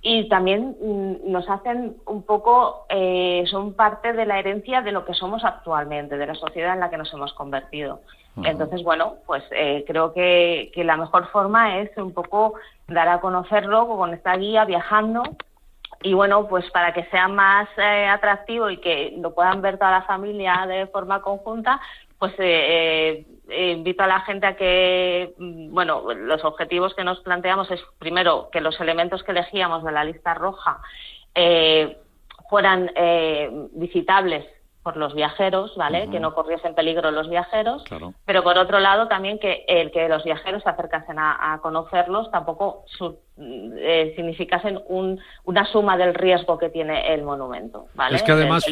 y 0.02 0.28
también 0.28 0.76
mm, 0.80 1.30
nos 1.30 1.48
hacen 1.48 1.96
un 2.06 2.22
poco, 2.24 2.86
eh, 2.88 3.44
son 3.46 3.74
parte 3.74 4.12
de 4.12 4.26
la 4.26 4.40
herencia 4.40 4.82
de 4.82 4.90
lo 4.90 5.04
que 5.04 5.14
somos 5.14 5.44
actualmente, 5.44 6.18
de 6.18 6.26
la 6.26 6.34
sociedad 6.34 6.74
en 6.74 6.80
la 6.80 6.90
que 6.90 6.98
nos 6.98 7.12
hemos 7.14 7.32
convertido. 7.32 8.00
Entonces, 8.44 8.82
bueno, 8.82 9.16
pues 9.26 9.44
eh, 9.50 9.84
creo 9.86 10.14
que, 10.14 10.72
la 10.76 10.96
mejor 10.96 11.26
forma 11.28 11.78
es 11.80 11.94
un 11.98 12.14
poco 12.14 12.54
dar 12.88 13.06
a 13.08 13.20
conocerlo 13.20 13.86
con 13.86 14.14
esta 14.14 14.34
guía, 14.36 14.64
viajando, 14.64 15.22
y 16.02 16.14
bueno, 16.14 16.48
pues 16.48 16.68
para 16.70 16.92
que 16.92 17.04
sea 17.04 17.28
más 17.28 17.68
eh, 17.76 18.06
atractivo 18.06 18.70
y 18.70 18.78
que 18.78 19.14
lo 19.18 19.34
puedan 19.34 19.62
ver 19.62 19.78
toda 19.78 19.92
la 19.92 20.02
familia 20.02 20.64
de 20.66 20.86
forma 20.86 21.20
conjunta, 21.20 21.80
pues 22.18 22.32
eh, 22.38 22.38
eh, 23.18 23.26
invito 23.48 24.02
a 24.02 24.06
la 24.06 24.20
gente 24.20 24.46
a 24.46 24.56
que, 24.56 25.34
mm, 25.38 25.72
bueno, 25.72 26.12
los 26.14 26.44
objetivos 26.44 26.94
que 26.94 27.04
nos 27.04 27.20
planteamos 27.20 27.70
es, 27.70 27.80
primero, 27.98 28.48
que 28.50 28.60
los 28.60 28.80
elementos 28.80 29.22
que 29.22 29.32
elegíamos 29.32 29.84
de 29.84 29.92
la 29.92 30.04
lista 30.04 30.34
roja 30.34 30.80
eh, 31.34 31.98
fueran 32.48 32.90
visitables 33.72 34.44
por 34.82 34.96
los 34.96 35.14
viajeros, 35.14 35.76
¿vale? 35.76 36.10
Que 36.10 36.18
no 36.18 36.34
corriesen 36.34 36.74
peligro 36.74 37.10
los 37.12 37.28
viajeros, 37.28 37.84
pero 38.24 38.42
por 38.42 38.58
otro 38.58 38.80
lado 38.80 39.06
también 39.06 39.38
que 39.38 39.64
el 39.68 39.92
que 39.92 40.08
los 40.08 40.24
viajeros 40.24 40.62
se 40.64 40.70
acercasen 40.70 41.18
a, 41.18 41.60
conocerlos 41.62 42.30
tampoco 42.32 42.84
eh, 43.38 44.12
significasen 44.14 44.78
un, 44.88 45.18
una 45.44 45.64
suma 45.64 45.96
del 45.96 46.14
riesgo 46.14 46.58
que 46.58 46.68
tiene 46.68 47.14
el 47.14 47.22
monumento. 47.22 47.86
¿vale? 47.94 48.16
Es 48.16 48.22
que 48.22 48.32
además, 48.32 48.64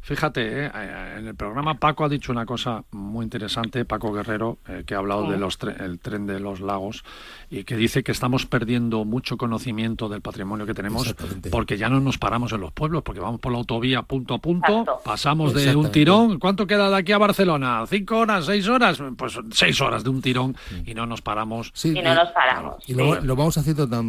fíjate, 0.00 0.64
eh, 0.64 0.70
en 1.18 1.26
el 1.26 1.34
programa 1.34 1.74
Paco 1.74 2.04
ha 2.04 2.08
dicho 2.08 2.32
una 2.32 2.46
cosa 2.46 2.84
muy 2.90 3.24
interesante, 3.24 3.84
Paco 3.84 4.12
Guerrero, 4.12 4.58
eh, 4.66 4.84
que 4.86 4.94
ha 4.94 4.98
hablado 4.98 5.30
del 5.30 5.44
el 5.78 5.98
tren 6.00 6.26
de 6.26 6.40
los 6.40 6.60
lagos 6.60 7.04
y 7.50 7.64
que 7.64 7.76
dice 7.76 8.02
que 8.02 8.12
estamos 8.12 8.46
perdiendo 8.46 9.04
mucho 9.04 9.36
conocimiento 9.36 10.08
del 10.08 10.22
patrimonio 10.22 10.64
que 10.64 10.74
tenemos 10.74 11.14
porque 11.50 11.76
ya 11.76 11.88
no 11.88 12.00
nos 12.00 12.16
paramos 12.16 12.52
en 12.52 12.60
los 12.60 12.72
pueblos, 12.72 13.02
porque 13.02 13.20
vamos 13.20 13.40
por 13.40 13.52
la 13.52 13.58
autovía 13.58 14.02
punto 14.02 14.34
a 14.34 14.38
punto, 14.38 15.00
pasamos 15.04 15.52
de 15.52 15.76
un 15.76 15.90
tirón. 15.92 16.38
¿Cuánto 16.38 16.66
queda 16.66 16.88
de 16.88 16.96
aquí 16.96 17.12
a 17.12 17.18
Barcelona? 17.18 17.84
¿Cinco 17.86 18.18
horas? 18.18 18.46
¿Seis 18.46 18.66
horas? 18.68 19.02
Pues 19.16 19.38
seis 19.52 19.80
horas 19.80 20.02
de 20.02 20.10
un 20.10 20.22
tirón 20.22 20.56
y 20.86 20.94
no 20.94 21.04
nos 21.04 21.20
paramos. 21.20 21.72
y 21.84 22.00
no 22.00 22.14
nos 22.14 22.30
paramos. 22.30 22.88
Y 22.88 22.94
lo, 22.94 23.20
lo 23.20 23.36
vamos 23.36 23.58
haciendo 23.58 23.86
tan 23.88 24.07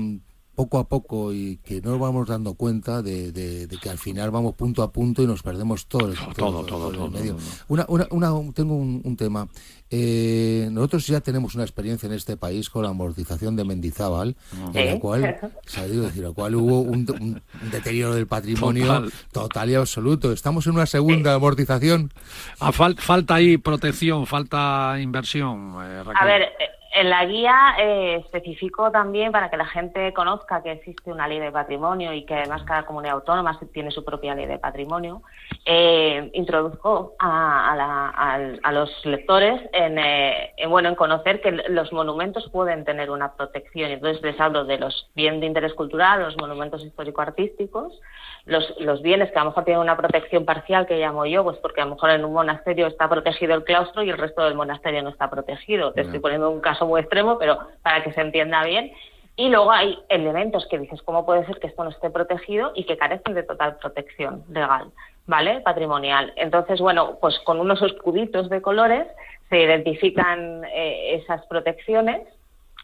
poco 0.60 0.78
a 0.78 0.90
poco 0.90 1.32
y 1.32 1.56
que 1.64 1.80
no 1.80 1.92
nos 1.92 2.02
vamos 2.02 2.28
dando 2.28 2.54
cuenta 2.54 3.02
de, 3.02 3.70
que 3.82 3.90
al 3.90 3.98
final 3.98 4.30
vamos 4.30 4.56
punto 4.56 4.84
a 4.84 4.92
punto 4.92 5.24
y 5.24 5.28
nos 5.28 5.42
perdemos 5.42 5.88
todo. 5.88 6.12
todo, 6.36 6.66
todo, 6.66 6.92
todo, 6.92 7.10
medio. 7.10 7.38
Una, 7.70 7.86
una, 7.88 8.34
tengo 8.54 8.76
un, 8.76 9.16
tema. 9.16 9.48
Eh, 9.90 10.68
nosotros 10.70 11.08
ya 11.08 11.22
tenemos 11.22 11.56
una 11.56 11.64
experiencia 11.64 12.08
en 12.08 12.14
este 12.14 12.36
país 12.36 12.70
con 12.70 12.84
la 12.84 12.90
amortización 12.90 13.56
de 13.56 13.64
Mendizábal, 13.64 14.36
en 14.74 14.86
la 14.86 15.00
cual, 15.00 15.22
decir, 15.64 16.24
la 16.24 16.32
cual 16.34 16.56
hubo 16.56 16.82
un, 16.82 17.42
deterioro 17.72 18.16
del 18.16 18.28
patrimonio 18.28 19.06
total. 19.32 19.70
y 19.70 19.76
absoluto. 19.76 20.34
Estamos 20.34 20.68
en 20.68 20.74
una 20.74 20.88
segunda 20.88 21.36
amortización. 21.36 22.12
Ah, 22.60 22.74
falta 22.74 23.36
ahí 23.36 23.58
protección, 23.58 24.28
falta 24.28 24.98
inversión. 25.00 25.76
Eh, 25.82 26.04
a 26.14 26.26
ver, 26.26 26.42
eh, 26.42 26.79
en 26.92 27.10
la 27.10 27.26
guía 27.26 27.76
eh, 27.80 28.16
especificó 28.26 28.92
también 28.92 29.32
para 29.32 29.50
que 29.50 29.58
la 29.58 29.66
gente 29.66 30.12
conozca 30.14 30.64
que 30.64 30.72
existe 30.72 31.12
una 31.12 31.28
ley 31.28 31.40
de 31.40 31.52
patrimonio 31.52 32.14
y 32.14 32.26
que 32.26 32.34
además 32.34 32.64
cada 32.64 32.86
comunidad 32.86 33.16
autónoma 33.16 33.60
tiene 33.72 33.92
su 33.92 34.04
propia 34.04 34.34
ley 34.34 34.48
de 34.48 34.58
patrimonio. 34.58 35.22
Eh, 35.66 36.32
introduzco 36.34 37.16
a, 37.20 38.40
los 38.72 39.06
lectores 39.06 39.62
eh, 39.74 40.54
en, 40.58 40.70
bueno 40.70 40.90
en 40.90 40.96
conocer 40.96 41.42
que 41.42 41.52
los 41.52 41.92
monumentos 41.94 42.50
pueden 42.50 42.86
tener 42.86 43.12
una 43.12 43.34
protección. 43.34 43.92
Entonces 43.92 44.22
les 44.24 44.40
hablo 44.40 44.66
de 44.66 44.80
los 44.80 45.10
bienes 45.16 45.42
de 45.42 45.48
interés 45.48 45.74
cultural, 45.74 46.24
los 46.24 46.38
monumentos 46.38 46.84
histórico-artísticos, 46.84 48.00
los, 48.46 49.02
bienes 49.02 49.32
que 49.32 49.38
a 49.38 49.44
lo 49.44 49.52
mejor 49.52 49.64
tienen 49.64 49.82
una 49.82 49.96
protección 49.96 50.46
parcial 50.46 50.88
que 50.88 50.98
llamo 50.98 51.26
yo, 51.26 51.44
pues 51.44 51.58
porque 51.58 51.82
a 51.82 51.86
lo 51.86 51.92
mejor 51.92 52.10
en 52.10 52.26
un 52.26 52.34
monasterio 52.34 52.88
está 52.88 53.08
protegido 53.08 53.54
el 53.54 53.64
claustro 53.64 54.02
y 54.02 54.10
el 54.10 54.18
resto 54.18 54.44
del 54.44 54.56
monasterio 54.56 55.04
no 55.04 55.10
está 55.10 55.30
protegido. 55.30 55.94
Te 55.94 56.02
estoy 56.02 56.20
poniendo 56.20 56.50
un 56.50 56.62
caso 56.62 56.79
muy 56.86 57.02
extremo, 57.02 57.38
pero 57.38 57.60
para 57.82 58.04
que 58.04 58.14
se 58.14 58.22
entienda 58.22 58.64
bien. 58.64 58.92
Y 59.36 59.50
luego 59.50 59.72
hay 59.72 59.98
elementos 60.10 60.68
que 60.68 60.80
dices, 60.80 61.02
¿cómo 61.04 61.26
puede 61.26 61.46
ser 61.46 61.60
que 61.60 61.68
esto 61.68 61.84
no 61.84 61.90
esté 61.90 62.10
protegido 62.10 62.72
y 62.76 62.84
que 62.84 62.98
carecen 62.98 63.34
de 63.34 63.44
total 63.44 63.78
protección 63.78 64.44
legal, 64.50 64.92
¿vale? 65.28 65.62
Patrimonial. 65.62 66.34
Entonces, 66.36 66.82
bueno, 66.82 67.18
pues 67.22 67.40
con 67.40 67.60
unos 67.60 67.82
escuditos 67.82 68.50
de 68.50 68.62
colores 68.62 69.08
se 69.50 69.62
identifican 69.62 70.64
eh, 70.66 71.16
esas 71.16 71.46
protecciones 71.46 72.28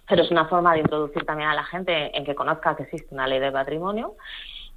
pero 0.07 0.21
es 0.21 0.29
una 0.29 0.45
forma 0.45 0.73
de 0.73 0.81
introducir 0.81 1.25
también 1.25 1.49
a 1.49 1.55
la 1.55 1.63
gente 1.63 2.15
en 2.15 2.25
que 2.25 2.35
conozca 2.35 2.75
que 2.75 2.83
existe 2.83 3.11
una 3.11 3.25
ley 3.25 3.39
de 3.39 3.51
patrimonio 3.51 4.13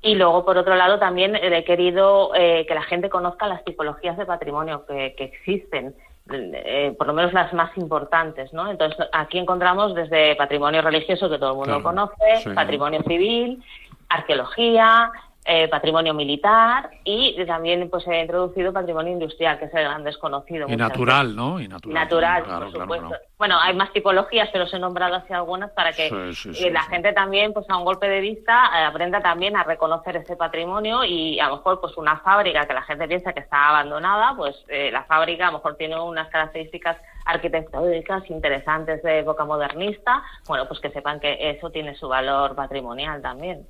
y 0.00 0.14
luego, 0.14 0.44
por 0.44 0.56
otro 0.56 0.76
lado, 0.76 0.98
también 0.98 1.34
he 1.34 1.64
querido 1.64 2.32
eh, 2.34 2.64
que 2.66 2.74
la 2.74 2.82
gente 2.82 3.10
conozca 3.10 3.48
las 3.48 3.64
tipologías 3.64 4.16
de 4.16 4.26
patrimonio 4.26 4.86
que, 4.86 5.14
existen, 5.18 5.94
eh, 6.30 6.94
por 6.98 7.06
lo 7.06 7.12
menos 7.12 7.32
las 7.32 7.52
más 7.52 7.76
importantes, 7.76 8.52
¿no? 8.52 8.70
Entonces, 8.70 9.06
aquí 9.12 9.38
encontramos 9.38 9.94
desde 9.94 10.36
patrimonio 10.36 10.82
religioso, 10.82 11.30
que 11.30 11.38
todo 11.38 11.52
el 11.52 11.56
mundo 11.56 11.82
conoce, 11.82 12.54
patrimonio 12.54 13.02
civil, 13.06 13.62
arqueología, 14.08 15.10
eh, 15.50 15.66
patrimonio 15.68 16.12
militar 16.12 16.90
y 17.04 17.42
también 17.46 17.88
pues 17.88 18.06
he 18.06 18.20
introducido 18.20 18.70
patrimonio 18.70 19.14
industrial, 19.14 19.58
que 19.58 19.64
es 19.64 19.72
el 19.72 19.84
gran 19.84 20.04
desconocido. 20.04 20.68
Y 20.68 20.76
natural, 20.76 21.34
¿no? 21.34 21.58
Y 21.58 21.66
natural, 21.68 21.94
natural 21.94 22.42
por 22.44 22.70
supuesto. 22.70 23.16
Bueno, 23.38 23.58
hay 23.58 23.74
más 23.74 23.90
tipologías, 23.94 24.50
pero 24.52 24.64
os 24.64 24.74
he 24.74 24.78
nombrado 24.78 25.14
así 25.14 25.32
algunas 25.32 25.70
para 25.70 25.92
que 25.92 26.08
eh, 26.08 26.70
la 26.70 26.82
gente 26.82 27.14
también, 27.14 27.54
pues 27.54 27.64
a 27.70 27.78
un 27.78 27.86
golpe 27.86 28.10
de 28.10 28.20
vista, 28.20 28.70
eh, 28.74 28.84
aprenda 28.84 29.22
también 29.22 29.56
a 29.56 29.64
reconocer 29.64 30.16
ese 30.16 30.36
patrimonio 30.36 31.02
y 31.02 31.40
a 31.40 31.48
lo 31.48 31.56
mejor 31.56 31.80
pues 31.80 31.96
una 31.96 32.18
fábrica 32.18 32.66
que 32.66 32.74
la 32.74 32.82
gente 32.82 33.08
piensa 33.08 33.32
que 33.32 33.40
está 33.40 33.70
abandonada, 33.70 34.34
pues 34.36 34.54
la 34.68 35.04
fábrica 35.04 35.48
a 35.48 35.50
lo 35.50 35.58
mejor 35.58 35.76
tiene 35.76 35.98
unas 35.98 36.28
características 36.28 36.98
arquitectónicas 37.24 38.28
interesantes 38.28 39.02
de 39.02 39.20
época 39.20 39.46
modernista, 39.46 40.22
bueno, 40.46 40.68
pues 40.68 40.78
que 40.80 40.90
sepan 40.90 41.20
que 41.20 41.50
eso 41.50 41.70
tiene 41.70 41.94
su 41.94 42.06
valor 42.06 42.54
patrimonial 42.54 43.22
también. 43.22 43.66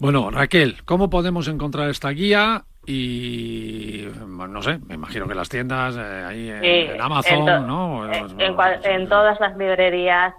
Bueno, 0.00 0.30
Raquel, 0.30 0.78
¿cómo 0.86 1.10
podemos 1.10 1.46
encontrar 1.46 1.90
esta 1.90 2.08
guía? 2.08 2.64
Y 2.86 4.06
no 4.26 4.62
sé, 4.62 4.78
me 4.86 4.94
imagino 4.94 5.28
que 5.28 5.34
las 5.34 5.50
tiendas 5.50 5.94
eh, 5.96 6.24
ahí 6.26 6.48
en, 6.48 6.98
Amazon, 6.98 7.66
¿no? 7.66 8.10
En, 8.10 9.08
todas 9.08 9.38
las 9.38 9.56
librerías 9.58 10.32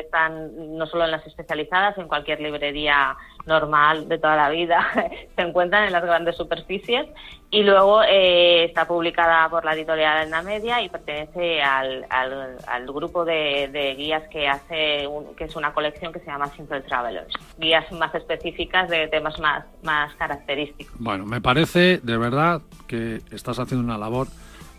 están, 0.00 0.76
no 0.76 0.86
solo 0.86 1.04
en 1.04 1.10
las 1.10 1.26
especializadas, 1.26 1.96
en 1.98 2.08
cualquier 2.08 2.40
librería 2.40 3.16
normal 3.46 4.08
de 4.08 4.18
toda 4.18 4.36
la 4.36 4.50
vida, 4.50 4.86
se 5.36 5.42
encuentran 5.42 5.84
en 5.84 5.92
las 5.92 6.02
grandes 6.02 6.36
superficies 6.36 7.06
y 7.50 7.62
luego 7.62 8.02
eh, 8.04 8.64
está 8.64 8.86
publicada 8.86 9.48
por 9.48 9.64
la 9.64 9.74
editorial 9.74 10.30
la 10.30 10.42
Media 10.42 10.80
y 10.82 10.88
pertenece 10.88 11.60
al, 11.62 12.06
al, 12.10 12.86
grupo 12.86 13.24
de, 13.24 13.94
guías 13.96 14.22
que 14.28 14.48
hace, 14.48 15.08
que 15.36 15.44
es 15.44 15.56
una 15.56 15.72
colección 15.72 16.12
que 16.12 16.20
se 16.20 16.26
llama 16.26 16.46
Simple 16.48 16.80
Travelers, 16.82 17.32
guías 17.58 17.90
más 17.92 18.14
específicas 18.14 18.88
de 18.88 19.08
temas 19.08 19.38
más, 19.40 19.64
más 19.82 20.14
característicos. 20.14 20.94
Bueno, 20.98 21.26
me 21.26 21.40
parece 21.40 21.98
de 21.98 22.16
verdad 22.16 22.62
que 22.86 23.20
estás 23.32 23.58
haciendo 23.58 23.84
una 23.84 23.98
labor 23.98 24.28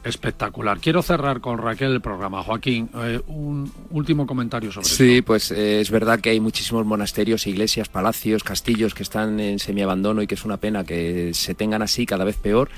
Espectacular. 0.04 0.80
Quiero 0.80 1.04
cerrar 1.04 1.42
con 1.42 1.60
Raquel 1.60 1.92
el 1.92 2.02
programa. 2.02 2.42
Joaquín, 2.42 2.90
eh, 2.96 3.22
un 3.28 3.72
último 3.92 4.26
comentario 4.26 4.72
sobre 4.72 4.88
Sí, 4.88 5.22
pues 5.22 5.52
eh, 5.52 5.80
es 5.80 5.92
verdad 5.92 6.20
que 6.20 6.32
hay 6.32 6.40
muchísimos 6.40 6.86
monasterios, 6.86 7.46
iglesias, 7.46 7.88
palacios, 7.88 8.44
castillos 8.44 8.96
que 8.96 9.04
están 9.04 9.40
en 9.40 9.60
semiabandono 9.60 10.24
y 10.24 10.28
que 10.28 10.36
es 10.36 10.44
una 10.44 10.58
pena 10.58 10.84
que 10.84 11.36
se 11.36 11.54
tengan 11.54 11.84
así 11.84 12.08
cada 12.08 12.24
vez 12.24 12.36
peor. 12.36 12.70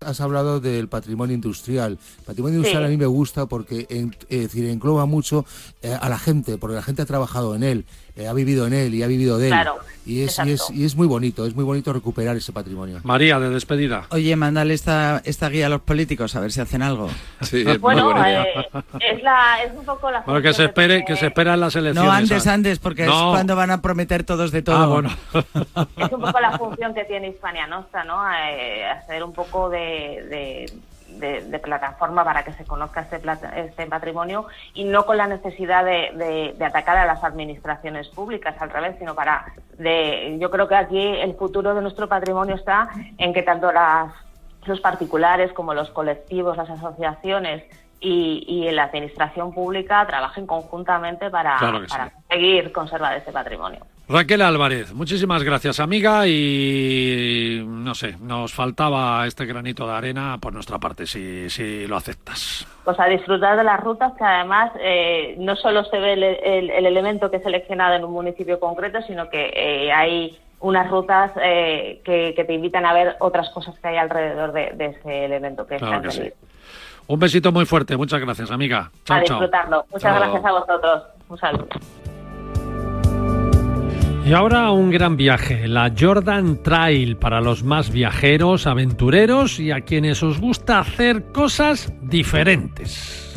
Has 0.00 0.20
hablado 0.22 0.60
del 0.60 0.88
patrimonio 0.88 1.34
industrial. 1.34 1.98
El 2.20 2.24
patrimonio 2.24 2.56
industrial 2.56 2.86
a 2.86 2.88
mí 2.88 2.96
me 2.96 3.04
gusta 3.04 3.44
porque 3.44 3.86
es 3.90 4.40
decir, 4.40 4.64
engloba 4.66 5.04
mucho 5.04 5.44
eh, 5.82 5.94
a 6.00 6.08
la 6.08 6.18
gente, 6.18 6.56
porque 6.56 6.76
la 6.76 6.82
gente 6.82 7.02
ha 7.02 7.06
trabajado 7.06 7.54
en 7.54 7.62
él. 7.62 7.84
Eh, 8.16 8.26
ha 8.26 8.32
vivido 8.32 8.66
en 8.66 8.72
él 8.72 8.94
y 8.94 9.02
ha 9.02 9.06
vivido 9.06 9.38
de 9.38 9.48
él. 9.48 9.54
y, 10.04 10.22
es, 10.22 10.38
y, 10.44 10.52
es, 10.52 10.70
y 10.70 10.84
es 10.84 10.96
muy 10.96 11.06
bonito, 11.06 11.46
es 11.46 11.54
muy 11.54 11.64
bonito 11.64 11.92
recuperar 11.92 12.36
ese 12.36 12.52
patrimonio. 12.52 13.00
María, 13.04 13.38
de 13.38 13.50
despedida. 13.50 14.06
Oye, 14.10 14.34
mándale 14.36 14.74
esta, 14.74 15.22
esta 15.24 15.48
guía 15.48 15.66
a 15.66 15.68
los 15.68 15.82
políticos 15.82 16.34
a 16.34 16.40
ver 16.40 16.50
si 16.50 16.60
hacen 16.60 16.82
algo. 16.82 17.08
Sí, 17.40 17.64
bueno, 17.80 18.12
eh, 18.26 18.66
es, 19.00 19.22
la, 19.22 19.62
es 19.62 19.72
un 19.74 19.84
poco 19.84 20.10
la... 20.10 20.20
Bueno, 20.22 20.42
que 20.42 20.52
se 20.52 20.64
espere, 20.64 21.04
que, 21.04 21.16
se 21.16 21.28
esperan 21.28 21.60
las 21.60 21.76
elecciones. 21.76 22.10
No, 22.10 22.14
antes, 22.14 22.46
antes, 22.46 22.78
porque 22.78 23.04
es 23.04 23.10
cuando 23.10 23.54
van 23.54 23.70
a 23.70 23.80
prometer 23.80 24.24
todos 24.24 24.50
de 24.50 24.62
todo. 24.62 24.76
Ah, 24.76 24.86
bueno. 24.86 25.10
es 25.32 26.12
un 26.12 26.20
poco 26.20 26.40
la 26.40 26.58
función 26.58 26.92
que 26.92 27.04
tiene 27.04 27.28
Hispania 27.28 27.66
Nostra, 27.66 28.04
¿no? 28.04 28.20
Eh, 28.32 28.84
hacer 28.84 29.22
un 29.22 29.32
poco 29.32 29.70
de 29.70 29.89
de, 29.90 31.60
plataforma 31.62 32.24
para 32.24 32.44
que 32.44 32.52
se 32.52 32.64
conozca 32.64 33.02
este, 33.02 33.20
este 33.56 33.86
patrimonio 33.86 34.46
y 34.74 34.84
no 34.84 35.04
con 35.04 35.16
la 35.16 35.26
necesidad 35.26 35.84
de, 35.84 36.54
atacar 36.64 36.96
a 36.96 37.06
las 37.06 37.22
administraciones 37.24 38.08
públicas, 38.08 38.54
al 38.60 38.70
revés, 38.70 38.96
sino 38.98 39.14
para... 39.14 39.52
De, 39.78 40.36
yo 40.38 40.50
creo 40.50 40.68
que 40.68 40.74
aquí 40.74 41.00
el 41.00 41.34
futuro 41.34 41.74
de 41.74 41.80
nuestro 41.80 42.08
patrimonio 42.08 42.54
está 42.54 42.90
en 43.18 43.32
que 43.32 43.42
tanto 43.42 43.72
las, 43.72 44.12
los 44.66 44.80
particulares 44.80 45.52
como 45.52 45.74
los 45.74 45.90
colectivos, 45.90 46.56
las 46.56 46.70
asociaciones 46.70 47.64
y, 48.00 48.44
y 48.46 48.70
la 48.70 48.84
administración 48.84 49.52
pública 49.52 50.06
trabajen 50.06 50.46
conjuntamente 50.46 51.30
para, 51.30 51.58
para 51.58 52.10
conseguir 52.10 52.72
conservar 52.72 53.16
ese 53.16 53.32
patrimonio. 53.32 53.86
Raquel 54.10 54.42
Álvarez, 54.42 54.92
muchísimas 54.92 55.44
gracias 55.44 55.78
amiga 55.78 56.26
y 56.26 57.62
no 57.64 57.94
sé, 57.94 58.16
nos 58.20 58.52
faltaba 58.52 59.24
este 59.24 59.46
granito 59.46 59.86
de 59.86 59.92
arena 59.92 60.36
por 60.40 60.52
nuestra 60.52 60.78
parte, 60.78 61.06
si, 61.06 61.48
si 61.48 61.86
lo 61.86 61.96
aceptas. 61.96 62.66
Pues 62.84 62.98
a 62.98 63.06
disfrutar 63.06 63.56
de 63.56 63.62
las 63.62 63.78
rutas 63.78 64.12
que 64.18 64.24
además 64.24 64.72
eh, 64.80 65.36
no 65.38 65.54
solo 65.54 65.84
se 65.84 66.00
ve 66.00 66.14
el, 66.14 66.70
elemento 66.70 67.30
que 67.30 67.36
he 67.36 67.42
seleccionado 67.42 67.94
en 67.94 68.04
un 68.04 68.10
municipio 68.10 68.58
concreto, 68.58 69.00
sino 69.02 69.30
que 69.30 69.52
eh, 69.54 69.92
hay 69.92 70.36
unas 70.58 70.90
rutas 70.90 71.30
eh, 71.40 72.00
que, 72.04 72.34
te 72.34 72.52
invitan 72.52 72.86
a 72.86 72.92
ver 72.92 73.14
otras 73.20 73.48
cosas 73.50 73.78
que 73.78 73.86
hay 73.86 73.96
alrededor 73.96 74.50
de, 74.52 74.74
ese 74.76 75.24
elemento 75.24 75.68
que 75.68 75.76
claro 75.76 76.02
que 76.02 76.10
sí. 76.10 76.32
Un 77.06 77.20
besito 77.20 77.52
muy 77.52 77.64
fuerte, 77.64 77.96
muchas 77.96 78.20
gracias 78.20 78.50
amiga. 78.50 78.90
Chao, 79.04 79.18
a 79.18 79.20
disfrutarlo. 79.20 79.84
Muchas 79.92 80.16
gracias 80.16 80.44
a 80.44 80.50
vosotros. 80.50 81.02
Un 81.28 81.38
saludo. 81.38 81.68
Y 84.30 84.32
ahora 84.32 84.70
un 84.70 84.90
gran 84.90 85.16
viaje, 85.16 85.66
la 85.66 85.92
Jordan 85.98 86.62
Trail 86.62 87.16
para 87.16 87.40
los 87.40 87.64
más 87.64 87.90
viajeros, 87.90 88.68
aventureros 88.68 89.58
y 89.58 89.72
a 89.72 89.80
quienes 89.80 90.22
os 90.22 90.38
gusta 90.38 90.78
hacer 90.78 91.32
cosas 91.32 91.92
diferentes. 92.00 93.29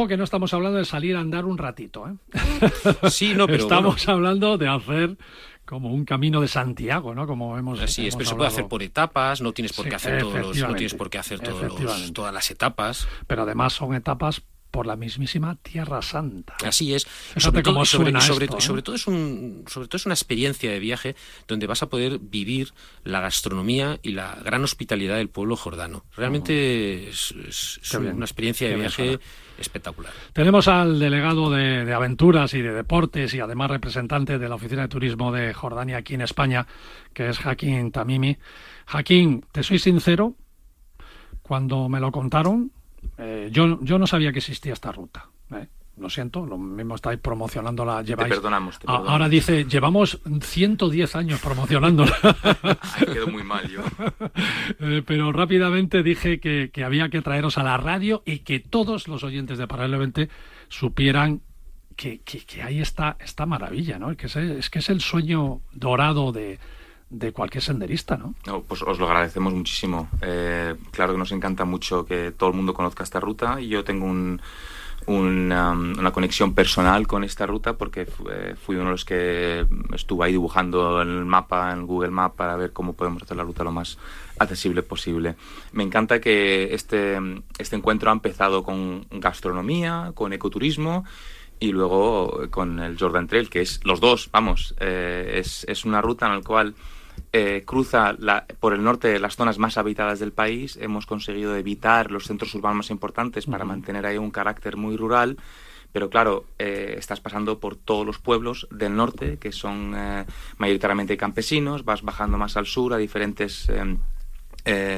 Ojo 0.00 0.08
que 0.08 0.16
no 0.16 0.24
estamos 0.24 0.54
hablando 0.54 0.78
de 0.78 0.86
salir 0.86 1.14
a 1.14 1.20
andar 1.20 1.44
un 1.44 1.58
ratito, 1.58 2.08
¿eh? 2.08 2.14
Sí, 3.10 3.34
no, 3.34 3.46
pero 3.46 3.64
estamos 3.64 4.08
hablando 4.08 4.56
de 4.56 4.66
hacer 4.66 5.18
como 5.66 5.92
un 5.92 6.06
camino 6.06 6.40
de 6.40 6.48
Santiago, 6.48 7.14
¿no? 7.14 7.26
Como 7.26 7.58
hemos 7.58 7.80
Así 7.80 8.06
es, 8.06 8.16
pero 8.16 8.30
se 8.30 8.34
puede 8.34 8.48
hacer 8.48 8.66
por 8.66 8.82
etapas, 8.82 9.42
no 9.42 9.52
tienes 9.52 9.74
por 9.74 9.86
qué 9.86 9.96
hacer 9.96 10.22
todos 10.22 10.56
los, 10.56 10.56
no 10.56 10.74
tienes 10.74 10.94
por 10.94 11.10
qué 11.10 11.18
hacer 11.18 11.40
todos 11.40 12.14
todas 12.14 12.32
las 12.32 12.50
etapas. 12.50 13.06
Pero 13.26 13.42
además 13.42 13.74
son 13.74 13.94
etapas 13.94 14.42
por 14.70 14.86
la 14.86 14.96
mismísima 14.96 15.56
Tierra 15.56 16.00
Santa. 16.00 16.56
Así 16.64 16.94
es. 16.94 17.06
sobre, 17.36 17.62
todo, 17.62 17.84
sobre, 17.84 18.18
sobre, 18.20 18.82
todo 18.82 18.96
es 18.96 19.06
un, 19.06 19.64
sobre 19.66 19.88
todo 19.88 19.96
es 19.96 20.06
una 20.06 20.14
experiencia 20.14 20.70
de 20.70 20.78
viaje 20.78 21.16
donde 21.46 21.66
vas 21.66 21.82
a 21.82 21.90
poder 21.90 22.18
vivir 22.20 22.72
la 23.04 23.20
gastronomía 23.20 23.98
y 24.02 24.12
la 24.12 24.36
gran 24.36 24.64
hospitalidad 24.64 25.16
del 25.16 25.28
pueblo 25.28 25.56
jordano. 25.56 26.04
Realmente 26.16 27.10
es, 27.10 27.34
una 27.94 28.24
experiencia 28.24 28.68
de 28.68 28.76
viaje 28.76 29.20
espectacular. 29.60 30.12
Tenemos 30.32 30.66
al 30.68 30.98
delegado 30.98 31.50
de, 31.50 31.92
aventuras 31.92 32.54
y 32.54 32.62
de 32.62 32.72
deportes 32.72 33.34
y 33.34 33.40
además 33.40 33.70
representante 33.70 34.38
de 34.38 34.48
la 34.48 34.54
Oficina 34.54 34.82
de 34.82 34.88
Turismo 34.88 35.30
de 35.30 35.52
Jordania 35.52 35.98
aquí 35.98 36.14
en 36.14 36.22
España, 36.22 36.66
que 37.12 37.28
es 37.28 37.38
Jaquín 37.38 37.92
Tamimi. 37.92 38.36
Jaquín, 38.86 39.44
te 39.52 39.62
soy 39.62 39.78
sincero, 39.78 40.34
cuando 41.42 41.88
me 41.88 42.00
lo 42.00 42.10
contaron, 42.10 42.72
eh, 43.18 43.48
yo, 43.52 43.78
yo 43.82 43.98
no 43.98 44.06
sabía 44.06 44.32
que 44.32 44.38
existía 44.38 44.72
esta 44.72 44.92
ruta. 44.92 45.26
¿eh? 45.52 45.68
Lo 46.00 46.08
siento, 46.08 46.46
lo 46.46 46.56
mismo 46.56 46.94
estáis 46.94 47.20
promocionándola. 47.20 48.00
Lleváis... 48.00 48.30
Te 48.30 48.36
perdonamos. 48.36 48.78
Ahora 48.86 49.28
dice, 49.28 49.66
llevamos 49.66 50.18
110 50.40 51.14
años 51.14 51.40
promocionándola. 51.40 52.16
quedó 53.12 53.28
muy 53.28 53.42
mal 53.42 53.68
yo. 53.68 53.82
Eh, 54.82 55.02
pero 55.04 55.32
rápidamente 55.32 56.02
dije 56.02 56.40
que, 56.40 56.84
había 56.84 57.10
que 57.10 57.20
traeros 57.20 57.58
a 57.58 57.62
la 57.62 57.76
radio 57.76 58.22
y 58.24 58.40
que 58.40 58.60
todos 58.60 59.08
los 59.08 59.24
oyentes 59.24 59.58
de 59.58 59.66
Paralelo 59.66 59.98
20 59.98 60.28
supieran 60.68 61.42
que, 61.96 62.20
que, 62.20 62.62
ahí 62.62 62.80
está 62.80 63.16
esta 63.20 63.44
maravilla, 63.44 63.98
¿no? 63.98 64.16
Que 64.16 64.26
es, 64.26 64.70
que 64.70 64.78
es 64.78 64.88
el 64.88 65.00
sueño 65.00 65.60
dorado 65.72 66.32
de, 66.32 66.58
de 67.10 67.32
cualquier 67.32 67.62
senderista, 67.62 68.16
¿no? 68.16 68.34
Pues 68.62 68.82
os 68.82 68.98
lo 68.98 69.06
agradecemos 69.06 69.52
muchísimo. 69.52 70.08
Eh, 70.22 70.74
claro 70.92 71.12
que 71.12 71.18
nos 71.18 71.32
encanta 71.32 71.64
mucho 71.64 72.06
que 72.06 72.32
todo 72.32 72.50
el 72.50 72.56
mundo 72.56 72.72
conozca 72.72 73.02
esta 73.02 73.20
ruta 73.20 73.60
y 73.60 73.68
yo 73.68 73.84
tengo 73.84 74.06
un, 74.06 74.40
una, 75.06 76.10
conexión 76.12 76.54
personal 76.54 77.06
con 77.06 77.24
esta 77.24 77.46
ruta 77.46 77.76
porque 77.76 78.06
fui 78.06 78.76
uno 78.76 78.86
de 78.86 78.90
los 78.90 79.04
que 79.04 79.66
estuvo 79.94 80.22
ahí 80.22 80.32
dibujando 80.32 81.00
el 81.02 81.24
mapa 81.24 81.72
en 81.72 81.86
Google 81.86 82.10
Maps 82.10 82.36
para 82.36 82.56
ver 82.56 82.72
cómo 82.72 82.92
podemos 82.92 83.22
hacer 83.22 83.36
la 83.36 83.44
ruta 83.44 83.64
lo 83.64 83.72
más 83.72 83.98
accesible 84.38 84.82
posible. 84.82 85.36
Me 85.72 85.82
encanta 85.82 86.20
que 86.20 86.74
este, 86.74 87.18
este 87.58 87.76
encuentro 87.76 88.10
ha 88.10 88.12
empezado 88.12 88.62
con 88.62 89.06
gastronomía, 89.10 90.12
con 90.14 90.32
ecoturismo 90.32 91.04
y 91.58 91.72
luego 91.72 92.48
con 92.50 92.80
el 92.80 92.98
Jordan 92.98 93.26
Trail, 93.26 93.50
que 93.50 93.60
es 93.60 93.80
los 93.84 94.00
dos, 94.00 94.30
vamos, 94.32 94.74
eh, 94.80 95.34
es, 95.36 95.64
es 95.68 95.84
una 95.84 96.00
ruta 96.00 96.26
en 96.26 96.36
la 96.36 96.42
cual 96.42 96.74
eh, 97.32 97.62
cruza 97.66 98.16
por 98.58 98.72
el 98.72 98.82
norte 98.82 99.18
las 99.18 99.36
zonas 99.36 99.58
más 99.58 99.78
habitadas 99.78 100.18
del 100.18 100.32
país. 100.32 100.78
Hemos 100.80 101.06
conseguido 101.06 101.56
evitar 101.56 102.10
los 102.10 102.24
centros 102.24 102.54
urbanos 102.54 102.76
más 102.76 102.90
importantes 102.90 103.46
para 103.46 103.64
mantener 103.64 104.06
ahí 104.06 104.18
un 104.18 104.30
carácter 104.30 104.76
muy 104.76 104.96
rural. 104.96 105.36
Pero 105.92 106.08
claro, 106.08 106.44
eh, 106.58 106.94
estás 106.98 107.20
pasando 107.20 107.58
por 107.58 107.76
todos 107.76 108.06
los 108.06 108.18
pueblos 108.18 108.68
del 108.70 108.94
norte, 108.94 109.38
que 109.38 109.50
son 109.50 109.94
eh, 109.96 110.24
mayoritariamente 110.58 111.16
campesinos, 111.16 111.84
vas 111.84 112.02
bajando 112.02 112.38
más 112.38 112.56
al 112.56 112.66
sur 112.66 112.94
a 112.94 112.96
diferentes, 112.96 113.68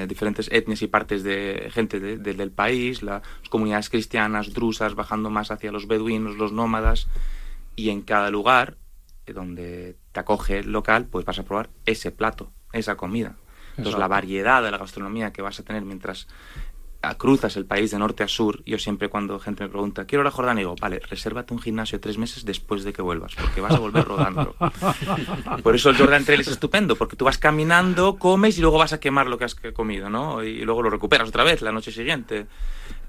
diferentes 0.07 0.51
etnias 0.53 0.83
y 0.83 0.89
partes 0.89 1.23
de 1.23 1.71
gente 1.73 1.99
del 2.01 2.51
país, 2.51 3.03
las 3.03 3.23
comunidades 3.49 3.89
cristianas, 3.89 4.53
drusas, 4.53 4.95
bajando 4.95 5.31
más 5.31 5.51
hacia 5.51 5.73
los 5.73 5.87
beduinos, 5.87 6.37
los 6.37 6.53
nómadas, 6.53 7.09
y 7.75 7.89
en 7.89 8.03
cada 8.03 8.31
lugar 8.31 8.77
donde 9.27 9.97
te 10.13 10.21
acoge 10.21 10.59
el 10.59 10.73
local, 10.73 11.07
pues 11.07 11.25
vas 11.25 11.39
a 11.39 11.45
probar 11.45 11.71
ese 11.87 12.11
plato, 12.11 12.53
esa 12.73 12.97
comida. 12.97 13.37
Entonces 13.77 13.99
la 13.99 14.09
variedad 14.09 14.63
de 14.63 14.71
la 14.71 14.79
gastronomía 14.79 15.33
que 15.33 15.43
vas 15.43 15.59
a 15.59 15.63
tener 15.63 15.83
mientras 15.83 16.29
cruzas 17.19 17.57
el 17.57 17.67
país 17.67 17.91
de 17.91 17.99
norte 17.99 18.23
a 18.23 18.29
sur, 18.29 18.63
yo 18.65 18.79
siempre 18.79 19.09
cuando 19.09 19.39
gente 19.41 19.65
me 19.65 19.71
pregunta, 19.71 20.05
quiero 20.05 20.23
ir 20.23 20.29
a 20.29 20.31
Jordania, 20.31 20.61
digo, 20.61 20.77
vale, 20.81 21.01
resérvate 21.01 21.53
un 21.53 21.61
gimnasio 21.61 21.99
tres 22.01 22.17
meses 22.17 22.45
después 22.45 22.85
de 22.85 22.93
que 22.93 23.03
vuelvas, 23.03 23.35
porque 23.35 23.61
vas 23.61 23.75
a 23.75 23.79
volver 23.79 24.05
rodando. 24.05 24.55
Por 25.63 25.75
eso 25.75 25.91
el 25.91 25.97
Jordan 25.97 26.25
Trail 26.25 26.41
es 26.41 26.49
estupendo, 26.49 26.95
porque 26.95 27.17
tú 27.17 27.25
vas 27.25 27.39
caminando, 27.39 28.17
comes 28.19 28.57
y 28.59 28.61
luego 28.61 28.79
vas 28.79 28.93
a 28.93 29.01
quemar 29.01 29.27
lo 29.27 29.37
que 29.37 29.45
has 29.45 29.57
comido, 29.75 30.11
¿no? 30.11 30.45
Y 30.45 30.61
luego 30.65 30.83
lo 30.83 30.91
recuperas 30.91 31.29
otra 31.29 31.43
vez 31.43 31.61
la 31.61 31.73
noche 31.73 31.91
siguiente. 31.91 32.47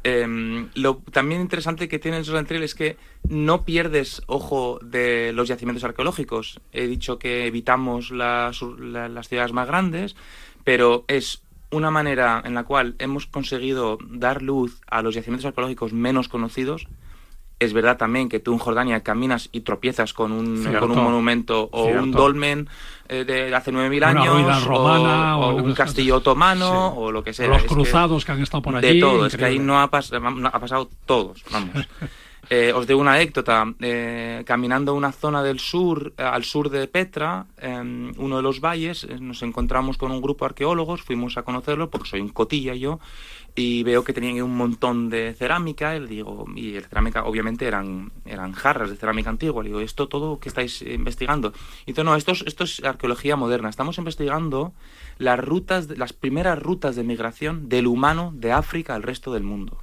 Em, 0.06 0.70
lo 0.76 0.97
también 1.12 1.39
interesante 1.39 1.88
que 1.88 1.97
tiene 1.97 2.18
el 2.18 2.26
Jordan 2.26 2.45
Trail 2.45 2.64
es 2.64 2.76
que 2.76 2.97
no 3.30 3.64
pierdes 3.64 4.22
ojo 4.28 4.80
de 4.82 5.32
los 5.34 5.47
yacimientos 5.47 5.86
arqueológicos. 5.86 6.60
He 6.74 6.88
dicho 6.88 7.18
que 7.18 7.47
evitamos 7.47 8.12
las, 8.12 8.62
las 8.62 9.30
ciudades 9.30 9.54
más 9.54 9.68
grandes, 9.68 10.16
pero 10.66 11.06
es 11.08 11.41
una 11.72 11.89
manera 11.89 12.41
en 12.45 12.54
la 12.54 12.66
cual 12.66 12.95
hemos 12.99 13.28
conseguido 13.28 13.97
dar 14.10 14.41
luz 14.41 14.82
a 14.88 15.01
los 15.01 15.16
yacimientos 15.16 15.45
arqueológicos 15.45 15.93
menos 15.93 16.28
conocidos. 16.28 16.88
Es 17.60 17.74
verdad 17.74 17.97
también 17.97 18.30
que 18.30 18.39
tú 18.39 18.51
en 18.54 18.60
Jordania 18.60 19.01
caminas 19.01 19.49
y 19.51 19.62
tropiezas 19.62 20.14
con 20.14 20.32
un, 20.32 20.64
con 20.80 20.91
un 20.91 21.04
monumento 21.04 21.70
o 21.72 21.86
un 21.86 22.12
dolmen 22.12 22.68
eh, 23.08 23.24
de 23.24 23.54
hace 23.56 23.72
9.000 23.72 24.04
años, 24.04 24.64
romana, 24.66 25.38
o, 25.38 25.56
un 25.56 25.74
castillo 25.74 26.18
otomano, 26.18 26.93
o 26.95 27.12
lo 27.12 27.24
que 27.24 27.34
sea. 27.34 27.47
Los 27.47 27.64
cruzados 27.64 28.26
que, 28.26 28.32
han 28.32 28.41
estado 28.41 28.62
por 28.62 28.76
allí. 28.76 28.95
De 28.95 28.99
todo, 28.99 29.26
es 29.26 29.38
que 29.38 29.45
ahí 29.45 29.60
no 29.60 29.80
ha, 29.80 29.84
ha 29.84 30.60
pasado 30.60 30.89
todos, 31.06 31.43
vamos. 31.51 31.88
Eh, 32.56 32.72
os 32.72 32.86
doy 32.86 32.95
una 32.95 33.14
anécdota. 33.14 33.66
Eh, 33.80 34.43
caminando 34.45 34.93
una 34.93 35.12
zona 35.12 35.41
del 35.41 35.60
sur, 35.60 36.14
eh, 36.20 36.22
al 36.22 36.43
sur 36.43 36.70
de 36.70 36.88
Petra, 36.88 37.47
uno 38.18 38.36
de 38.38 38.43
los 38.43 38.60
valles, 38.60 39.08
nos 39.20 39.41
encontramos 39.41 39.97
con 39.97 40.12
un 40.12 40.22
grupo 40.22 40.45
de 40.45 40.49
arqueólogos, 40.49 41.01
fuimos 41.01 41.36
a 41.38 41.41
conocerlo, 41.41 41.89
porque 41.89 42.10
soy 42.10 42.22
un 42.22 42.30
cotilla 42.30 42.76
yo, 42.76 42.99
y 43.56 43.82
veo 43.82 44.04
que 44.04 44.14
tenían 44.14 44.39
un 44.43 44.56
montón 44.56 45.10
de 45.10 45.34
cerámica, 45.34 45.95
y 45.95 46.06
digo, 46.06 46.45
y 46.56 46.76
el 46.76 46.86
cerámica 46.86 47.24
obviamente 47.24 47.66
eran, 47.66 48.12
eran 48.24 48.51
jarras 48.51 48.91
de 48.91 48.97
cerámica 48.97 49.32
antigua, 49.32 49.64
le 49.64 49.70
digo, 49.70 49.80
¿esto 49.80 50.08
todo 50.08 50.39
que 50.39 50.49
estáis 50.49 50.84
investigando? 50.84 51.54
Y 51.88 51.93
dice, 51.93 52.04
no, 52.04 52.16
esto 52.16 52.34
es, 52.34 52.43
esto 52.45 52.66
es 52.66 52.84
arqueología 52.84 53.36
moderna, 53.36 53.70
estamos 53.70 53.97
investigando 53.97 54.74
las 55.18 55.39
rutas, 55.39 55.89
las 55.97 56.14
primeras 56.14 56.62
rutas 56.62 56.95
de 56.95 57.04
migración 57.04 57.68
del 57.68 57.88
humano 57.88 58.32
de 58.36 58.51
África 58.51 58.93
al 58.93 59.01
resto 59.01 59.34
del 59.34 59.43
mundo. 59.43 59.80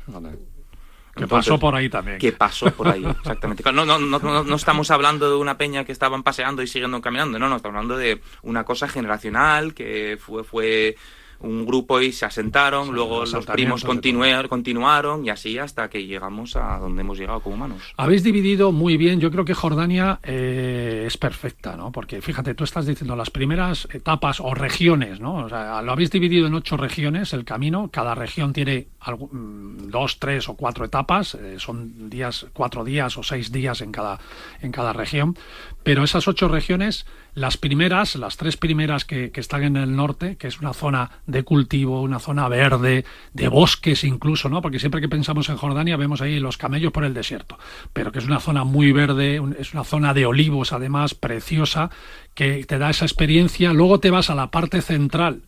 Que 1.14 1.26
pasó 1.26 1.58
por 1.58 1.74
ahí 1.74 1.88
también. 1.88 2.18
Que 2.18 2.32
pasó 2.32 2.70
por 2.70 2.88
ahí, 2.88 3.04
exactamente. 3.20 3.62
No, 3.72 3.84
no, 3.84 3.98
no, 3.98 4.44
no, 4.44 4.56
estamos 4.56 4.90
hablando 4.90 5.28
de 5.28 5.36
una 5.36 5.58
peña 5.58 5.84
que 5.84 5.92
estaban 5.92 6.22
paseando 6.22 6.62
y 6.62 6.66
siguiendo 6.66 7.00
caminando, 7.00 7.38
no, 7.38 7.48
no, 7.48 7.56
estamos 7.56 7.76
hablando 7.76 7.96
de 7.96 8.20
una 8.42 8.64
cosa 8.64 8.88
generacional 8.88 9.74
que 9.74 10.18
fue, 10.20 10.44
fue 10.44 10.96
un 11.41 11.66
grupo 11.66 12.01
y 12.01 12.12
se 12.12 12.26
asentaron, 12.26 12.93
luego 12.93 13.24
los 13.24 13.47
primos 13.47 13.84
continuaron 13.84 15.24
y 15.24 15.30
así 15.30 15.59
hasta 15.59 15.88
que 15.88 16.07
llegamos 16.07 16.57
a 16.57 16.78
donde 16.78 17.01
hemos 17.03 17.18
llegado 17.18 17.41
como 17.41 17.57
humanos. 17.57 17.95
Habéis 17.97 18.22
dividido 18.22 18.72
muy 18.72 18.97
bien, 18.97 19.20
yo 19.20 19.30
creo 19.30 19.45
que 19.45 19.55
Jordania 19.55 20.20
eh, 20.22 21.05
es 21.07 21.16
perfecta, 21.16 21.76
¿no? 21.76 21.93
Porque 21.93 22.20
fíjate, 22.20 22.55
tú 22.55 22.64
estás 22.64 22.86
diciendo 22.86 23.16
las 23.16 23.30
primeras 23.30 23.88
etapas 23.93 24.41
o 24.41 24.55
regiones, 24.55 25.20
¿no? 25.20 25.45
O 25.45 25.49
sea, 25.49 25.82
lo 25.82 25.93
habéis 25.93 26.11
dividido 26.11 26.47
en 26.47 26.55
ocho 26.55 26.76
regiones 26.76 27.32
el 27.32 27.45
camino, 27.45 27.91
cada 27.91 28.14
región 28.14 28.53
tiene 28.53 28.88
mm, 29.07 29.88
dos, 29.88 30.18
tres 30.18 30.49
o 30.49 30.55
cuatro 30.55 30.84
etapas, 30.84 31.34
eh, 31.34 31.57
son 31.59 32.11
días, 32.11 32.47
cuatro 32.53 32.84
días 32.84 33.16
o 33.16 33.22
seis 33.22 33.51
días 33.51 33.80
en 33.80 33.93
cada, 33.93 34.18
en 34.61 34.72
cada 34.72 34.93
región, 34.93 35.36
pero 35.83 36.05
esas 36.05 36.28
ocho 36.28 36.49
regiones 36.49 37.07
las 37.35 37.57
primeras, 37.57 38.16
las 38.16 38.37
tres 38.37 38.57
primeras 38.57 39.05
que, 39.05 39.31
están 39.35 39.62
en 39.62 39.76
el 39.76 39.95
norte, 39.97 40.37
que 40.37 40.49
es 40.49 40.61
una 40.61 40.72
zona 40.72 41.11
de 41.26 41.45
cultivo, 41.45 42.03
una 42.03 42.18
zona 42.18 42.49
verde, 42.49 43.05
de 43.33 43.49
bosques 43.49 44.05
incluso, 44.05 44.49
¿no? 44.49 44.61
Porque 44.61 44.78
siempre 44.78 45.01
que 45.01 45.09
pensamos 45.09 45.49
en 45.49 45.57
Jordania 45.57 45.97
vemos 45.97 46.20
ahí 46.20 46.41
los 46.41 46.59
camellos 46.59 46.93
por 46.93 47.05
el 47.05 47.14
desierto, 47.14 47.59
pero 47.93 48.12
que 48.12 48.18
es 48.18 48.26
una 48.26 48.41
zona 48.41 48.64
muy 48.64 48.93
verde, 48.93 49.41
es 49.59 49.72
una 49.72 49.85
zona 49.85 50.12
de 50.12 50.26
olivos 50.26 50.72
además 50.72 51.14
preciosa, 51.14 51.91
que 52.35 52.64
te 52.64 52.78
da 52.78 52.91
esa 52.91 53.05
experiencia. 53.05 53.72
Luego 53.72 54.01
te 54.01 54.11
vas 54.11 54.31
a 54.31 54.35
la 54.35 54.51
parte 54.51 54.83
central, 54.83 55.43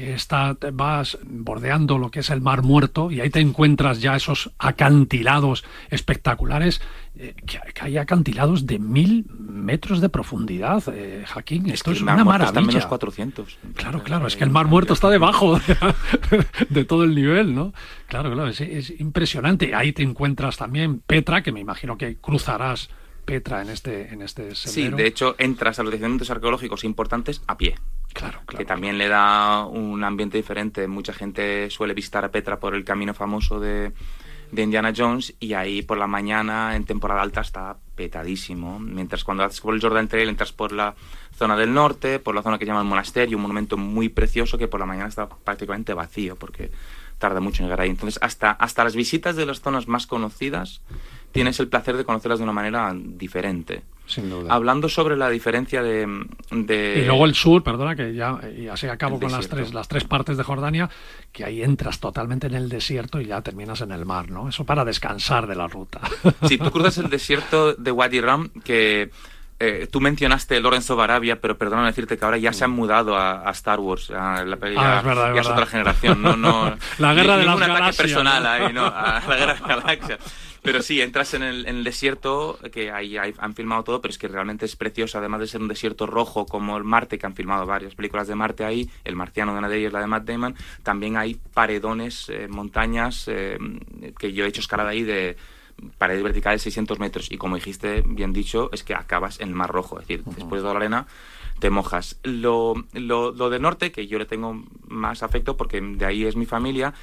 que 0.00 0.14
está, 0.14 0.56
vas 0.72 1.18
bordeando 1.22 1.98
lo 1.98 2.10
que 2.10 2.20
es 2.20 2.30
el 2.30 2.40
Mar 2.40 2.62
Muerto 2.62 3.10
y 3.10 3.20
ahí 3.20 3.28
te 3.28 3.40
encuentras 3.40 4.00
ya 4.00 4.16
esos 4.16 4.50
acantilados 4.58 5.64
espectaculares, 5.90 6.80
eh, 7.16 7.34
que, 7.46 7.60
hay 7.80 7.98
acantilados 7.98 8.66
de 8.66 8.78
mil 8.78 9.26
metros 9.38 10.00
de 10.00 10.08
profundidad, 10.08 10.82
eh, 10.88 11.24
Jaquín. 11.26 11.68
Esto 11.68 11.92
es, 11.92 12.00
una 12.00 12.24
maravilla. 12.24 12.48
Está 12.48 12.60
menos 12.62 12.86
400. 12.86 13.58
Claro, 13.74 14.02
claro, 14.02 14.26
es 14.26 14.36
que 14.36 14.44
el 14.44 14.50
Mar 14.50 14.66
Muerto 14.66 14.94
está 14.94 15.10
debajo 15.10 15.60
de, 16.70 16.84
todo 16.86 17.04
el 17.04 17.14
nivel, 17.14 17.54
¿no? 17.54 17.74
Claro, 18.06 18.32
claro, 18.32 18.48
es, 18.48 18.60
es 18.62 18.98
impresionante. 19.00 19.74
Ahí 19.74 19.92
te 19.92 20.02
encuentras 20.02 20.56
también 20.56 21.00
Petra, 21.00 21.42
que 21.42 21.52
me 21.52 21.60
imagino 21.60 21.98
que 21.98 22.16
cruzarás 22.16 22.88
Petra 23.26 23.60
en 23.60 23.68
este, 23.68 24.14
en 24.14 24.22
este 24.22 24.54
sendero. 24.54 24.96
Sí, 24.96 25.02
de 25.02 25.08
hecho 25.08 25.34
entras 25.38 25.78
a 25.78 25.82
los 25.82 25.92
yacimientos 25.92 26.30
arqueológicos 26.30 26.84
importantes 26.84 27.42
a 27.46 27.58
pie. 27.58 27.74
Claro, 28.12 28.40
claro. 28.44 28.58
Que 28.58 28.64
también 28.64 28.98
le 28.98 29.08
da 29.08 29.64
un 29.64 30.02
ambiente 30.02 30.36
diferente. 30.36 30.86
Mucha 30.88 31.12
gente 31.12 31.70
suele 31.70 31.94
visitar 31.94 32.24
a 32.24 32.30
Petra 32.30 32.58
por 32.58 32.74
el 32.74 32.84
camino 32.84 33.14
famoso 33.14 33.60
de 33.60 33.92
de 34.52 34.62
Indiana 34.62 34.92
Jones 34.96 35.34
y 35.38 35.54
ahí 35.54 35.82
por 35.82 35.98
la 35.98 36.06
mañana 36.06 36.74
en 36.74 36.84
temporada 36.84 37.22
alta 37.22 37.40
está 37.40 37.76
petadísimo. 37.94 38.78
Mientras 38.78 39.24
cuando 39.24 39.44
haces 39.44 39.60
por 39.60 39.74
el 39.74 39.80
Jordan 39.80 40.08
Trail 40.08 40.28
entras 40.28 40.52
por 40.52 40.72
la 40.72 40.94
zona 41.36 41.56
del 41.56 41.72
norte, 41.72 42.18
por 42.18 42.34
la 42.34 42.42
zona 42.42 42.58
que 42.58 42.66
llaman 42.66 42.86
monasterio, 42.86 43.36
un 43.36 43.42
monumento 43.42 43.76
muy 43.76 44.08
precioso 44.08 44.58
que 44.58 44.68
por 44.68 44.80
la 44.80 44.86
mañana 44.86 45.08
está 45.08 45.28
prácticamente 45.28 45.94
vacío 45.94 46.36
porque 46.36 46.70
tarda 47.18 47.40
mucho 47.40 47.62
en 47.62 47.68
llegar 47.68 47.82
ahí. 47.82 47.90
Entonces 47.90 48.18
hasta, 48.22 48.50
hasta 48.50 48.84
las 48.84 48.96
visitas 48.96 49.36
de 49.36 49.46
las 49.46 49.60
zonas 49.60 49.86
más 49.86 50.06
conocidas 50.06 50.80
tienes 51.32 51.60
el 51.60 51.68
placer 51.68 51.96
de 51.96 52.04
conocerlas 52.04 52.38
de 52.40 52.44
una 52.44 52.52
manera 52.52 52.92
diferente. 52.94 53.82
Sin 54.10 54.28
duda. 54.28 54.52
Hablando 54.52 54.88
sobre 54.88 55.16
la 55.16 55.30
diferencia 55.30 55.84
de, 55.84 56.26
Y 56.50 57.04
luego 57.04 57.26
el 57.26 57.34
sur, 57.36 57.62
perdona, 57.62 57.94
que 57.94 58.12
ya, 58.12 58.40
y 58.56 58.66
así 58.66 58.88
acabo 58.88 59.20
con 59.20 59.30
las 59.30 59.48
tres, 59.48 59.72
las 59.72 59.86
tres 59.86 60.02
partes 60.02 60.36
de 60.36 60.42
Jordania, 60.42 60.90
que 61.30 61.44
ahí 61.44 61.62
entras 61.62 62.00
totalmente 62.00 62.48
en 62.48 62.54
el 62.54 62.68
desierto 62.68 63.20
y 63.20 63.26
ya 63.26 63.40
terminas 63.40 63.82
en 63.82 63.92
el 63.92 64.04
mar, 64.04 64.28
¿no? 64.28 64.48
Eso 64.48 64.64
para 64.64 64.84
descansar 64.84 65.46
de 65.46 65.54
la 65.54 65.68
ruta. 65.68 66.00
Sí, 66.48 66.58
tú 66.58 66.70
cruzas 66.72 66.98
el 66.98 67.08
desierto 67.08 67.74
de 67.74 67.92
Wadi 67.92 68.20
Ram, 68.20 68.50
que 68.64 69.10
eh, 69.60 69.86
tú 69.92 70.00
mencionaste 70.00 70.58
Lorenzo 70.58 70.96
Barabia, 70.96 71.40
pero 71.40 71.56
perdona 71.56 71.86
decirte 71.86 72.18
que 72.18 72.24
ahora 72.24 72.38
ya 72.38 72.52
se 72.52 72.64
han 72.64 72.70
mudado 72.70 73.16
a, 73.16 73.48
Star 73.50 73.78
Wars. 73.78 74.10
A 74.10 74.42
la, 74.44 74.58
ah, 74.76 74.98
es 74.98 75.04
verdad, 75.04 75.34
ya 75.34 75.40
es, 75.42 75.46
otra 75.46 75.66
generación. 75.66 76.22
No, 76.22 76.36
no, 76.36 76.74
la 76.98 77.14
guerra 77.14 77.36
de 77.36 77.44
las 77.44 77.56
un 77.56 77.62
ataque 77.62 77.96
personal 77.96 78.46
ahí, 78.46 78.72
¿no? 78.72 78.86
A 78.86 79.22
la 79.28 79.36
guerra 79.36 79.54
de 79.54 79.60
las 79.60 79.68
galaxias. 79.68 80.18
Pero 80.62 80.82
sí, 80.82 81.00
entras 81.00 81.32
en 81.34 81.42
el, 81.42 81.84
desierto, 81.84 82.58
que 82.72 82.90
ahí, 82.90 83.16
han 83.16 83.54
filmado 83.54 83.82
todo, 83.82 84.00
pero 84.02 84.12
es 84.12 84.18
que 84.18 84.28
realmente 84.28 84.66
es 84.66 84.76
precioso, 84.76 85.18
además 85.18 85.40
de 85.40 85.46
ser 85.46 85.62
un 85.62 85.68
desierto 85.68 86.06
rojo 86.06 86.44
como 86.44 86.76
el 86.76 86.84
Marte, 86.84 87.18
que 87.18 87.26
han 87.26 87.34
filmado 87.34 87.64
varias 87.64 87.94
películas 87.94 88.28
de 88.28 88.34
Marte 88.34 88.64
ahí, 88.64 88.90
El 89.04 89.16
Marciano 89.16 89.52
de 89.52 89.58
una 89.58 89.68
de 89.68 89.78
ellas, 89.78 89.92
la 89.92 90.00
de 90.00 90.06
Matt 90.06 90.24
Damon, 90.24 90.54
también 90.82 91.16
hay 91.16 91.40
paredones, 91.54 92.28
eh, 92.28 92.46
montañas, 92.48 93.24
eh, 93.28 93.58
que 94.18 94.32
yo 94.32 94.44
he 94.44 94.48
hecho 94.48 94.60
escalada 94.60 94.90
ahí 94.90 95.02
de 95.02 95.36
paredes 95.96 96.22
verticales 96.22 96.60
600 96.60 96.98
metros 96.98 97.32
y 97.32 97.38
como 97.38 97.56
dijiste, 97.56 98.02
bien 98.06 98.34
dicho, 98.34 98.68
es 98.72 98.84
que 98.84 98.94
acabas 98.94 99.40
en 99.40 99.48
el 99.48 99.54
Mar 99.54 99.70
Rojo, 99.70 99.98
es 99.98 100.06
decir, 100.06 100.24
después 100.36 100.62
de 100.62 100.68
la 100.68 100.76
arena 100.76 101.06
te 101.58 101.70
mojas. 101.70 102.18
Lo, 102.22 102.74
lo, 102.92 103.32
lo 103.32 103.50
del 103.50 103.62
norte, 103.62 103.92
que 103.92 104.06
yo 104.06 104.18
le 104.18 104.26
tengo 104.26 104.64
más 104.88 105.22
afecto 105.22 105.56
porque 105.56 105.80
de 105.80 106.04
ahí 106.04 106.24
es 106.24 106.34
mi 106.34 106.46
familia, 106.46 106.94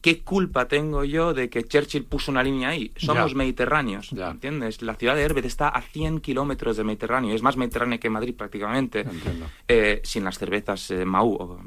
¿qué 0.00 0.20
culpa 0.22 0.68
tengo 0.68 1.04
yo 1.04 1.34
de 1.34 1.48
que 1.48 1.64
Churchill 1.64 2.04
puso 2.04 2.30
una 2.30 2.42
línea 2.42 2.70
ahí? 2.70 2.92
Somos 2.96 3.34
mediterráneos, 3.34 4.12
¿entiendes? 4.12 4.82
La 4.82 4.94
ciudad 4.94 5.14
de 5.14 5.22
Herbet 5.22 5.44
está 5.44 5.68
a 5.68 5.80
100 5.82 6.20
kilómetros 6.20 6.76
del 6.76 6.86
Mediterráneo, 6.86 7.34
es 7.34 7.42
más 7.42 7.56
mediterránea 7.56 7.98
que 7.98 8.10
Madrid 8.10 8.34
prácticamente, 8.34 9.04
eh, 9.66 10.00
sin 10.04 10.24
las 10.24 10.38
cervezas 10.38 10.90
eh, 10.90 11.04
Mau. 11.04 11.58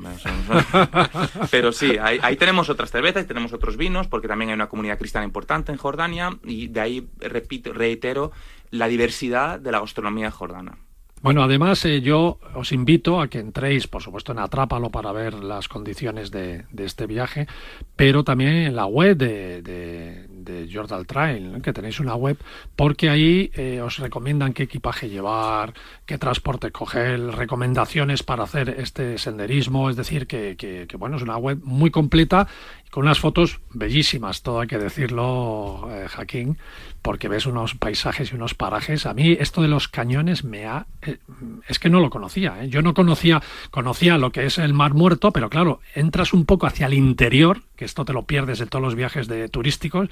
Pero 1.51 1.71
sí, 1.71 1.97
ahí, 1.97 2.35
tenemos 2.35 2.69
otras 2.69 2.91
cervezas 2.91 3.23
y 3.23 3.27
tenemos 3.27 3.53
otros 3.53 3.77
vinos, 3.77 4.07
porque 4.07 4.27
también 4.27 4.49
hay 4.49 4.55
una 4.55 4.69
comunidad 4.69 4.97
cristiana 4.97 5.25
importante 5.25 5.71
en 5.71 5.77
Jordania, 5.77 6.37
y 6.43 6.67
de 6.67 6.79
ahí, 6.79 7.07
repito, 7.19 7.73
reitero, 7.73 8.31
la 8.71 8.87
diversidad 8.87 9.59
de 9.59 9.71
la 9.71 9.79
gastronomía 9.79 10.31
jordana. 10.31 10.77
Bueno, 11.21 11.43
además 11.43 11.85
eh, 11.85 12.01
yo 12.01 12.39
os 12.55 12.71
invito 12.71 13.21
a 13.21 13.27
que 13.27 13.37
entréis, 13.37 13.87
por 13.87 14.01
supuesto, 14.01 14.31
en 14.31 14.39
Atrápalo 14.39 14.89
para 14.89 15.11
ver 15.11 15.35
las 15.35 15.67
condiciones 15.67 16.31
de, 16.31 16.65
este 16.77 17.05
viaje, 17.05 17.47
pero 17.95 18.23
también 18.23 18.53
en 18.53 18.75
la 18.75 18.87
web 18.87 19.17
de, 19.17 19.61
de, 19.61 20.27
Jordan 20.71 21.05
Trail, 21.05 21.61
que 21.61 21.73
tenéis 21.73 21.99
una 21.99 22.15
web, 22.15 22.37
porque 22.75 23.09
ahí 23.09 23.51
eh, 23.55 23.81
os 23.81 23.99
recomiendan 23.99 24.53
qué 24.53 24.63
equipaje 24.63 25.09
llevar, 25.09 25.73
qué 26.05 26.17
transporte 26.17 26.71
coger, 26.71 27.19
recomendaciones 27.19 28.23
para 28.23 28.43
hacer 28.43 28.69
este 28.69 29.17
senderismo, 29.17 29.89
es 29.89 29.95
decir, 29.95 30.27
que, 30.27 30.55
que, 30.57 30.85
que 30.87 30.97
bueno, 30.97 31.17
es 31.17 31.23
una 31.23 31.37
web 31.37 31.59
muy 31.63 31.91
completa 31.91 32.47
con 32.91 33.05
unas 33.05 33.19
fotos 33.19 33.61
bellísimas, 33.71 34.43
todo 34.43 34.59
hay 34.59 34.67
que 34.67 34.77
decirlo, 34.77 35.87
eh, 35.89 36.07
Jaquín, 36.09 36.57
porque 37.01 37.29
ves 37.29 37.45
unos 37.45 37.73
paisajes 37.73 38.31
y 38.31 38.35
unos 38.35 38.53
parajes. 38.53 39.05
A 39.05 39.13
mí 39.13 39.31
esto 39.39 39.61
de 39.61 39.69
los 39.69 39.87
cañones 39.87 40.43
me 40.43 40.65
ha... 40.65 40.85
Eh, 41.01 41.17
es 41.67 41.79
que 41.79 41.89
no 41.89 42.01
lo 42.01 42.09
conocía. 42.09 42.61
¿eh? 42.61 42.69
Yo 42.69 42.81
no 42.81 42.93
conocía, 42.93 43.41
conocía 43.71 44.17
lo 44.17 44.33
que 44.33 44.45
es 44.45 44.57
el 44.57 44.73
Mar 44.73 44.93
Muerto, 44.93 45.31
pero 45.31 45.49
claro, 45.49 45.79
entras 45.95 46.33
un 46.33 46.45
poco 46.45 46.67
hacia 46.67 46.87
el 46.87 46.93
interior, 46.93 47.61
que 47.77 47.85
esto 47.85 48.03
te 48.03 48.11
lo 48.11 48.23
pierdes 48.23 48.59
de 48.59 48.67
todos 48.67 48.83
los 48.83 48.95
viajes 48.95 49.27
de 49.27 49.47
turísticos, 49.47 50.09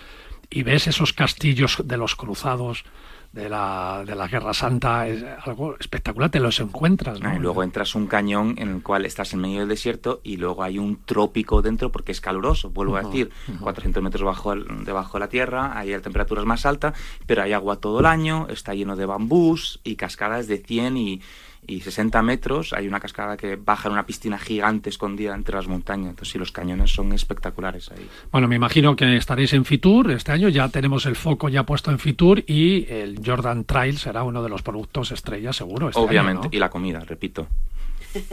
y 0.49 0.63
ves 0.63 0.87
esos 0.87 1.13
castillos 1.13 1.81
de 1.85 1.97
los 1.97 2.15
cruzados, 2.15 2.83
de 3.31 3.47
la, 3.47 4.03
de 4.07 4.15
la 4.15 4.27
Guerra 4.27 4.55
Santa, 4.55 5.07
es 5.07 5.23
algo 5.45 5.75
espectacular, 5.79 6.31
te 6.31 6.39
los 6.39 6.59
encuentras. 6.59 7.19
¿no? 7.19 7.35
y 7.35 7.39
luego 7.39 7.61
entras 7.61 7.93
un 7.93 8.07
cañón 8.07 8.55
en 8.57 8.69
el 8.69 8.81
cual 8.81 9.05
estás 9.05 9.33
en 9.33 9.41
medio 9.41 9.59
del 9.59 9.69
desierto 9.69 10.19
y 10.23 10.37
luego 10.37 10.63
hay 10.63 10.79
un 10.79 11.03
trópico 11.05 11.61
dentro 11.61 11.91
porque 11.91 12.11
es 12.11 12.21
caluroso, 12.21 12.71
vuelvo 12.71 12.97
a 12.97 13.03
decir, 13.03 13.29
400 13.59 14.01
metros 14.01 14.23
bajo 14.23 14.55
debajo 14.55 15.13
de 15.13 15.19
la 15.19 15.29
tierra, 15.29 15.77
ahí 15.77 15.91
la 15.91 16.01
temperatura 16.01 16.41
es 16.41 16.47
más 16.47 16.65
alta, 16.65 16.93
pero 17.27 17.43
hay 17.43 17.53
agua 17.53 17.75
todo 17.75 17.99
el 17.99 18.07
año, 18.07 18.47
está 18.49 18.73
lleno 18.73 18.95
de 18.95 19.05
bambús 19.05 19.79
y 19.83 19.95
cascadas 19.95 20.47
de 20.47 20.57
100 20.57 20.97
y 20.97 21.21
y 21.69 21.81
60 21.81 22.21
metros 22.23 22.73
hay 22.73 22.87
una 22.87 22.99
cascada 22.99 23.37
que 23.37 23.55
baja 23.55 23.87
en 23.87 23.93
una 23.93 24.05
piscina 24.05 24.39
gigante 24.39 24.89
escondida 24.89 25.35
entre 25.35 25.55
las 25.55 25.67
montañas. 25.67 26.09
Entonces, 26.09 26.33
sí, 26.33 26.39
los 26.39 26.51
cañones 26.51 26.91
son 26.91 27.13
espectaculares 27.13 27.91
ahí. 27.91 28.09
Bueno, 28.31 28.47
me 28.47 28.55
imagino 28.55 28.95
que 28.95 29.15
estaréis 29.15 29.53
en 29.53 29.65
Fitur 29.65 30.11
este 30.11 30.31
año, 30.31 30.49
ya 30.49 30.69
tenemos 30.69 31.05
el 31.05 31.15
foco 31.15 31.47
ya 31.49 31.63
puesto 31.63 31.91
en 31.91 31.99
Fitur 31.99 32.43
y 32.47 32.85
el 32.91 33.21
Jordan 33.23 33.65
Trail 33.65 33.97
será 33.97 34.23
uno 34.23 34.41
de 34.41 34.49
los 34.49 34.61
productos 34.61 35.11
estrella, 35.11 35.53
seguro. 35.53 35.89
Este 35.89 36.01
Obviamente, 36.01 36.49
y 36.51 36.59
la 36.59 36.69
comida, 36.69 36.99
repito. 37.01 37.47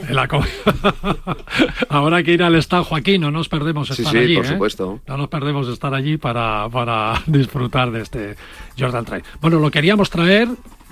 La 0.09 0.27
Ahora 1.89 2.17
hay 2.17 2.23
que 2.23 2.31
ir 2.31 2.43
al 2.43 2.55
estado 2.55 2.83
Joaquín, 2.83 3.21
no 3.21 3.31
nos 3.31 3.47
perdemos 3.49 3.89
estar 3.89 4.11
sí, 4.11 4.27
sí, 4.27 4.35
por 4.35 4.45
¿eh? 4.45 4.49
supuesto. 4.49 4.99
No 5.07 5.17
nos 5.17 5.27
perdemos 5.27 5.67
estar 5.67 5.93
allí 5.93 6.17
para, 6.17 6.67
para 6.69 7.21
disfrutar 7.27 7.91
de 7.91 8.01
este 8.01 8.35
Jordan 8.77 9.05
Trail. 9.05 9.23
Bueno, 9.41 9.59
lo 9.59 9.69
queríamos 9.69 10.09
traer, 10.09 10.49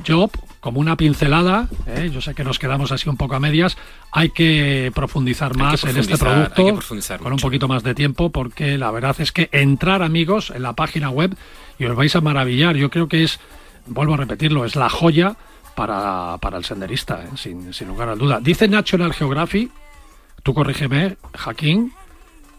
Job, 0.08 0.32
como 0.60 0.80
una 0.80 0.96
pincelada. 0.98 1.68
¿eh? 1.88 2.10
Yo 2.14 2.22
sé 2.22 2.36
que 2.36 2.44
nos 2.44 2.60
quedamos 2.60 2.92
así 2.92 3.10
un 3.10 3.18
poco 3.18 3.36
a 3.36 3.40
medias. 3.40 3.78
Hay 4.12 4.30
que 4.30 4.92
profundizar 4.94 5.56
más 5.56 5.84
en 5.84 5.98
este 5.98 6.18
producto 6.18 6.80
con 7.22 7.34
un 7.34 7.40
poquito 7.40 7.68
más 7.68 7.84
de 7.84 7.96
tiempo, 7.96 8.30
porque 8.30 8.78
la 8.78 8.92
verdad 8.92 9.16
es 9.20 9.32
que 9.32 9.50
entrar, 9.52 10.04
amigos, 10.04 10.52
en 10.56 10.62
la 10.62 10.74
página 10.74 11.10
web 11.10 11.36
y 11.80 11.86
os 11.86 11.96
vais 11.96 12.16
a 12.16 12.22
maravillar. 12.22 12.76
Yo 12.76 12.90
creo 12.90 13.08
que 13.08 13.24
es, 13.24 13.40
vuelvo 13.88 14.14
a 14.14 14.18
repetirlo, 14.18 14.66
es 14.66 14.76
la 14.76 14.90
joya 14.90 15.38
para, 15.76 16.38
para 16.40 16.58
el 16.58 16.66
senderista, 16.66 17.24
¿eh? 17.24 17.30
sin, 17.36 17.74
sin, 17.74 17.88
lugar 17.88 18.10
a 18.10 18.16
duda. 18.16 18.40
Dice 18.40 18.68
National 18.68 19.14
Geographic, 19.14 19.72
tú 20.44 20.54
corrígeme, 20.54 21.18
Jaquín, 21.34 21.94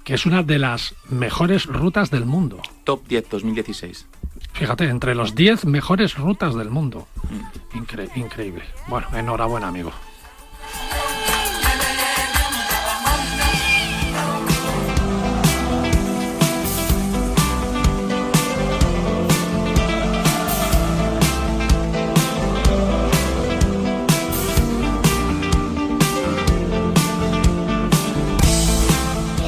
que 0.05 0.15
es 0.15 0.27
una 0.27 0.43
de 0.43 0.59
las 0.59 0.95
mejores 1.09 1.67
rutas 1.67 2.11
del 2.11 2.27
mundo. 2.27 2.61
Top 2.85 3.07
10 3.09 3.29
2016. 3.29 4.07
Fíjate, 4.53 4.85
entre 4.89 5.15
los 5.15 5.35
10 5.35 5.65
mejores 5.65 6.17
rutas 6.17 6.55
del 6.55 6.71
mundo. 6.71 7.09
Mm. 7.31 8.19
increíble. 8.19 8.63
Bueno, 8.89 9.09
enhorabuena, 9.15 9.69
amigo. 9.69 9.93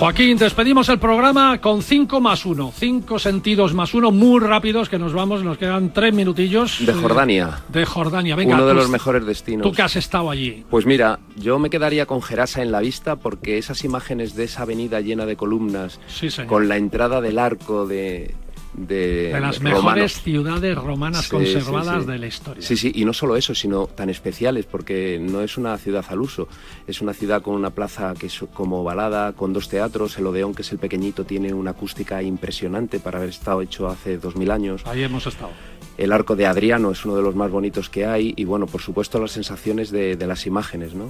Joaquín, 0.08 0.38
despedimos 0.38 0.88
el 0.88 0.98
programa 0.98 1.60
con 1.60 1.82
5 1.82 2.18
más 2.22 2.46
1, 2.46 2.72
5 2.74 3.18
sentidos 3.18 3.74
más 3.74 3.92
1, 3.92 4.10
muy 4.10 4.40
rápidos 4.40 4.88
que 4.88 4.98
nos 4.98 5.12
vamos, 5.12 5.44
nos 5.44 5.58
quedan 5.58 5.92
3 5.92 6.14
minutillos. 6.14 6.78
De 6.86 6.94
Jordania. 6.94 7.58
De 7.68 7.84
Jordania, 7.84 8.34
venga. 8.34 8.54
Uno 8.54 8.66
de 8.66 8.72
los 8.72 8.88
mejores 8.88 9.26
destinos. 9.26 9.64
Tú 9.64 9.72
que 9.74 9.82
has 9.82 9.96
estado 9.96 10.30
allí. 10.30 10.64
Pues 10.70 10.86
mira, 10.86 11.18
yo 11.36 11.58
me 11.58 11.68
quedaría 11.68 12.06
con 12.06 12.22
Gerasa 12.22 12.62
en 12.62 12.72
la 12.72 12.80
vista 12.80 13.16
porque 13.16 13.58
esas 13.58 13.84
imágenes 13.84 14.34
de 14.34 14.44
esa 14.44 14.62
avenida 14.62 15.02
llena 15.02 15.26
de 15.26 15.36
columnas, 15.36 16.00
con 16.46 16.68
la 16.68 16.78
entrada 16.78 17.20
del 17.20 17.38
arco 17.38 17.86
de, 17.86 18.34
de, 18.78 19.36
las 19.40 19.60
mejores 19.60 20.20
ciudades 20.22 20.76
romanas 20.76 21.28
conservadas 21.28 22.06
de 22.06 22.18
la 22.18 22.26
historia. 22.26 22.62
Sí, 22.62 22.76
sí, 22.76 22.92
y 22.94 23.04
no 23.04 23.12
solo 23.12 23.36
eso, 23.36 23.54
sino 23.54 23.86
tan 23.86 24.10
especiales, 24.10 24.66
porque 24.66 25.18
no 25.20 25.42
es 25.42 25.56
una 25.56 25.76
ciudad 25.78 26.04
al 26.08 26.20
uso, 26.20 26.48
es 26.86 27.00
una 27.00 27.14
ciudad 27.14 27.42
con 27.42 27.54
una 27.54 27.70
plaza 27.70 28.14
que 28.18 28.26
es 28.26 28.40
como 28.52 28.84
balada, 28.84 29.32
con 29.32 29.52
dos 29.52 29.68
teatros, 29.68 30.16
el 30.18 30.26
Odeón, 30.26 30.54
que 30.54 30.62
es 30.62 30.72
el 30.72 30.78
pequeñito, 30.78 31.24
tiene 31.24 31.52
una 31.52 31.72
acústica 31.72 32.22
impresionante 32.22 33.00
para 33.00 33.18
haber 33.18 33.30
estado 33.30 33.62
hecho 33.62 33.88
hace 33.88 34.18
dos 34.18 34.36
mil 34.36 34.50
años. 34.50 34.82
Ahí 34.86 35.02
hemos 35.02 35.26
estado. 35.26 35.50
El 35.96 36.12
arco 36.12 36.36
de 36.36 36.46
Adriano 36.46 36.92
es 36.92 37.04
uno 37.04 37.16
de 37.16 37.22
los 37.22 37.34
más 37.34 37.50
bonitos 37.50 37.90
que 37.90 38.06
hay, 38.06 38.32
y 38.36 38.44
bueno, 38.44 38.66
por 38.66 38.80
supuesto 38.80 39.20
las 39.20 39.32
sensaciones 39.32 39.90
de, 39.90 40.16
de 40.16 40.26
las 40.26 40.46
imágenes, 40.46 40.94
¿no? 40.94 41.06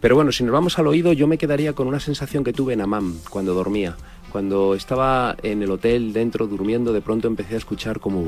Pero 0.00 0.14
bueno, 0.14 0.32
si 0.32 0.44
nos 0.44 0.52
vamos 0.52 0.78
al 0.78 0.86
oído, 0.86 1.12
yo 1.12 1.26
me 1.26 1.36
quedaría 1.36 1.72
con 1.72 1.88
una 1.88 2.00
sensación 2.00 2.44
que 2.44 2.52
tuve 2.52 2.72
en 2.74 2.80
Amán 2.80 3.14
cuando 3.28 3.54
dormía 3.54 3.96
cuando 4.30 4.74
estaba 4.74 5.36
en 5.42 5.62
el 5.62 5.70
hotel 5.70 6.12
dentro 6.12 6.46
durmiendo, 6.46 6.92
de 6.92 7.00
pronto 7.00 7.28
empecé 7.28 7.54
a 7.54 7.58
escuchar 7.58 8.00
como... 8.00 8.22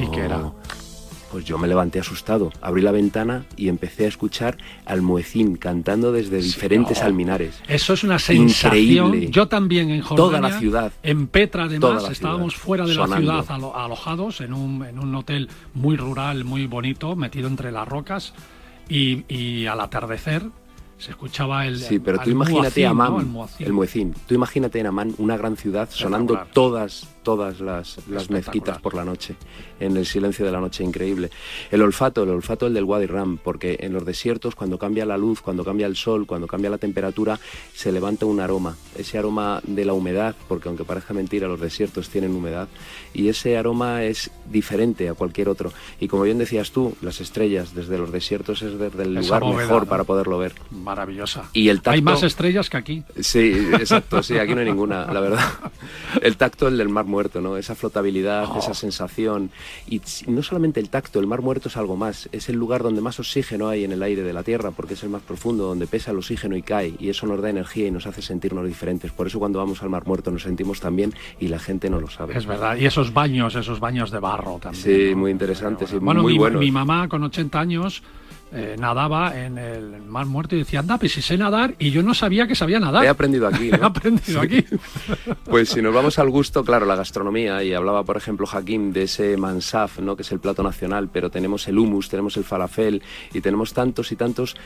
¿Y 0.00 0.10
qué 0.10 0.20
era? 0.20 0.52
Pues 1.30 1.44
yo 1.46 1.56
me 1.56 1.66
levanté 1.66 1.98
asustado, 1.98 2.52
abrí 2.60 2.82
la 2.82 2.92
ventana 2.92 3.46
y 3.56 3.68
empecé 3.68 4.04
a 4.04 4.08
escuchar 4.08 4.58
al 4.84 5.00
muecín 5.00 5.56
cantando 5.56 6.12
desde 6.12 6.42
diferentes 6.42 7.00
alminares. 7.00 7.58
Eso 7.68 7.94
es 7.94 8.04
una 8.04 8.18
sensación. 8.18 9.18
Yo 9.30 9.48
también 9.48 9.88
en 9.90 10.02
Jordania, 10.02 10.26
toda 10.26 10.40
la 10.40 10.58
ciudad, 10.58 10.92
en 11.02 11.28
Petra 11.28 11.64
además, 11.64 12.10
estábamos 12.10 12.54
fuera 12.54 12.84
de 12.84 12.94
la 12.94 13.06
ciudad 13.06 13.46
alojados 13.50 14.42
en 14.42 14.52
un, 14.52 14.84
en 14.84 14.98
un 14.98 15.14
hotel 15.14 15.48
muy 15.72 15.96
rural, 15.96 16.44
muy 16.44 16.66
bonito, 16.66 17.16
metido 17.16 17.48
entre 17.48 17.72
las 17.72 17.88
rocas 17.88 18.34
y, 18.90 19.24
y 19.34 19.64
al 19.64 19.80
atardecer 19.80 20.42
se 21.02 21.10
escuchaba 21.10 21.66
el. 21.66 21.78
Sí, 21.78 21.98
pero 21.98 22.18
tú 22.20 22.30
imagínate 22.30 22.86
a 22.86 22.90
Amán, 22.90 23.34
el, 23.58 23.72
muecín. 23.72 24.14
Tú 24.26 24.34
imagínate 24.34 24.78
en 24.78 24.86
Amán, 24.86 25.14
una 25.18 25.36
gran 25.36 25.56
ciudad, 25.56 25.88
sonando 25.90 26.46
todas 26.52 27.08
todas 27.22 27.60
las, 27.60 27.98
las 28.08 28.30
mezquitas 28.30 28.78
por 28.80 28.94
la 28.94 29.04
noche, 29.04 29.36
en 29.80 29.96
el 29.96 30.06
silencio 30.06 30.44
de 30.44 30.52
la 30.52 30.60
noche 30.60 30.84
increíble. 30.84 31.30
El 31.70 31.82
olfato, 31.82 32.22
el 32.22 32.30
olfato 32.30 32.66
el 32.66 32.74
del 32.74 32.84
Wadi 32.84 33.06
Ram, 33.06 33.38
porque 33.38 33.78
en 33.80 33.92
los 33.92 34.04
desiertos 34.04 34.54
cuando 34.54 34.78
cambia 34.78 35.06
la 35.06 35.16
luz, 35.16 35.40
cuando 35.40 35.64
cambia 35.64 35.86
el 35.86 35.96
sol, 35.96 36.26
cuando 36.26 36.46
cambia 36.46 36.70
la 36.70 36.78
temperatura, 36.78 37.38
se 37.74 37.92
levanta 37.92 38.26
un 38.26 38.40
aroma, 38.40 38.76
ese 38.96 39.18
aroma 39.18 39.60
de 39.64 39.84
la 39.84 39.92
humedad, 39.92 40.34
porque 40.48 40.68
aunque 40.68 40.84
parezca 40.84 41.14
mentira, 41.14 41.48
los 41.48 41.60
desiertos 41.60 42.08
tienen 42.08 42.34
humedad, 42.34 42.68
y 43.14 43.28
ese 43.28 43.56
aroma 43.56 44.04
es 44.04 44.30
diferente 44.50 45.08
a 45.08 45.14
cualquier 45.14 45.48
otro. 45.48 45.72
Y 46.00 46.08
como 46.08 46.24
bien 46.24 46.38
decías 46.38 46.72
tú, 46.72 46.94
las 47.00 47.20
estrellas 47.20 47.74
desde 47.74 47.98
los 47.98 48.10
desiertos 48.12 48.62
es 48.62 48.78
desde 48.78 49.02
el 49.02 49.14
lugar 49.14 49.44
mejor 49.44 49.86
para 49.86 50.04
poderlo 50.04 50.38
ver. 50.38 50.54
Maravillosa. 50.70 51.48
Y 51.52 51.68
el 51.68 51.80
Hay 51.84 52.02
más 52.02 52.22
estrellas 52.22 52.68
que 52.70 52.76
aquí. 52.76 53.02
Sí, 53.20 53.68
exacto, 53.72 54.22
sí, 54.22 54.38
aquí 54.38 54.54
no 54.54 54.60
hay 54.60 54.66
ninguna, 54.66 55.06
la 55.12 55.20
verdad. 55.20 55.40
El 56.22 56.36
tacto, 56.36 56.68
el 56.68 56.78
del 56.78 56.88
mar 56.88 57.06
muerto, 57.12 57.40
¿no? 57.40 57.56
Esa 57.56 57.76
flotabilidad, 57.76 58.46
oh. 58.50 58.58
esa 58.58 58.74
sensación. 58.74 59.50
Y 59.86 60.00
no 60.26 60.42
solamente 60.42 60.80
el 60.80 60.88
tacto, 60.88 61.20
el 61.20 61.26
mar 61.26 61.42
muerto 61.42 61.68
es 61.68 61.76
algo 61.76 61.96
más. 61.96 62.28
Es 62.32 62.48
el 62.48 62.56
lugar 62.56 62.82
donde 62.82 63.00
más 63.00 63.20
oxígeno 63.20 63.68
hay 63.68 63.84
en 63.84 63.92
el 63.92 64.02
aire 64.02 64.22
de 64.22 64.32
la 64.32 64.42
Tierra, 64.42 64.70
porque 64.70 64.94
es 64.94 65.02
el 65.04 65.10
más 65.10 65.22
profundo, 65.22 65.66
donde 65.66 65.86
pesa 65.86 66.10
el 66.10 66.18
oxígeno 66.18 66.56
y 66.56 66.62
cae. 66.62 66.94
Y 66.98 67.08
eso 67.10 67.26
nos 67.26 67.40
da 67.40 67.50
energía 67.50 67.86
y 67.86 67.90
nos 67.90 68.06
hace 68.06 68.22
sentirnos 68.22 68.66
diferentes. 68.66 69.12
Por 69.12 69.26
eso 69.26 69.38
cuando 69.38 69.58
vamos 69.58 69.82
al 69.82 69.90
mar 69.90 70.06
muerto 70.06 70.30
nos 70.30 70.42
sentimos 70.42 70.80
también 70.80 71.14
y 71.38 71.48
la 71.48 71.58
gente 71.58 71.88
no 71.90 72.00
lo 72.00 72.08
sabe. 72.08 72.36
Es 72.36 72.46
verdad. 72.46 72.76
Y 72.76 72.86
esos 72.86 73.12
baños, 73.12 73.54
esos 73.54 73.78
baños 73.78 74.10
de 74.10 74.18
barro 74.18 74.58
también. 74.60 74.82
Sí, 74.82 75.14
muy 75.14 75.30
interesantes. 75.30 75.92
Bueno, 76.00 76.22
muy, 76.22 76.38
mi, 76.38 76.50
mi 76.50 76.70
mamá 76.70 77.08
con 77.08 77.22
80 77.22 77.60
años 77.60 78.02
eh, 78.54 78.76
nadaba 78.78 79.38
en 79.38 79.56
el 79.56 80.02
mar 80.02 80.26
muerto 80.26 80.54
y 80.54 80.58
decía, 80.58 80.80
anda, 80.80 80.98
pues 80.98 81.12
si 81.12 81.22
sé 81.22 81.38
nadar 81.38 81.74
y 81.78 81.90
yo 81.90 82.02
no 82.02 82.12
sabía 82.12 82.46
que 82.46 82.54
sabía 82.54 82.78
nadar. 82.78 83.04
He 83.04 83.08
aprendido 83.08 83.46
aquí. 83.46 83.70
He 83.72 83.84
aprendido 83.84 84.40
aquí. 84.40 84.64
pues 85.44 85.70
si 85.70 85.80
nos 85.80 85.94
vamos 85.94 86.18
al 86.18 86.28
gusto, 86.28 86.64
claro, 86.64 86.84
la 86.84 86.96
gastronomía, 86.96 87.62
y 87.62 87.72
hablaba, 87.72 88.04
por 88.04 88.16
ejemplo, 88.16 88.46
Hakim 88.46 88.92
de 88.92 89.04
ese 89.04 89.36
mansaf, 89.36 90.00
¿no? 90.00 90.16
que 90.16 90.22
es 90.22 90.32
el 90.32 90.40
plato 90.40 90.62
nacional, 90.62 91.08
pero 91.12 91.30
tenemos 91.30 91.66
el 91.68 91.78
hummus, 91.78 92.08
tenemos 92.08 92.36
el 92.36 92.44
falafel 92.44 93.02
y 93.32 93.40
tenemos 93.40 93.72
tantos 93.72 94.12
y 94.12 94.16
tantos 94.16 94.56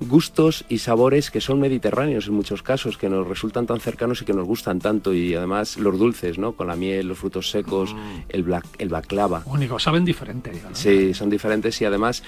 gustos 0.00 0.64
y 0.68 0.78
sabores 0.78 1.30
que 1.30 1.40
son 1.40 1.60
mediterráneos 1.60 2.26
en 2.26 2.34
muchos 2.34 2.62
casos, 2.62 2.96
que 2.96 3.08
nos 3.08 3.26
resultan 3.26 3.66
tan 3.66 3.80
cercanos 3.80 4.22
y 4.22 4.24
que 4.24 4.32
nos 4.32 4.46
gustan 4.46 4.78
tanto. 4.78 5.12
Y 5.12 5.34
además 5.34 5.76
los 5.76 5.98
dulces, 5.98 6.38
¿no? 6.38 6.52
Con 6.52 6.68
la 6.68 6.76
miel, 6.76 7.08
los 7.08 7.18
frutos 7.18 7.50
secos, 7.50 7.94
mm. 7.94 7.98
el, 8.28 8.42
black, 8.42 8.66
el 8.78 8.88
baklava. 8.88 9.42
Único, 9.46 9.78
saben 9.78 10.04
diferente. 10.04 10.52
Sí, 10.72 11.14
son 11.14 11.30
diferentes 11.30 11.80
y 11.80 11.84
además 11.84 12.22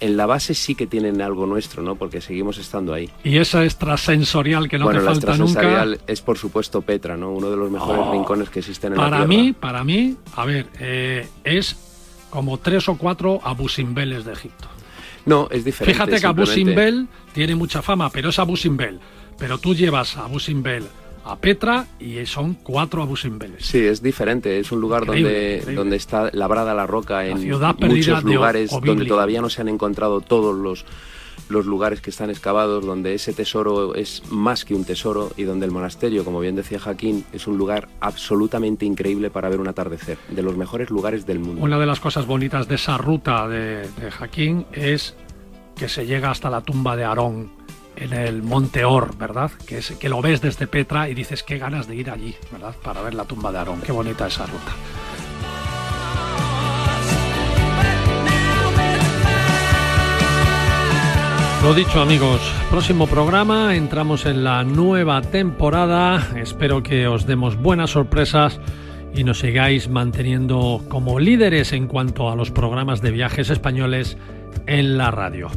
en 0.00 0.16
la 0.16 0.26
base 0.26 0.54
sí 0.54 0.74
que 0.74 0.86
tienen 0.86 1.22
algo 1.22 1.46
nuestro, 1.46 1.82
¿no? 1.82 1.96
Porque 1.96 2.20
seguimos 2.20 2.58
estando 2.58 2.92
ahí. 2.92 3.10
Y 3.24 3.38
esa 3.38 3.64
extrasensorial 3.64 4.68
que 4.68 4.78
no 4.78 4.90
te 4.90 5.00
falta 5.00 5.36
nunca. 5.36 5.86
es 6.06 6.20
por 6.20 6.38
supuesto 6.38 6.82
Petra, 6.82 7.16
¿no? 7.16 7.32
Uno 7.32 7.50
de 7.50 7.56
los 7.56 7.70
mejores 7.70 8.02
oh. 8.06 8.12
rincones 8.12 8.50
que 8.50 8.60
existen 8.60 8.92
en 8.92 8.98
la. 8.98 9.10
Para 9.10 9.26
mí, 9.26 9.52
para 9.52 9.84
mí, 9.84 10.16
a 10.34 10.44
ver, 10.44 10.66
eh, 10.78 11.26
es 11.44 11.76
como 12.30 12.58
tres 12.58 12.88
o 12.88 12.96
cuatro 12.96 13.40
abusimbeles 13.42 14.24
de 14.24 14.32
Egipto. 14.32 14.68
No, 15.26 15.48
es 15.50 15.64
diferente. 15.64 15.92
Fíjate 15.92 16.20
que 16.20 16.26
Abu 16.26 16.46
Simbel 16.46 17.08
tiene 17.32 17.54
mucha 17.54 17.82
fama, 17.82 18.10
pero 18.10 18.30
es 18.30 18.38
Abu 18.38 18.56
Simbel. 18.56 19.00
Pero 19.38 19.58
tú 19.58 19.74
llevas 19.74 20.16
a 20.16 20.24
Abu 20.24 20.40
Simbel 20.40 20.84
a 21.26 21.36
Petra 21.36 21.86
y 21.98 22.24
son 22.24 22.54
cuatro 22.54 23.02
Abu 23.02 23.16
Simbeles. 23.16 23.66
Sí, 23.66 23.78
es 23.78 24.00
diferente. 24.00 24.60
Es 24.60 24.70
un 24.70 24.80
lugar 24.80 25.04
donde, 25.04 25.60
donde 25.74 25.96
está 25.96 26.30
labrada 26.32 26.72
la 26.72 26.86
roca 26.86 27.26
en 27.26 27.48
muchos 27.48 28.22
lugares 28.22 28.70
donde 28.70 29.04
todavía 29.04 29.40
no 29.40 29.50
se 29.50 29.60
han 29.60 29.68
encontrado 29.68 30.20
todos 30.20 30.56
los 30.56 30.84
los 31.48 31.66
lugares 31.66 32.00
que 32.00 32.10
están 32.10 32.30
excavados, 32.30 32.84
donde 32.84 33.14
ese 33.14 33.32
tesoro 33.32 33.94
es 33.94 34.22
más 34.30 34.64
que 34.64 34.74
un 34.74 34.84
tesoro 34.84 35.30
y 35.36 35.44
donde 35.44 35.66
el 35.66 35.72
monasterio, 35.72 36.24
como 36.24 36.40
bien 36.40 36.56
decía 36.56 36.78
Jaquín, 36.78 37.24
es 37.32 37.46
un 37.46 37.58
lugar 37.58 37.88
absolutamente 38.00 38.84
increíble 38.84 39.30
para 39.30 39.48
ver 39.48 39.60
un 39.60 39.68
atardecer, 39.68 40.18
de 40.28 40.42
los 40.42 40.56
mejores 40.56 40.90
lugares 40.90 41.26
del 41.26 41.38
mundo. 41.38 41.62
Una 41.62 41.78
de 41.78 41.86
las 41.86 42.00
cosas 42.00 42.26
bonitas 42.26 42.68
de 42.68 42.74
esa 42.76 42.98
ruta 42.98 43.48
de, 43.48 43.88
de 44.00 44.10
Jaquín 44.10 44.66
es 44.72 45.14
que 45.76 45.88
se 45.88 46.06
llega 46.06 46.30
hasta 46.30 46.50
la 46.50 46.62
tumba 46.62 46.96
de 46.96 47.04
Aarón 47.04 47.50
en 47.96 48.12
el 48.12 48.42
Monte 48.42 48.84
Or, 48.84 49.16
¿verdad? 49.16 49.50
Que, 49.66 49.78
es, 49.78 49.90
que 49.92 50.08
lo 50.08 50.20
ves 50.20 50.40
desde 50.40 50.66
Petra 50.66 51.08
y 51.08 51.14
dices 51.14 51.42
qué 51.42 51.58
ganas 51.58 51.86
de 51.86 51.96
ir 51.96 52.10
allí, 52.10 52.34
¿verdad? 52.52 52.74
Para 52.82 53.02
ver 53.02 53.14
la 53.14 53.24
tumba 53.24 53.52
de 53.52 53.58
Aarón. 53.58 53.80
Qué 53.80 53.92
bonita 53.92 54.26
esa 54.26 54.46
ruta. 54.46 54.72
Lo 61.66 61.74
dicho 61.74 62.00
amigos, 62.00 62.40
próximo 62.70 63.08
programa, 63.08 63.74
entramos 63.74 64.24
en 64.24 64.44
la 64.44 64.62
nueva 64.62 65.20
temporada, 65.20 66.28
espero 66.36 66.80
que 66.80 67.08
os 67.08 67.26
demos 67.26 67.60
buenas 67.60 67.90
sorpresas 67.90 68.60
y 69.12 69.24
nos 69.24 69.40
sigáis 69.40 69.88
manteniendo 69.88 70.84
como 70.88 71.18
líderes 71.18 71.72
en 71.72 71.88
cuanto 71.88 72.30
a 72.30 72.36
los 72.36 72.52
programas 72.52 73.02
de 73.02 73.10
viajes 73.10 73.50
españoles 73.50 74.16
en 74.68 74.96
la 74.96 75.10
radio. 75.10 75.48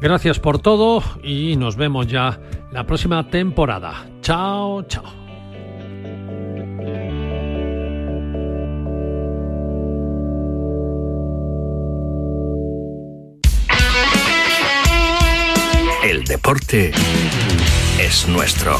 Gracias 0.00 0.40
por 0.40 0.58
todo 0.58 1.02
y 1.22 1.56
nos 1.56 1.76
vemos 1.76 2.06
ya 2.06 2.40
la 2.72 2.86
próxima 2.86 3.28
temporada. 3.28 4.06
Chao, 4.22 4.84
chao. 4.84 5.27
Deporte 16.28 16.92
es 17.98 18.28
nuestro. 18.28 18.78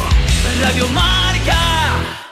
Radio 0.61 0.86
Marca. 0.88 2.28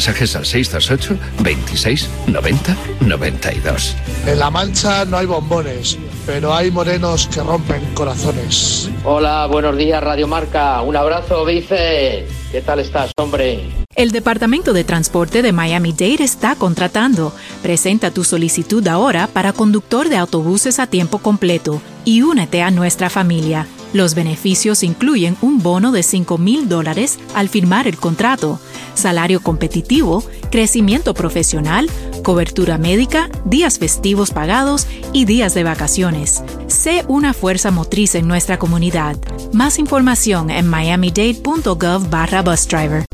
Mensajes 0.00 0.34
al 0.34 0.46
628 0.46 1.18
26 1.42 2.08
90 2.28 2.74
92. 3.02 3.96
En 4.26 4.38
La 4.38 4.50
Mancha 4.50 5.04
no 5.04 5.18
hay 5.18 5.26
bombones, 5.26 5.98
pero 6.24 6.54
hay 6.54 6.70
morenos 6.70 7.26
que 7.26 7.42
rompen 7.42 7.84
corazones. 7.92 8.88
Hola, 9.04 9.44
buenos 9.44 9.76
días 9.76 10.02
Radio 10.02 10.26
Marca. 10.26 10.80
Un 10.80 10.96
abrazo, 10.96 11.44
Vice. 11.44 12.26
¿Qué 12.50 12.62
tal 12.64 12.80
estás, 12.80 13.12
hombre? 13.18 13.60
El 13.94 14.10
Departamento 14.10 14.72
de 14.72 14.84
Transporte 14.84 15.42
de 15.42 15.52
Miami-Dade 15.52 16.24
está 16.24 16.54
contratando. 16.54 17.34
Presenta 17.60 18.10
tu 18.10 18.24
solicitud 18.24 18.88
ahora 18.88 19.26
para 19.26 19.52
conductor 19.52 20.08
de 20.08 20.16
autobuses 20.16 20.78
a 20.78 20.86
tiempo 20.86 21.18
completo 21.18 21.82
y 22.06 22.22
únete 22.22 22.62
a 22.62 22.70
nuestra 22.70 23.10
familia. 23.10 23.66
Los 23.92 24.14
beneficios 24.14 24.84
incluyen 24.84 25.36
un 25.42 25.62
bono 25.62 25.90
de 25.90 26.02
5 26.02 26.38
mil 26.38 26.68
dólares 26.68 27.18
al 27.34 27.48
firmar 27.48 27.88
el 27.88 27.96
contrato, 27.96 28.60
salario 28.94 29.40
competitivo, 29.40 30.22
crecimiento 30.50 31.12
profesional, 31.12 31.90
cobertura 32.22 32.78
médica, 32.78 33.28
días 33.44 33.78
festivos 33.78 34.30
pagados 34.30 34.86
y 35.12 35.24
días 35.24 35.54
de 35.54 35.64
vacaciones. 35.64 36.44
Sé 36.68 37.04
una 37.08 37.34
fuerza 37.34 37.72
motriz 37.72 38.14
en 38.14 38.28
nuestra 38.28 38.58
comunidad. 38.58 39.16
Más 39.52 39.78
información 39.78 40.50
en 40.50 40.70
miamidade.gov 40.70 42.10
barra 42.10 42.42
busdriver. 42.42 43.04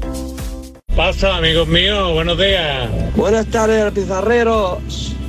Pasa, 0.94 1.36
amigos 1.36 1.68
míos, 1.68 2.12
buenos 2.12 2.38
días. 2.38 3.14
Buenas 3.16 3.46
tardes, 3.46 3.92
pizarreros. 3.92 5.14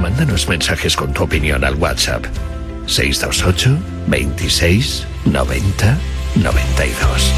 Mándanos 0.00 0.46
mensajes 0.48 0.94
con 0.94 1.12
tu 1.12 1.22
opinión 1.22 1.64
al 1.64 1.74
WhatsApp 1.76 2.24
628 2.86 3.78
26 4.06 5.06
90 5.24 5.98
92. 6.36 7.32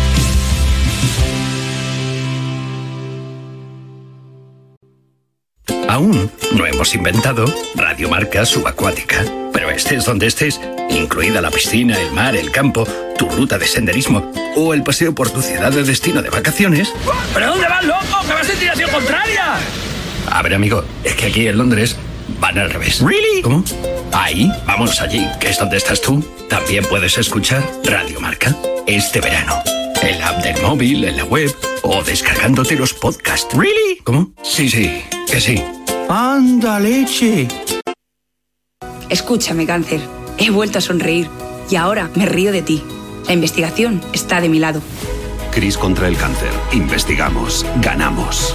Aún 5.88 6.30
no 6.54 6.66
hemos 6.66 6.94
inventado 6.94 7.46
Radiomarca 7.74 8.44
Subacuática, 8.44 9.24
pero 9.52 9.70
estés 9.70 10.04
donde 10.04 10.26
estés, 10.26 10.60
incluida 10.90 11.40
la 11.40 11.50
piscina, 11.50 11.98
el 12.00 12.12
mar, 12.12 12.36
el 12.36 12.50
campo, 12.50 12.86
tu 13.16 13.28
ruta 13.30 13.56
de 13.56 13.66
senderismo 13.66 14.30
o 14.56 14.74
el 14.74 14.82
paseo 14.82 15.14
por 15.14 15.30
tu 15.30 15.40
ciudad 15.40 15.72
de 15.72 15.84
destino 15.84 16.22
de 16.22 16.30
vacaciones. 16.30 16.92
¿Pero 17.32 17.48
dónde 17.48 17.68
vas, 17.68 17.84
loco? 17.84 18.26
¡Que 18.26 18.32
vas 18.34 18.50
en 18.50 18.60
dirección 18.60 18.90
contraria! 18.90 19.56
A 20.30 20.42
ver, 20.42 20.54
amigo, 20.54 20.84
es 21.04 21.14
que 21.14 21.26
aquí 21.26 21.48
en 21.48 21.56
Londres 21.56 21.96
van 22.40 22.58
al 22.58 22.70
revés. 22.70 23.00
¿Really? 23.00 23.42
¿Cómo? 23.42 23.64
Ahí, 24.12 24.50
vamos 24.66 25.00
allí, 25.00 25.26
que 25.40 25.50
es 25.50 25.58
donde 25.58 25.76
estás 25.76 26.00
tú. 26.00 26.24
También 26.48 26.84
puedes 26.84 27.18
escuchar 27.18 27.62
Radiomarca 27.84 28.56
este 28.86 29.20
verano. 29.20 29.54
En 30.02 30.18
la 30.18 30.28
app 30.28 30.42
del 30.42 30.60
móvil, 30.62 31.04
en 31.04 31.16
la 31.16 31.24
web 31.24 31.54
o 31.82 32.02
descargándote 32.02 32.76
los 32.76 32.94
podcasts. 32.94 33.54
¿Really? 33.56 33.98
¿Cómo? 34.04 34.32
Sí, 34.42 34.68
sí, 34.68 35.02
que 35.30 35.40
sí. 35.40 35.62
¡Anda, 36.08 36.78
leche! 36.80 37.48
Escúchame, 39.08 39.66
cáncer. 39.66 40.00
He 40.38 40.50
vuelto 40.50 40.78
a 40.78 40.80
sonreír 40.80 41.28
y 41.70 41.76
ahora 41.76 42.10
me 42.14 42.26
río 42.26 42.52
de 42.52 42.62
ti. 42.62 42.82
La 43.26 43.34
investigación 43.34 44.00
está 44.12 44.40
de 44.40 44.48
mi 44.48 44.58
lado. 44.58 44.80
Cris 45.52 45.76
contra 45.76 46.08
el 46.08 46.16
cáncer. 46.16 46.50
Investigamos. 46.72 47.66
Ganamos. 47.82 48.54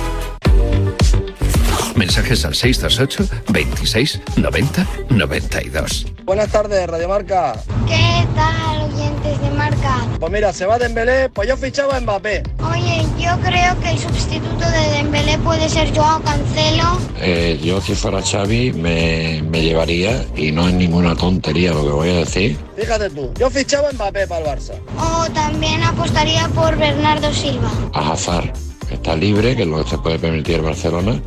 Mensajes 1.96 2.44
al 2.46 2.56
628 2.56 3.44
26 3.50 4.22
90 4.38 4.88
92. 5.10 6.08
Buenas 6.26 6.50
tardes, 6.52 6.88
Radio 6.88 7.08
Marca. 7.08 7.54
¿Qué 7.88 8.26
tal, 8.36 8.92
oyentes 8.92 9.40
de 9.42 9.50
Marca? 9.52 9.98
Pues 10.20 10.32
mira, 10.32 10.52
se 10.54 10.66
va 10.66 10.80
Dembélé, 10.80 11.30
pues 11.30 11.48
yo 11.48 11.56
fichaba 11.58 11.98
a 11.98 12.00
Mbappé. 12.00 12.44
Oye, 12.72 13.06
yo 13.20 13.38
creo 13.42 13.80
que 13.82 13.92
el 13.92 14.00
sustituto 14.00 14.66
de 14.72 14.90
Dembélé 14.98 15.38
puede 15.40 15.70
ser 15.70 15.96
Joao 15.96 16.22
Cancelo. 16.24 16.98
Eh, 17.22 17.60
yo 17.64 17.80
si 17.80 17.94
fuera 17.94 18.22
Xavi 18.22 18.74
me, 18.74 19.44
me 19.50 19.62
llevaría, 19.62 20.26
y 20.36 20.52
no 20.52 20.68
es 20.68 20.74
ninguna 20.74 21.16
tontería 21.16 21.72
lo 21.74 21.84
que 21.84 21.92
voy 21.92 22.10
a 22.10 22.14
decir, 22.20 22.58
Fíjate 22.76 23.10
tú, 23.12 23.32
yo 23.38 23.50
fichaba 23.52 23.90
a 23.90 23.92
Mbappé 23.94 24.26
para 24.28 24.52
el 24.52 24.58
Barça. 24.60 24.74
O 24.98 25.30
también 25.32 25.84
apostaría 25.84 26.48
por 26.50 26.76
Bernardo 26.76 27.32
Silva. 27.34 27.70
a 27.94 28.12
Hazard. 28.14 28.52
que 28.90 28.96
Está 28.96 29.16
libre, 29.16 29.56
que 29.56 29.62
es 29.64 29.68
lo 29.68 29.84
que 29.84 29.90
se 29.92 29.98
puede 30.00 30.18
permitir 30.20 30.56
el 30.56 30.62
Barcelona, 30.64 31.22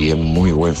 y 0.00 0.10
es 0.10 0.16
muy 0.16 0.50
buen 0.50 0.74